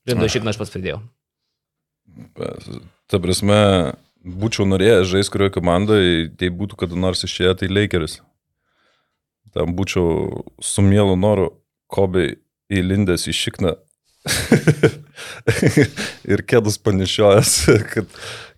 [0.08, 1.00] Lindo šikną aš pats pridėjau.
[3.08, 3.60] Ta prasme,
[4.24, 8.20] būčiau norėjęs žaisti kurioje komandoje, tai būtų kada nors išėję, tai Lakeris.
[9.54, 11.52] Tam būčiau su mielu noru
[11.92, 12.34] Kobai
[12.72, 13.74] įlindęs į šikną
[16.32, 17.52] ir kėdus panišiojęs,
[17.92, 18.06] kad,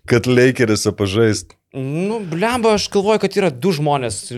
[0.07, 1.53] kad Lakeris pažaist.
[1.77, 4.37] Nu, blemba, aš galvoju, kad yra du žmonės e,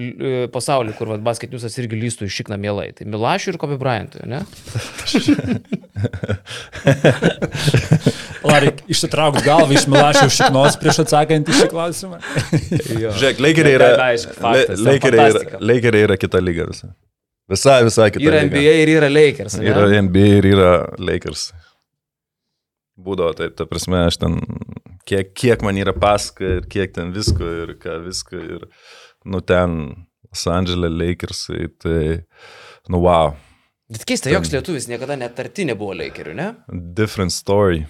[0.51, 2.89] pasaulyje, kur vat, basket newsas irgi lystų iš šikną mielai.
[2.97, 4.41] Tai Milašių ir Kobe Bryantui, ne?
[8.45, 12.19] Larik, išsitrauk galvą iš Milašio šiknos prieš atsakant į šį klausimą.
[12.99, 13.89] Žiūrėk, Lakeriai yra,
[14.79, 15.59] Lakeriai yra.
[15.59, 16.91] Lakeriai yra kita lyga visa.
[17.49, 18.51] Visai, visai kita Yra lyga.
[18.53, 19.57] NBA ir yra Lakers.
[19.57, 19.65] ne?
[19.71, 20.71] Yra NBA ir yra
[21.01, 21.47] Lakers.
[22.99, 24.37] Būdavo, tai ta prasme, aš ten,
[25.07, 28.65] kiek, kiek man yra paska ir kiek ten visko ir ką visko ir,
[29.25, 29.79] nu ten,
[30.29, 32.01] Los Angeles Lakersai, tai,
[32.91, 33.31] nu wow,
[33.89, 36.51] Bet keista, joks lietuvis niekada net arti nebuvo Lakerių, ne?
[36.93, 37.87] different story.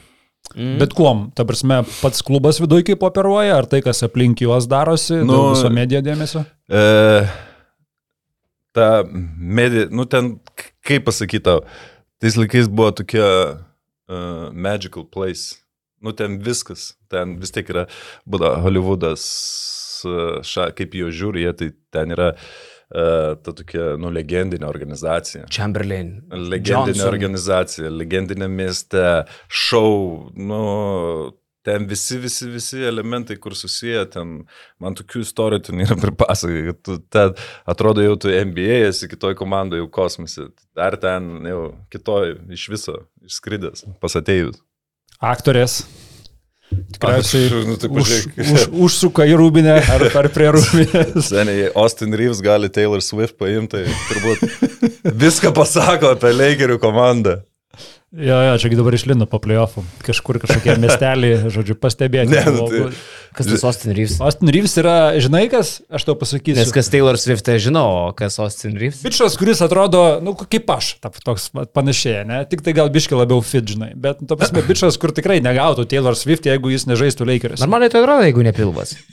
[0.55, 0.79] Mm.
[0.81, 5.19] Bet kuom, ta prasme, pats klubas viduje kaip operuoja, ar tai, kas aplink juos darosi,
[5.27, 6.41] Nu, viso medija dėmesio?
[6.65, 6.81] E,
[8.73, 10.33] ta medija, nu ten,
[10.85, 11.61] kaip pasakyti tau,
[12.21, 15.59] tais laikais buvo tokia uh, magical place.
[16.01, 17.85] Nu ten viskas, ten vis tiek yra,
[18.25, 19.23] būda Hollywoodas,
[20.07, 22.51] uh, ša, kaip jo žiūri, jie, tai ten yra uh,
[22.89, 25.45] ta tokia, nu, legendinė organizacija.
[25.53, 26.15] Chamberlain.
[26.31, 27.11] Legendinė Johnson.
[27.11, 29.03] organizacija, legendinė mieste,
[29.47, 30.63] šou, nu,
[31.65, 34.33] ten visi, visi, visi elementai, kur susiję, ten,
[34.81, 37.37] man tokių istorijų ten yra pripasakai, kad tu ten,
[37.69, 41.63] atrodo jau tu NBA esi kitoj komandai, jau kosmose, ar ten jau
[41.93, 42.99] kitoj iš viso
[43.29, 44.63] išskridęs, pasatėjus.
[45.19, 45.83] Aktorės.
[46.69, 51.29] Tikriausiai nu, tai už, už, užsuka į rūbinę ar, ar prie rūbinės.
[51.31, 57.39] Seniai, Austin Reeves gali Taylor Swift paimti, tai turbūt viską pasako apie Lakerių komandą.
[58.09, 59.83] Jo, jo, čia dabar išlindo po playoffų.
[60.01, 62.33] Kažkur kažkokie miestelį, žodžiu, pastebėti.
[62.33, 62.87] Ne, nu tai-
[63.39, 64.17] Kas tas Austin Reeves?
[64.19, 66.59] Austin Reeves yra, žinai kas, aš tau pasakysiu.
[66.59, 68.99] Nes kas Taylor Swift, tai žinau, o kas Austin Reeves?
[69.05, 72.41] Bičias, kuris atrodo, nu, kaip aš, tap, toks panašiai, ne?
[72.51, 73.93] Tik tai gal biški labiau fit, žinai.
[73.95, 77.63] Bet, nu, to prasme, bičias, kur tikrai negautų Taylor Swift, jeigu jis nežaistų Lakers.
[77.63, 78.97] Normaliai tai atrodo, jeigu nepilvas.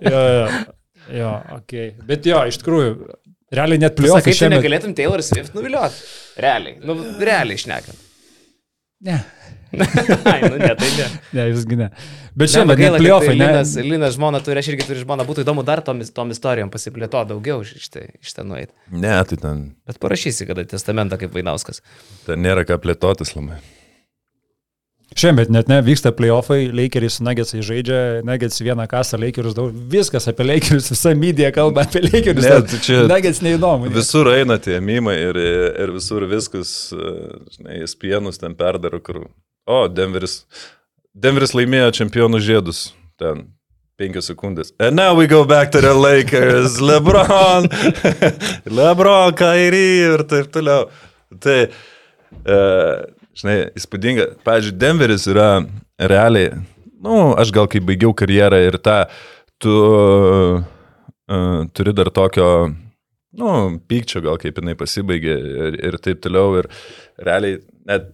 [0.00, 0.44] Jo, jo,
[1.18, 1.72] jo, ok.
[2.08, 2.94] Bet jo, iš tikrųjų,
[3.52, 4.56] realiai net Sakai, playoffai tu šiame...
[4.56, 6.00] negalėtum Taylor Swift nuvilioti.
[6.40, 6.78] Realiai.
[6.86, 7.98] Nu, realiai išnekant.
[9.00, 9.18] Ne,
[10.24, 11.06] Ai, nu, ne, tai ne.
[11.32, 11.88] ne, visgi ne.
[12.38, 13.46] Bet šiandien gaila, kad playoffai, ne?
[13.50, 17.24] Linas, Linas žmona turi, aš irgi turiu žmoną, būtų įdomu dar tom, tom istorijom pasiplėto
[17.32, 18.72] daugiau iš tai- iš ten nueiti.
[18.94, 21.82] Ne, tai ten, Bet parašysi, kada testamentą kaip Vainauskas.
[22.26, 23.58] ten nėra ką plėtotis labai.
[25.14, 30.26] Šiemet net ne, vyksta playoffai, Lakeris su Nuggetsai žaidžia, Nuggets vieną kasą, Lakerius daug, viskas
[30.30, 32.48] apie Lakerius, visa medija kalba apie Lakerius.
[32.48, 33.86] Ne, čia Nuggets neįdomu.
[33.86, 33.94] ne.
[33.94, 35.38] Visur eina tie mymai ir,
[35.84, 36.72] ir visur viskas,
[37.54, 39.26] žinai, spienus ten perdaro, kur,
[39.70, 40.40] o, Denveris,
[41.14, 42.88] Denveris laimėjo čempionų žiedus,
[43.20, 43.46] ten,
[44.00, 44.72] penkios sekundės.
[44.80, 47.70] And now we go back to the Lakers, LeBron,
[48.80, 50.88] LeBron, Kairi ir taip toliau.
[51.44, 51.60] Tai,
[52.34, 52.58] e,
[53.38, 54.28] žinai, įspūdinga.
[54.46, 55.48] Pavyzdžiui, Denveris yra
[55.98, 59.04] realiai, na, nu, aš gal kai baigiau karjerą ir tą,
[59.62, 60.64] tu uh,
[61.76, 62.48] turi dar tokio,
[63.38, 63.54] nu,
[63.90, 65.38] pykčio gal kaip jinai pasibaigė
[65.68, 66.60] ir, ir taip toliau.
[66.62, 66.70] Ir
[67.22, 68.12] realiai net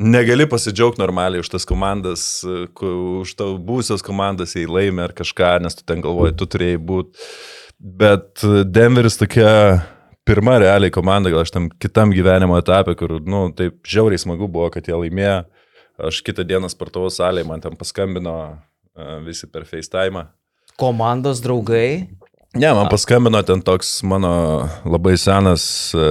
[0.00, 5.76] negali pasidžiaugti normaliai už tas komandas, už tavo būsios komandas, jei laimė ar kažką, nes
[5.76, 7.30] tu ten galvoji, tu turėjai būti.
[7.80, 9.50] Bet Denveris tokia
[10.30, 14.68] pirma realiai komanda, gal aš tam kitam gyvenimo etapė, kur, nu, taip žiauriai smagu buvo,
[14.70, 15.40] kad jie laimėjo.
[16.06, 20.28] Aš kitą dieną sportavau salėje, man ten paskambino e, visi per FaceTime.
[20.80, 22.06] Komandos draugai.
[22.56, 24.32] Ne, man paskambino ten toks mano
[24.88, 25.64] labai senas,
[25.98, 26.06] e,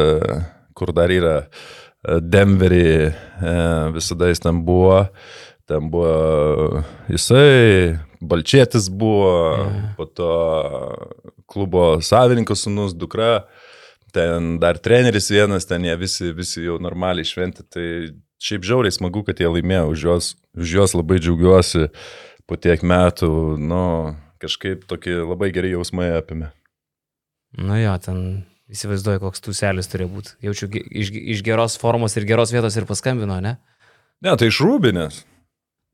[0.77, 2.91] kur dar yra e, Denverį,
[3.95, 5.05] visada jis ten buvo.
[5.69, 9.31] Ten buvo jisai, Balčėtis buvo,
[9.95, 10.29] po to
[11.49, 13.45] klubo savininko sunus, dukra,
[14.13, 17.65] ten dar treneris vienas, ten jie visi, visi jau normaliai šventi.
[17.69, 17.87] Tai
[18.41, 21.89] šiaip žiauriai smagu, kad jie laimėjo, už juos, už juos labai džiaugiuosi
[22.49, 23.31] po tiek metų,
[23.61, 23.83] nu,
[24.41, 26.49] kažkaip tokie labai geri jausmai apimė.
[27.59, 28.21] Nu jo, ten
[28.69, 30.35] įsivaizduoju, koks tūselis turėjo būti.
[30.45, 33.57] Jaučiu iš, iš geros formos ir geros vietos ir paskambino, ne?
[34.23, 35.23] Ne, tai iš Rūbinės.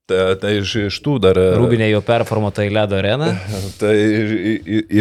[0.05, 1.37] Tai, tai iš, iš tų dar.
[1.57, 3.31] Rūbinė jau performuota į Ledo areną.
[3.81, 4.33] Tai iš,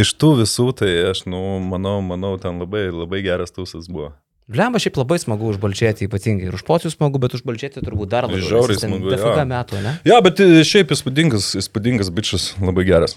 [0.01, 4.15] iš tų visų, tai aš, nu, manau, manau, ten labai, labai geras tūsas buvo.
[4.49, 6.49] Blemba šiaip labai smagu užbalčėti ypatingai.
[6.49, 8.45] Ir už pocius smagu, bet užbalčėti turbūt dar labiau.
[8.45, 9.13] Žiauriai smagu, jo.
[9.13, 9.95] Dafiga metų, ne?
[10.09, 13.17] Ja, bet e, šiaip įspūdingas, įspūdingas bičias, labai geras.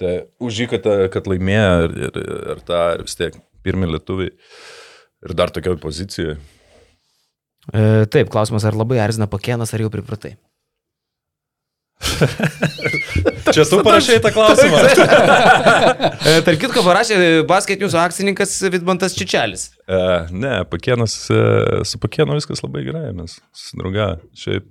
[0.00, 2.22] Tai už jį, kad, kad laimėjo ir, ir,
[2.54, 4.32] ir tą, ir vis tiek pirmi lietuviai.
[5.28, 6.38] Ir dar tokioje pozicijoje.
[7.72, 10.36] E, taip, klausimas, ar labai erzina pakienas, ar jau pripratai?
[13.52, 14.82] Čia tu parašai tą klausimą.
[16.22, 17.16] E, tarp kitko parašė
[17.48, 19.64] basket jūsų akcininkas Vidmantas Čičelis.
[19.90, 19.98] E,
[20.30, 21.40] ne, pakienas, e,
[21.88, 24.06] su pakienu viskas labai gerai, mes susidrauga.
[24.38, 24.68] Šiaip,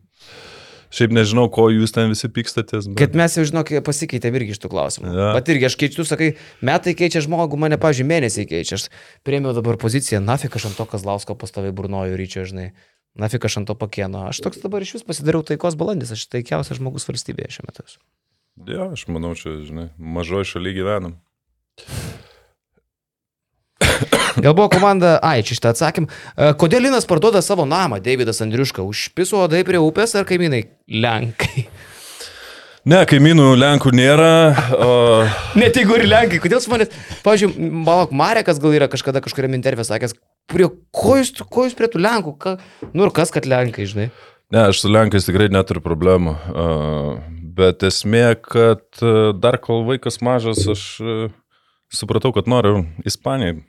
[0.95, 2.88] šiaip nežinau, ko jūs ten visi pykstatės.
[2.88, 2.98] Bet...
[3.02, 5.12] Kad mes jau žinok, pasikeitėm irgi iš tų klausimų.
[5.12, 5.34] Ja.
[5.36, 6.32] Pat irgi aš keičiu, sakai,
[6.64, 8.80] metai keičia žmogų, mane, pažiūrėjau, mėnesiai keičia.
[8.80, 8.88] Aš
[9.28, 12.72] priemiau dabar poziciją, nafik aš ant to Kazlausko pastoviai burnoju ryčio, žinai.
[13.20, 14.24] Nafik aš ant to pakieno.
[14.30, 17.84] Aš toks dabar iš vis pasidariau taikos balandis, aš taikiausias žmogus valstybėje šiuo metu.
[18.68, 21.18] Ja, aš manau, čia, žinai, mažoji šaly gyvenam.
[24.42, 26.08] Gal buvo komanda, ai, čia šitą atsakym.
[26.08, 30.64] E, Kodėl Linas parduoda savo namą, Davidas Andriuška, užpiso odai prie upės ar kaimynai?
[30.88, 31.66] Lenkai.
[32.88, 34.32] Ne, kaimynų Lenkų nėra.
[34.74, 34.94] O...
[35.60, 40.16] Net jeigu ir Lenkai, kodėl žmonės, pavyzdžiui, Balok Marekas gal yra kažkada kažkuriam intervė sakęs,
[40.50, 42.56] prie ko jūs, ko jūs prie tų Lenkų, ka,
[42.94, 44.10] nu ir kas, kad Lenkai, žinai.
[44.52, 46.34] Ne, aš su Lenkais tikrai neturiu problemų.
[47.56, 48.84] Bet esmė, kad
[49.40, 50.84] dar kol vaikas mažas, aš
[51.92, 53.62] supratau, kad noriu Ispanijai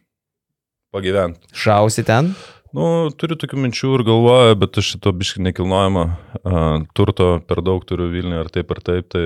[0.95, 1.47] pagyventi.
[1.57, 2.33] Šausi ten?
[2.73, 7.83] Nu, turiu tokių minčių ir galvoju, bet aš šito biškai nekilnojama uh, turto per daug
[7.89, 9.11] turiu Vilniuje ar taip ar taip.
[9.13, 9.25] Tai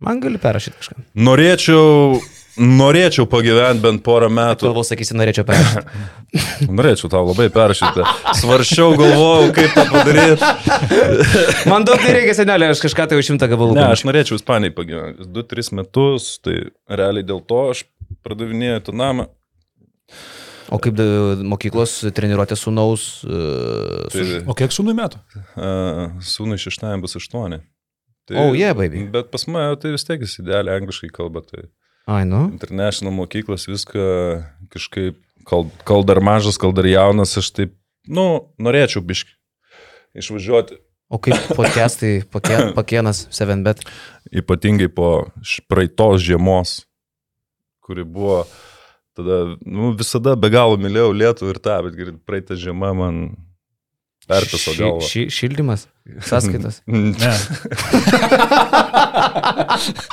[0.00, 1.00] Man gali perrašyti kažką.
[1.18, 2.20] norėčiau,
[2.58, 4.66] norėčiau pagyventi bent porą metų.
[4.68, 6.02] Galvau, sakysi, norėčiau perrašyti.
[6.78, 8.04] Norėčiau tau labai peršyti.
[8.40, 10.50] Svaršiau, galvojau, kaip tą padaryti.
[11.70, 13.76] Man daug nereikia, senelė, aš kažką tai už šimtą gabalų.
[13.78, 15.26] Ne, aš norėčiau Ispanijai pagyventi.
[15.30, 16.56] 2-3 metus, tai
[16.90, 17.84] realiai dėl to aš
[18.26, 19.28] pardavinėjau tą namą.
[20.70, 21.04] O kaip da,
[21.50, 23.08] mokyklos treniruotė sūnaus?
[23.26, 24.40] Uh, Tai, su...
[24.46, 25.18] O kiek sūnui metų?
[25.58, 27.58] uh, sūnui šeštąjam bus 8.
[28.30, 29.02] Tai, Oh, yeah, baby.
[29.10, 31.42] Bet pas mane tai vis tiek jis idealiai angliškai kalba.
[31.42, 31.64] Tai
[32.08, 32.48] Ai, nu.
[32.52, 34.04] international mokyklos viską
[34.72, 37.74] kažkaip, kol, kol dar mažas, kol dar jaunas, aš taip,
[38.08, 39.36] nu, norėčiau biški
[40.18, 40.80] išvažiuoti.
[41.10, 43.82] O kaip podcastai, pakie, pakienas, 7bet.
[44.30, 45.28] Ypatingai po
[45.70, 46.80] praeitos žiemos,
[47.82, 48.44] kuri buvo,
[49.18, 53.22] tada, nu, visada be galo mylėjau Lietuvą ir tą, bet praeitą žiemą man
[54.28, 55.00] perpiso galvą.
[55.06, 55.86] Ši, šildymas,
[56.28, 56.80] sąskaitas.
[56.90, 57.30] Ne.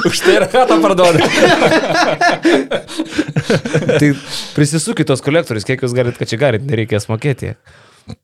[0.07, 1.19] Už tai yra ką tą parduoda.
[3.99, 4.09] tai
[4.55, 7.53] prisisukit tos kolektorius, kiek jūs galite, kad čia galit, nereikės mokėti.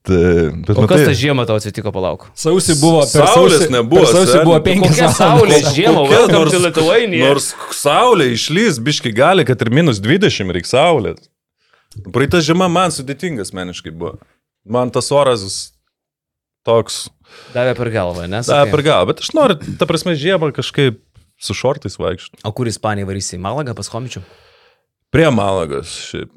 [0.07, 0.19] Tai,
[0.63, 2.29] bet O kas matai, tą žiemą tau atsitiko palauk?
[2.39, 6.55] Sausį buvo, per Saulės sausį, nebuvo, Per sausį buvo 5 Kokia saulė žiemą, welcome nors-
[6.63, 7.25] Lithuania.
[7.27, 11.19] Nors saulė išlys, biški gali, kad ir minus 20 reikia saulės.
[12.15, 14.15] Praeita žiema man sudėtingas meniškai buvo.
[14.63, 15.43] Man tas oras
[16.67, 17.07] toks,
[17.53, 18.47] Davė per galvą, nes.
[18.49, 21.01] da, per galą, bet aš noriu, ta prasme, žiemą kažkaip
[21.41, 22.43] su šortais vaikščioti.
[22.47, 23.39] O kur Ispanija varysi?
[23.41, 24.23] Malagą pas Homičių?
[25.13, 26.31] Prie Malagos, šiaip,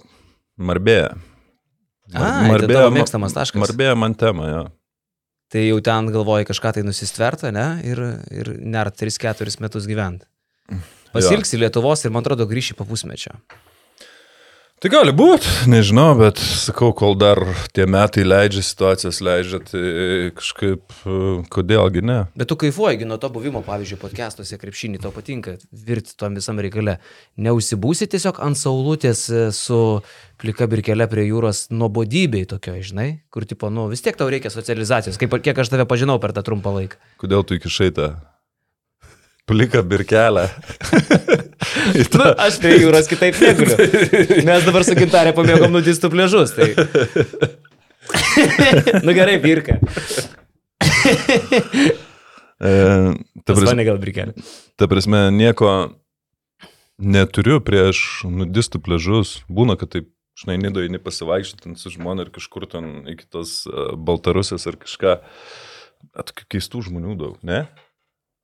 [0.56, 1.14] Marbėja.
[2.14, 3.60] Ai, tai tavo mėgstamas taškas.
[3.60, 4.64] Marbėja man tema, jo.
[5.52, 7.66] Tai jau ten galvoji kažką tai nusistverta, ne?
[7.86, 8.02] Ir,
[8.34, 10.26] ir net 3-4 metus gyventi.
[11.14, 13.36] Pasilgsi Lietuvos ir man atrodo grįši po pusmečio.
[14.76, 17.38] Tai gali būti, nežinau, bet sakau, kol dar
[17.72, 19.84] tie metai leidžia, situacijos leidžia, tai
[20.36, 22.18] kažkaip, e, kodėlgi ne.
[22.36, 26.98] Bet tu kaifuoji nuo to buvimo, pavyzdžiui, podcastuose krepšinį, tau patinka virti tom visam reikale.
[27.40, 29.80] Neusibūsi tiesiog ant saulutės e, su
[30.44, 35.16] plika birkelė prie jūros nuobodybei tokio, žinai, kur tipo, nu, vis tiek tau reikia socializacijos,
[35.16, 37.00] kaip, kiek aš tave pažinau per tą trumpą laiką.
[37.24, 38.12] Kodėl tu iki šaitą?
[39.46, 40.48] Plika birkelę.
[42.16, 43.76] Nu, aš prie jūros kitaip neguliu.
[44.46, 46.52] Mes dabar su gintarė pamėgom nudistų pležus.
[46.56, 46.66] Tai...
[49.06, 49.78] nu gerai, birka.
[52.56, 52.72] E,
[53.44, 54.34] ta, prasme, gal birkelė.
[54.80, 55.72] ta prasme, nieko
[56.98, 59.38] neturiu prieš nudistų pležus.
[59.52, 60.10] Būna, kad taip,
[60.40, 65.18] žinai, nido eini pasivaikščioti su žmona ir kažkur ten iki tos uh, Baltarusijos ar kažką.
[66.16, 67.66] Tokių keistų žmonių daug, ne?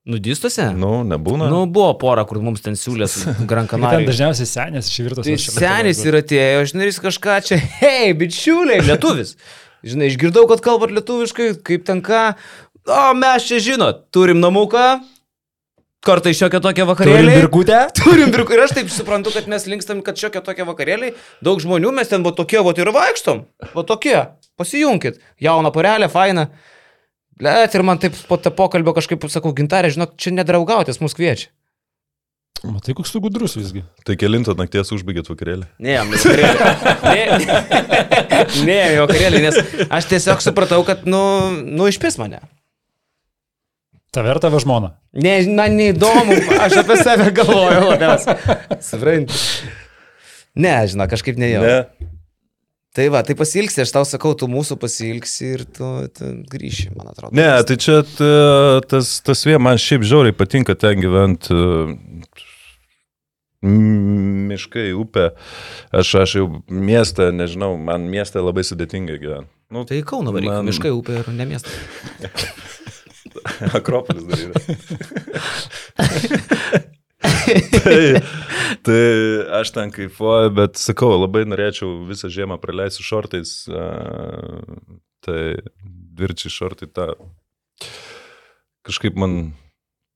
[0.03, 0.65] Nudistuose?
[0.75, 1.47] Nu, nebūna.
[1.47, 5.29] Nu, buvo pora, kur mums ten siūlė su Gran Ten dažniausiai senės iš virtos.
[5.29, 9.37] Tai senis ir atėjo, žinai, jis kažką čia, hei, bičiuliai, lietuvis.
[9.87, 12.33] Žinai, išgirdau, kad kalbat lietuviškai, kaip ten ką.
[12.83, 14.89] O, mes čia žinot, turim namuką,
[16.03, 17.39] kartai šiokia tokia vakarėlė.
[17.45, 17.79] Birkutę?
[18.01, 18.57] Turim birkų.
[18.57, 21.13] Ir aš taip suprantu, kad mes linkstam, kad šiokia tokia vakarėlė.
[21.47, 23.45] Daug žmonių, mes ten buvo tokie, va ir vaikštom.
[23.71, 24.19] Va tokie.
[24.59, 25.23] Pasijunkit.
[25.43, 26.49] Jauna porelė, faina.
[27.41, 31.49] Let ir man taip po to pokalbio kažkaip sakau, gintarė, žinok, čia nedraugautis, mus kviečia.
[32.63, 33.81] Matai, koks tu gudrus visgi.
[34.07, 35.67] Tai kilintą nakties užbaigėt vakarėlį.
[35.83, 36.69] Ne, vakarėlį.
[37.03, 42.39] Ne, ne, ne, vakarėlį, nes aš tiesiog supratau, kad, nu, nu išpis mane.
[44.15, 44.93] Tave ar tavo žmona?
[45.17, 48.59] Ne, man neįdomu, aš apie save galvoju labiausiai.
[48.85, 49.43] Supranti.
[50.55, 51.63] Ne, žinau, kažkaip ne jau.
[51.65, 52.11] Ne.
[52.93, 57.09] Tai va, tai pasilgsi, aš tau sakau, tu mūsų pasilgsi ir tu, tu grįši, man
[57.09, 57.33] atrodo.
[57.39, 58.03] Ne, tai čia
[58.85, 61.57] tas, tas vien, man šiaip žiauriai patinka ten gyventi.
[63.63, 65.31] Miškai, upė.
[65.95, 69.49] Aš, aš jau miestą, nežinau, man miestą labai sudėtinga gyventi.
[69.73, 70.69] Nu, Tai Kauno varyk, man...
[70.69, 71.73] miškai, upė ir ne miestas.
[73.79, 74.57] Akropolis dar yra.
[77.23, 78.23] tai,
[78.87, 79.03] tai
[79.61, 83.55] aš ten kaifuoju, bet sakau, labai norėčiau visą žiemą praleisti šortais.
[85.23, 85.41] Tai
[86.19, 87.13] dvirčiai šortai tą.
[88.83, 89.53] Kažkaip man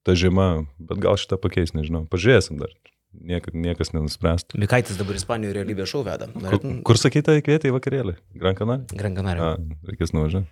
[0.06, 2.04] ta žiema, bet gal šitą pakeis, nežinau.
[2.10, 2.74] Pažiūrėsim dar.
[3.16, 4.58] Niek, niekas nenuspręstų.
[4.60, 6.26] Mikaitis dabar Ispanijoje realybės šou veda.
[6.28, 6.74] Kur, Norėtum?
[6.84, 8.16] kur sakytai, kvietė į vakarėlį?
[8.36, 8.84] Gran Canaria?
[8.92, 9.54] Gran Canaria.
[9.88, 10.50] Reikės nuvažiuoti.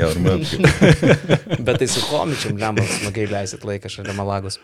[0.00, 0.42] Gal ir man.
[1.68, 4.58] Bet tai su komičiam, lemba, smagiai leisit laiką šalia Malagos.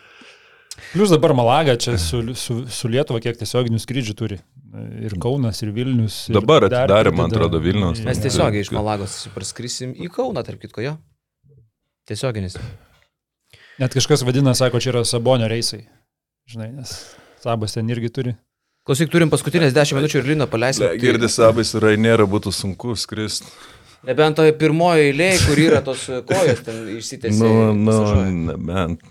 [0.92, 4.38] Plius dabar Malaga čia su, su, su Lietuva kiek tiesioginių skrydžių turi.
[5.04, 6.16] Ir Kaunas, ir Vilnius.
[6.30, 8.02] Ir Dabar dar atidarė, man atrodo, Vilniaus.
[8.04, 10.96] Mes tiesiogiai iš Malagos praskrisim į Kauną, tarp kitko, jo.
[12.08, 12.58] Tiesioginis.
[13.78, 15.84] Net kažkas vadina, sako, čia yra Sabonio reisai.
[16.50, 16.94] Žinai, nes
[17.42, 18.36] Sabas ten irgi turi.
[18.88, 20.86] Klausyk, turim paskutinės 10 minučių ir Lino paleisim.
[21.00, 23.50] Girdis abais ir Rainėra būtų sunku skristi.
[24.08, 27.42] Nebent toje pirmoje eilėje, kur yra tos kojos, ten išsitęsia.
[27.42, 28.30] Nu, nu, masažuoja.
[28.46, 29.02] nebent.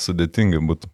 [0.00, 0.90] Sudėtinga būtų.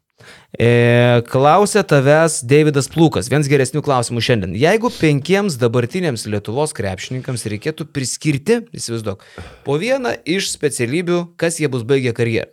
[0.55, 3.31] E, klausė tavęs Davidas Plūkas.
[3.33, 4.55] Vienas geresnių klausimų šiandien.
[4.59, 9.25] Jeigu penkiems dabartiniams Lietuvos krepšininkams reikėtų priskirti, įsivaizduok,
[9.67, 12.51] po vieną iš specialybių, kas jie bus baigę karjerą.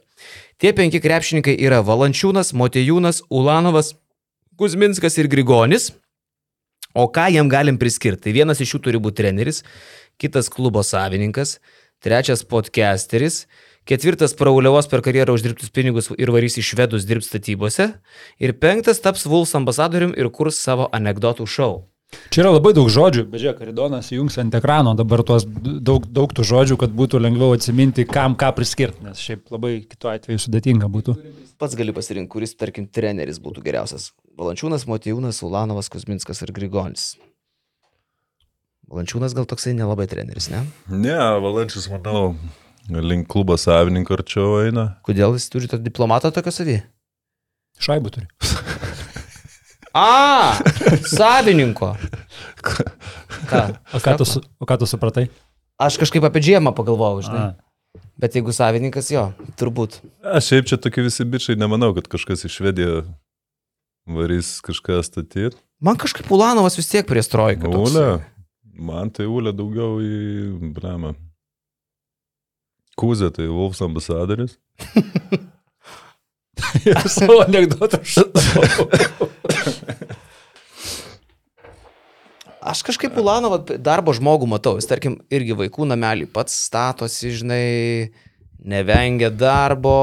[0.60, 3.94] Tie penki krepšininkai yra Valančiūnas, Motejūnas, Ulanovas,
[4.60, 5.94] Kuzminskas ir Grigonis.
[6.98, 8.26] O ką jiem galim priskirti?
[8.26, 9.62] Tai vienas iš jų turi būti treneris,
[10.20, 11.60] kitas klubo savininkas,
[12.04, 13.46] trečias podcasteris,
[13.90, 17.92] ketvirtas prauliavos per karjerą uždirbtus pinigus ir varys į švedus dirbti statybose,
[18.38, 21.74] ir penktas taps Vuls ambasadorium ir kurs savo anegdotų šou.
[22.34, 26.32] Čia yra labai daug žodžių, bet žiūrėk, Karidonas įjungs ant ekrano dabar tuos daug, daug
[26.34, 30.90] tų žodžių, kad būtų lengviau atsiminti, kam ką priskirti, nes šiaip labai kitu atveju sudėtinga
[30.90, 31.14] būtų.
[31.62, 34.14] Pats gali pasirinkti, kuris, tarkim, treneris būtų geriausias.
[34.40, 37.12] Valančiūnas, Motijūnas, Ulanovas, Kuzminskas ir Grigonis.
[38.90, 40.64] Valančiūnas gal toksai nelabai treneris, ne?
[40.90, 42.32] Ne, Valančius, manau,
[42.90, 44.88] link klubo savininko arčiau eina.
[45.06, 46.80] Kodėl jis turi tą diplomatą tokio savį?
[47.80, 48.28] Šaibų turi.
[49.94, 50.58] A,
[51.10, 51.94] savininko.
[53.50, 53.64] Ką?
[53.94, 55.30] O ką tu, su- o ką tu supratai?
[55.80, 57.46] Aš kažkaip apie džiemą pagalvojau, žinai.
[57.54, 57.56] A,
[58.20, 60.02] Bet jeigu savininkas, jo, turbūt.
[60.28, 63.08] Aš šiaip čia tokie visi bičiai, nemanau, kad kažkas iš Švedijos
[64.10, 65.56] varys kažką statyti.
[65.82, 67.72] Man kažkaip Ulanovas vis tiek prie strojko.
[67.72, 67.96] toks.
[67.96, 68.20] Ule.
[68.76, 71.16] Man tai Ule daugiau į Bramą.
[73.00, 74.58] Kūzė tai Wolfs ambasadoris.
[77.16, 78.42] savo anegdotą šitą.
[82.70, 84.76] Aš kažkaip Ulanovą darbo žmogų matau.
[84.78, 88.12] Jis, tarkim, irgi vaikų namelį pats statosi, žinai,
[88.60, 89.94] nevengia darbo.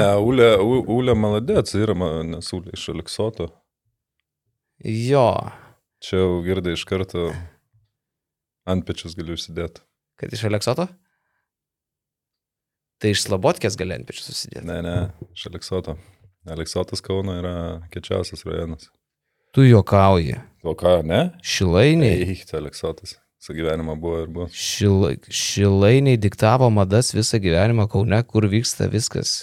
[0.00, 3.50] Ne, Ule, U- Ule maladėts yra, nes Ule iš Aleksoto.
[4.86, 5.28] Jo,
[6.04, 7.28] Čia jau girdai iš karto
[8.68, 9.80] ant pečius galiu užsidėti.
[10.20, 10.88] kad iš Aleksoto?
[13.02, 14.64] Tai iš Slabotkės gali ant pečių susidėti.
[14.68, 14.96] Ne, ne,
[15.36, 15.96] iš Aleksoto.
[16.48, 17.54] Aleksotas Kauno yra
[17.92, 18.88] kečiausias rajonas.
[19.56, 20.38] Tu juokauji.
[20.66, 21.20] O ką, ne?
[21.44, 22.22] Šilainiai.
[22.24, 23.16] Eik, tai Aleksotas.
[23.42, 24.46] Su gyvenimo buvo ir buvo.
[24.52, 29.42] Šila, šilainiai diktavo madas visą gyvenimą Kaune, kur vyksta viskas.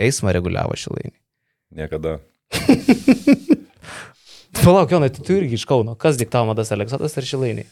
[0.00, 1.18] Eismą reguliavo šilainiai.
[1.74, 2.20] Niekada.
[4.62, 5.96] Palauk, Jonai, tai tu irgi iš Kauno.
[5.98, 7.66] Kas diktavo madas Aleksotas ar šilainiai?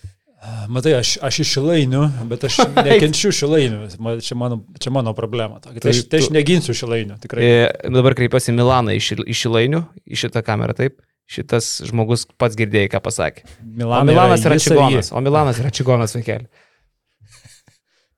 [0.73, 2.01] Matai, aš, aš iš šilainių,
[2.31, 3.91] bet aš nekenčiu šilainių.
[4.25, 5.59] Čia mano, čia mano problema.
[5.61, 7.45] Tai aš, Tai aš neginsiu šilainių, tikrai.
[7.45, 11.03] E, dabar kreipiuosi Milaną iš, iš Šilainių, į šitą kamerą, taip.
[11.31, 13.45] Šitas žmogus pats girdėjai, ką pasakė.
[13.85, 15.11] O Milanas yra jis čigonas.
[15.15, 16.49] O Milanas yra čigonas vaikeli.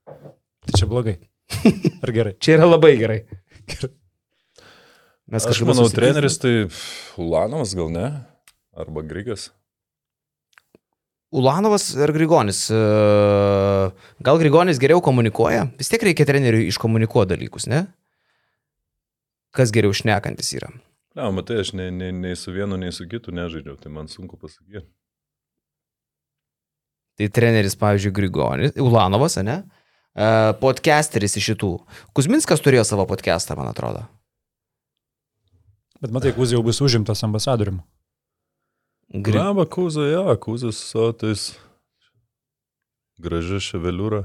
[0.06, 1.18] Tai čia blogai.
[2.06, 2.36] Ar gerai?
[2.40, 3.18] Čia yra labai gerai.
[5.32, 6.54] Mes Aš kažkaip manau, treneris tai
[7.20, 8.06] Ulanovas gal ne?
[8.78, 9.50] Arba Grigas.
[11.32, 12.66] Ulanovas ar Grigonis.
[12.70, 12.78] E,
[14.20, 15.66] Gal Grigonis geriau komunikuoja?
[15.78, 17.86] Vis tiek reikia treneriui iškomunikuoti dalykus, ne?
[19.56, 20.68] Kas geriau šnekantis yra?
[21.16, 24.36] Ne, matai, aš nei, nei, nei su vienu, nei su kitu nežaidžiau, tai man sunku
[24.40, 24.84] pasakyti.
[27.20, 29.62] Tai treneris, pavyzdžiui, Grigonis, Ulanovas, ne?
[30.12, 30.28] E,
[30.60, 31.72] Podcasteris iš šitų.
[32.16, 34.04] Kuzminskas turėjo savo podcastą, man atrodo.
[36.02, 37.80] Bet matai, Kuzė jau bus užimtas ambasadoriumi.
[39.12, 39.34] Gri...
[39.34, 41.42] Graba Kūza, jo, Kūzas su tais
[43.20, 44.22] gražia ševeliūra.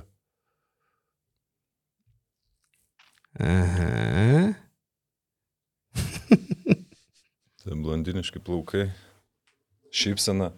[3.43, 4.55] Aha.
[7.61, 8.87] Tai blondiniški plaukai.
[9.91, 10.53] Šypsena.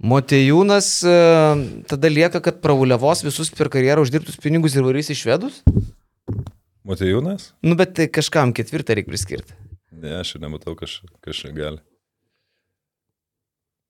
[0.00, 1.18] Motejūnas e,
[1.88, 5.60] tada lieka, kad pravuliavos visus per karjerą uždirbtus pinigus ir varys į švedus?
[6.88, 7.54] Matėjūnas?
[7.64, 9.56] Nu, bet tai kažkam ketvirtą reikia priskirti.
[9.92, 11.44] Ne, aš nematau, kas kas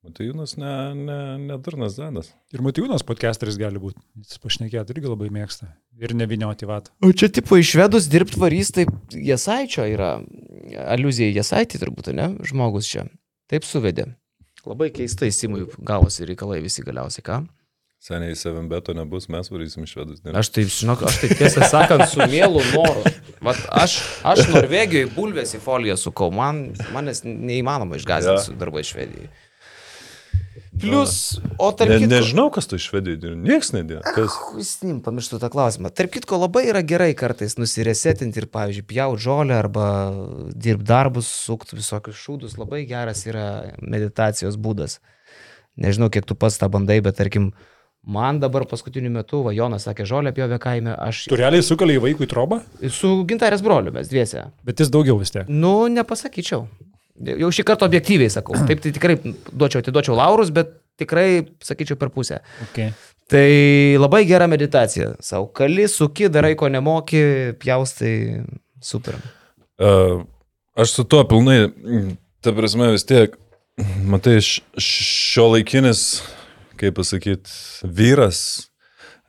[0.03, 0.11] gali.
[0.11, 1.17] Matėjūnas ne, ne,
[1.51, 2.31] nedurnas Danas.
[2.55, 4.01] Ir Matijūnas podcasteris gali būti.
[4.17, 5.75] Jis pašnekėti irgi labai mėgsta.
[6.01, 6.91] Ir nevinioti vatą.
[7.05, 10.15] O čia tipo į švedus dirbti varys, tai Jasaičio yra,
[10.89, 13.05] aluzija į Jasaitį turbūt, ne, žmogus čia.
[13.51, 14.15] Taip suvedė.
[14.67, 17.41] Labai keistai Simui gavosi reikalai visi galiausiai, ką?
[18.01, 20.23] Seniai 7 beto nebus, mes varysim švedus.
[20.25, 20.33] Ne?
[20.41, 23.03] Aš taip, žinok, aš taip tiesą sakant, su mielu noru.
[23.45, 28.45] Vat aš, aš Norvegijoje bulvės į foliją sukau, man, manęs neįmanoma išgazinti Ja.
[28.47, 29.29] su darbai Švedijai.
[30.83, 31.15] Plus,
[31.61, 32.11] o tarp Ne, kitko...
[32.15, 33.35] nežinau, kas tu švedijai.
[33.37, 34.01] Niekas nedėjo.
[34.17, 34.37] Kas?
[34.67, 35.91] Sim, pamirštu tą klausimą.
[35.95, 39.87] Tarp kitko, labai yra gerai kartais nusiresetinti ir, pavyzdžiui, pjauti žolę arba
[40.55, 42.59] dirbti darbus, sukti visokius šūdus.
[42.61, 43.47] Labai geras yra
[43.81, 44.99] meditacijos būdas.
[45.81, 47.53] Nežinau, kiek tu pats tą bandai, bet tarkim,
[48.05, 52.29] man dabar paskutiniu metu, va Jonas sakė, žolę pjovė kaime, aš Tu realiai sukaliai vaikui
[52.29, 52.59] trobą,
[52.93, 54.49] su gintarės broliu mes dviese.
[54.67, 55.49] bet jis daugiau vis tiek.
[55.49, 56.67] Nu, nepasakyčiau.
[57.21, 58.57] Jau šį kartą objektyviai sakau.
[58.69, 62.41] Taip, tai tikrai duočiau, atiduočiau laurus, bet tikrai, sakyčiau, per pusę.
[62.69, 62.93] Okay.
[63.31, 63.47] Tai
[64.01, 65.15] labai gera meditacija.
[65.25, 67.23] Sau kali, suki, darai ko nemoki,
[67.63, 68.15] pjaustai,
[68.85, 69.21] super.
[69.81, 70.25] Uh,
[70.77, 71.71] aš su tuo pilnai,
[72.45, 73.37] ta prasme vis tiek,
[74.09, 76.03] matai, šio laikinis,
[76.81, 78.43] kaip pasakyti, vyras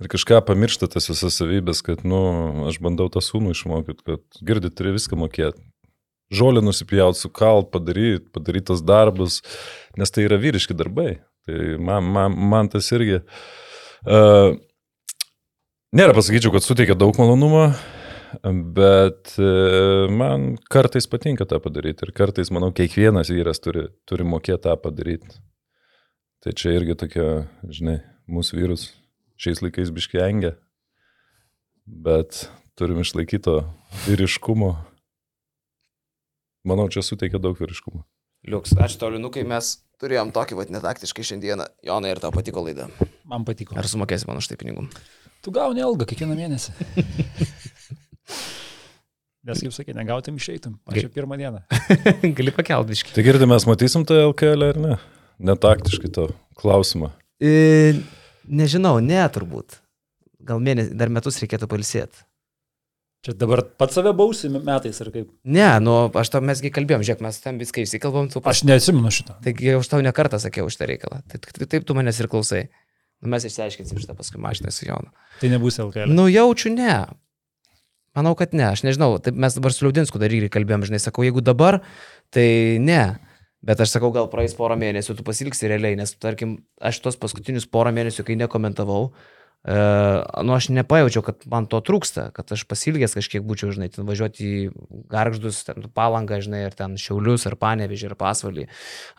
[0.01, 2.21] ir kažką pamiršta tas visas savybės, kad, nu,
[2.71, 5.61] aš bandau tą sūnų išmokyti, kad girdi, turi viską mokėti.
[6.31, 9.41] Žolę nusipjauti, sukalt, padaryti, tos darbus,
[9.99, 11.19] nes tai yra vyriški darbai.
[11.47, 13.19] Tai man, man, man tas irgi.
[14.01, 14.55] Uh,
[15.91, 17.71] nėra pasakyčiau, kad suteikia daug malonumo,
[18.53, 19.51] Bet e,
[20.07, 25.41] man kartais patinka tą padaryti ir kartais, manau, kiekvienas vyras turi, turi mokėti tą padaryti.
[26.41, 27.25] Tai čia irgi tokia,
[27.67, 27.99] žinai,
[28.31, 28.87] mūsų vyrus
[29.41, 30.55] šiais laikais biškiengia,
[31.85, 32.45] bet
[32.79, 33.57] turim išlaikyti to
[34.07, 34.73] vyriškumo.
[36.67, 38.03] Manau, čia suteikia daug vyriškumo.
[38.49, 41.67] Liuks, ačiū tau, Linukai, mes turėjom tokį, vad, netaktiškai šiandieną.
[41.85, 42.87] Jonai, ir tau patiko laida.
[43.29, 43.77] Man patiko.
[43.77, 44.87] Ar sumokėsi man už tai pinigų?
[45.45, 46.73] Tu gauni algą kiekvieną mėnesį.
[49.49, 50.75] Nes, kaip sakai, negautum išeitum.
[50.85, 51.63] Aš jau pirmą dieną.
[52.37, 53.15] Gali pakelt biškį.
[53.15, 54.97] Tai girdi, mes matysim tą LKL ar ne?
[55.41, 56.27] Netaktiškai to
[56.61, 57.09] klausimą.
[57.41, 57.95] E,
[58.45, 59.79] nežinau, ne turbūt.
[60.45, 62.21] Gal mėnesį, dar metus reikėtų palsėti.
[63.21, 65.27] Čia dabar pats save bausi metais ar kaip?
[65.45, 69.35] Ne, nu, aš tau mesgi kalbėjom, žiūrėk, mes tam viską išsikalbam, tu Aš neatsimenu šito.
[69.45, 71.19] Taigi aš tau ne kartą sakiau už tą reikalą.
[71.29, 72.63] Taip, taip, taip tu manęs ir klausai.
[73.21, 75.13] Nu, mes išsiaiškinsim šitą paskui mašiną su Jonu.
[75.37, 76.09] Tai nebus LKL.
[76.09, 76.95] Nu, jaučiu ne.
[78.17, 78.71] Manau, kad ne.
[78.71, 79.13] Aš nežinau.
[79.21, 81.83] Taip mes dabar su Liaudinsku dar irgi kalbėjom, žinai, sakau, jeigu dabar,
[82.33, 82.47] tai
[82.81, 83.03] ne.
[83.61, 87.69] Bet aš sakau, gal praeis porą mėnesių, tu pasilgsi realiai, nes, tarkim, aš tos paskutinius
[87.69, 89.11] porą mėnesių, kai nekomentavau,
[89.65, 89.75] e,
[90.43, 94.47] nu, aš nepajaučiau, kad man to trūksta, kad aš pasilgęs kažkiek būčiau, žinai, ten važiuoti
[94.47, 94.61] į
[95.11, 98.67] garždus, ten palangą, žinai, ar ten šiaulius, ar panevežį, ar pasvalį,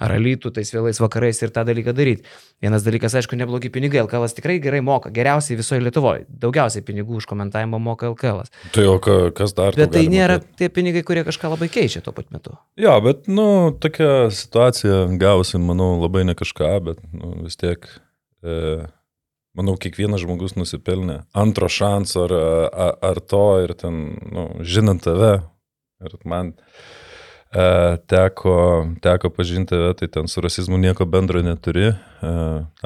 [0.02, 2.26] ar alytų, tais vėlais vakarais ir tą dalyką daryti.
[2.62, 7.26] Vienas dalykas, aišku, neblogi pinigai, LKL tikrai gerai moka, geriausiai visoje Lietuvoje, daugiausiai pinigų už
[7.30, 8.46] komentavimą moka LKL.
[8.74, 9.74] Tai o ka- kas dar?
[9.76, 10.56] Bet tai nėra mokėt?
[10.58, 12.56] tie pinigai, kurie kažką labai keičia tuo pat metu.
[12.78, 17.86] Jo, bet, nu, tokia situacija gausi, manau, labai ne kažką, bet, nu, vis tiek,
[18.42, 18.86] e,
[19.58, 24.02] manau, kiekvienas žmogus nusipelnė antro šanso ar, ar, ar to ir ten,
[24.32, 25.34] nu, žinant tave,
[26.02, 26.52] ir man
[27.52, 27.66] e,
[28.10, 28.56] teko,
[29.04, 31.92] teko pažinti tave, tai ten su rasizmu nieko bendro neturi.
[31.92, 32.32] E,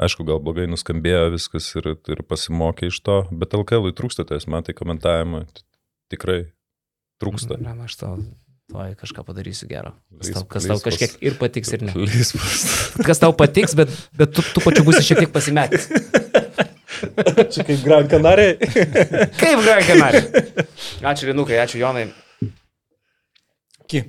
[0.03, 4.67] aišku, gal blogai nuskambėjo viskas ir, ir pasimokė iš to, bet LKL trūksta, tai man
[4.67, 5.45] tai komentavimo
[6.11, 6.43] tikrai
[7.23, 7.57] trūksta.
[7.63, 8.17] Na, aš tau,
[8.71, 9.95] toj kažką padarysiu gero.
[10.19, 11.95] Kas tau, kas tau kažkiek ir patiks ir ne.
[13.07, 15.87] Kas tau patiks, bet, bet tu, tu pačiu būsi šiek tiek pasimetęs.
[17.53, 18.55] Čia kaip Gran Canaria.
[19.41, 20.21] Kaip Gran Canaria.
[21.01, 22.07] Ačiū Linukai, ačiū Jonai.
[23.87, 24.03] Ki.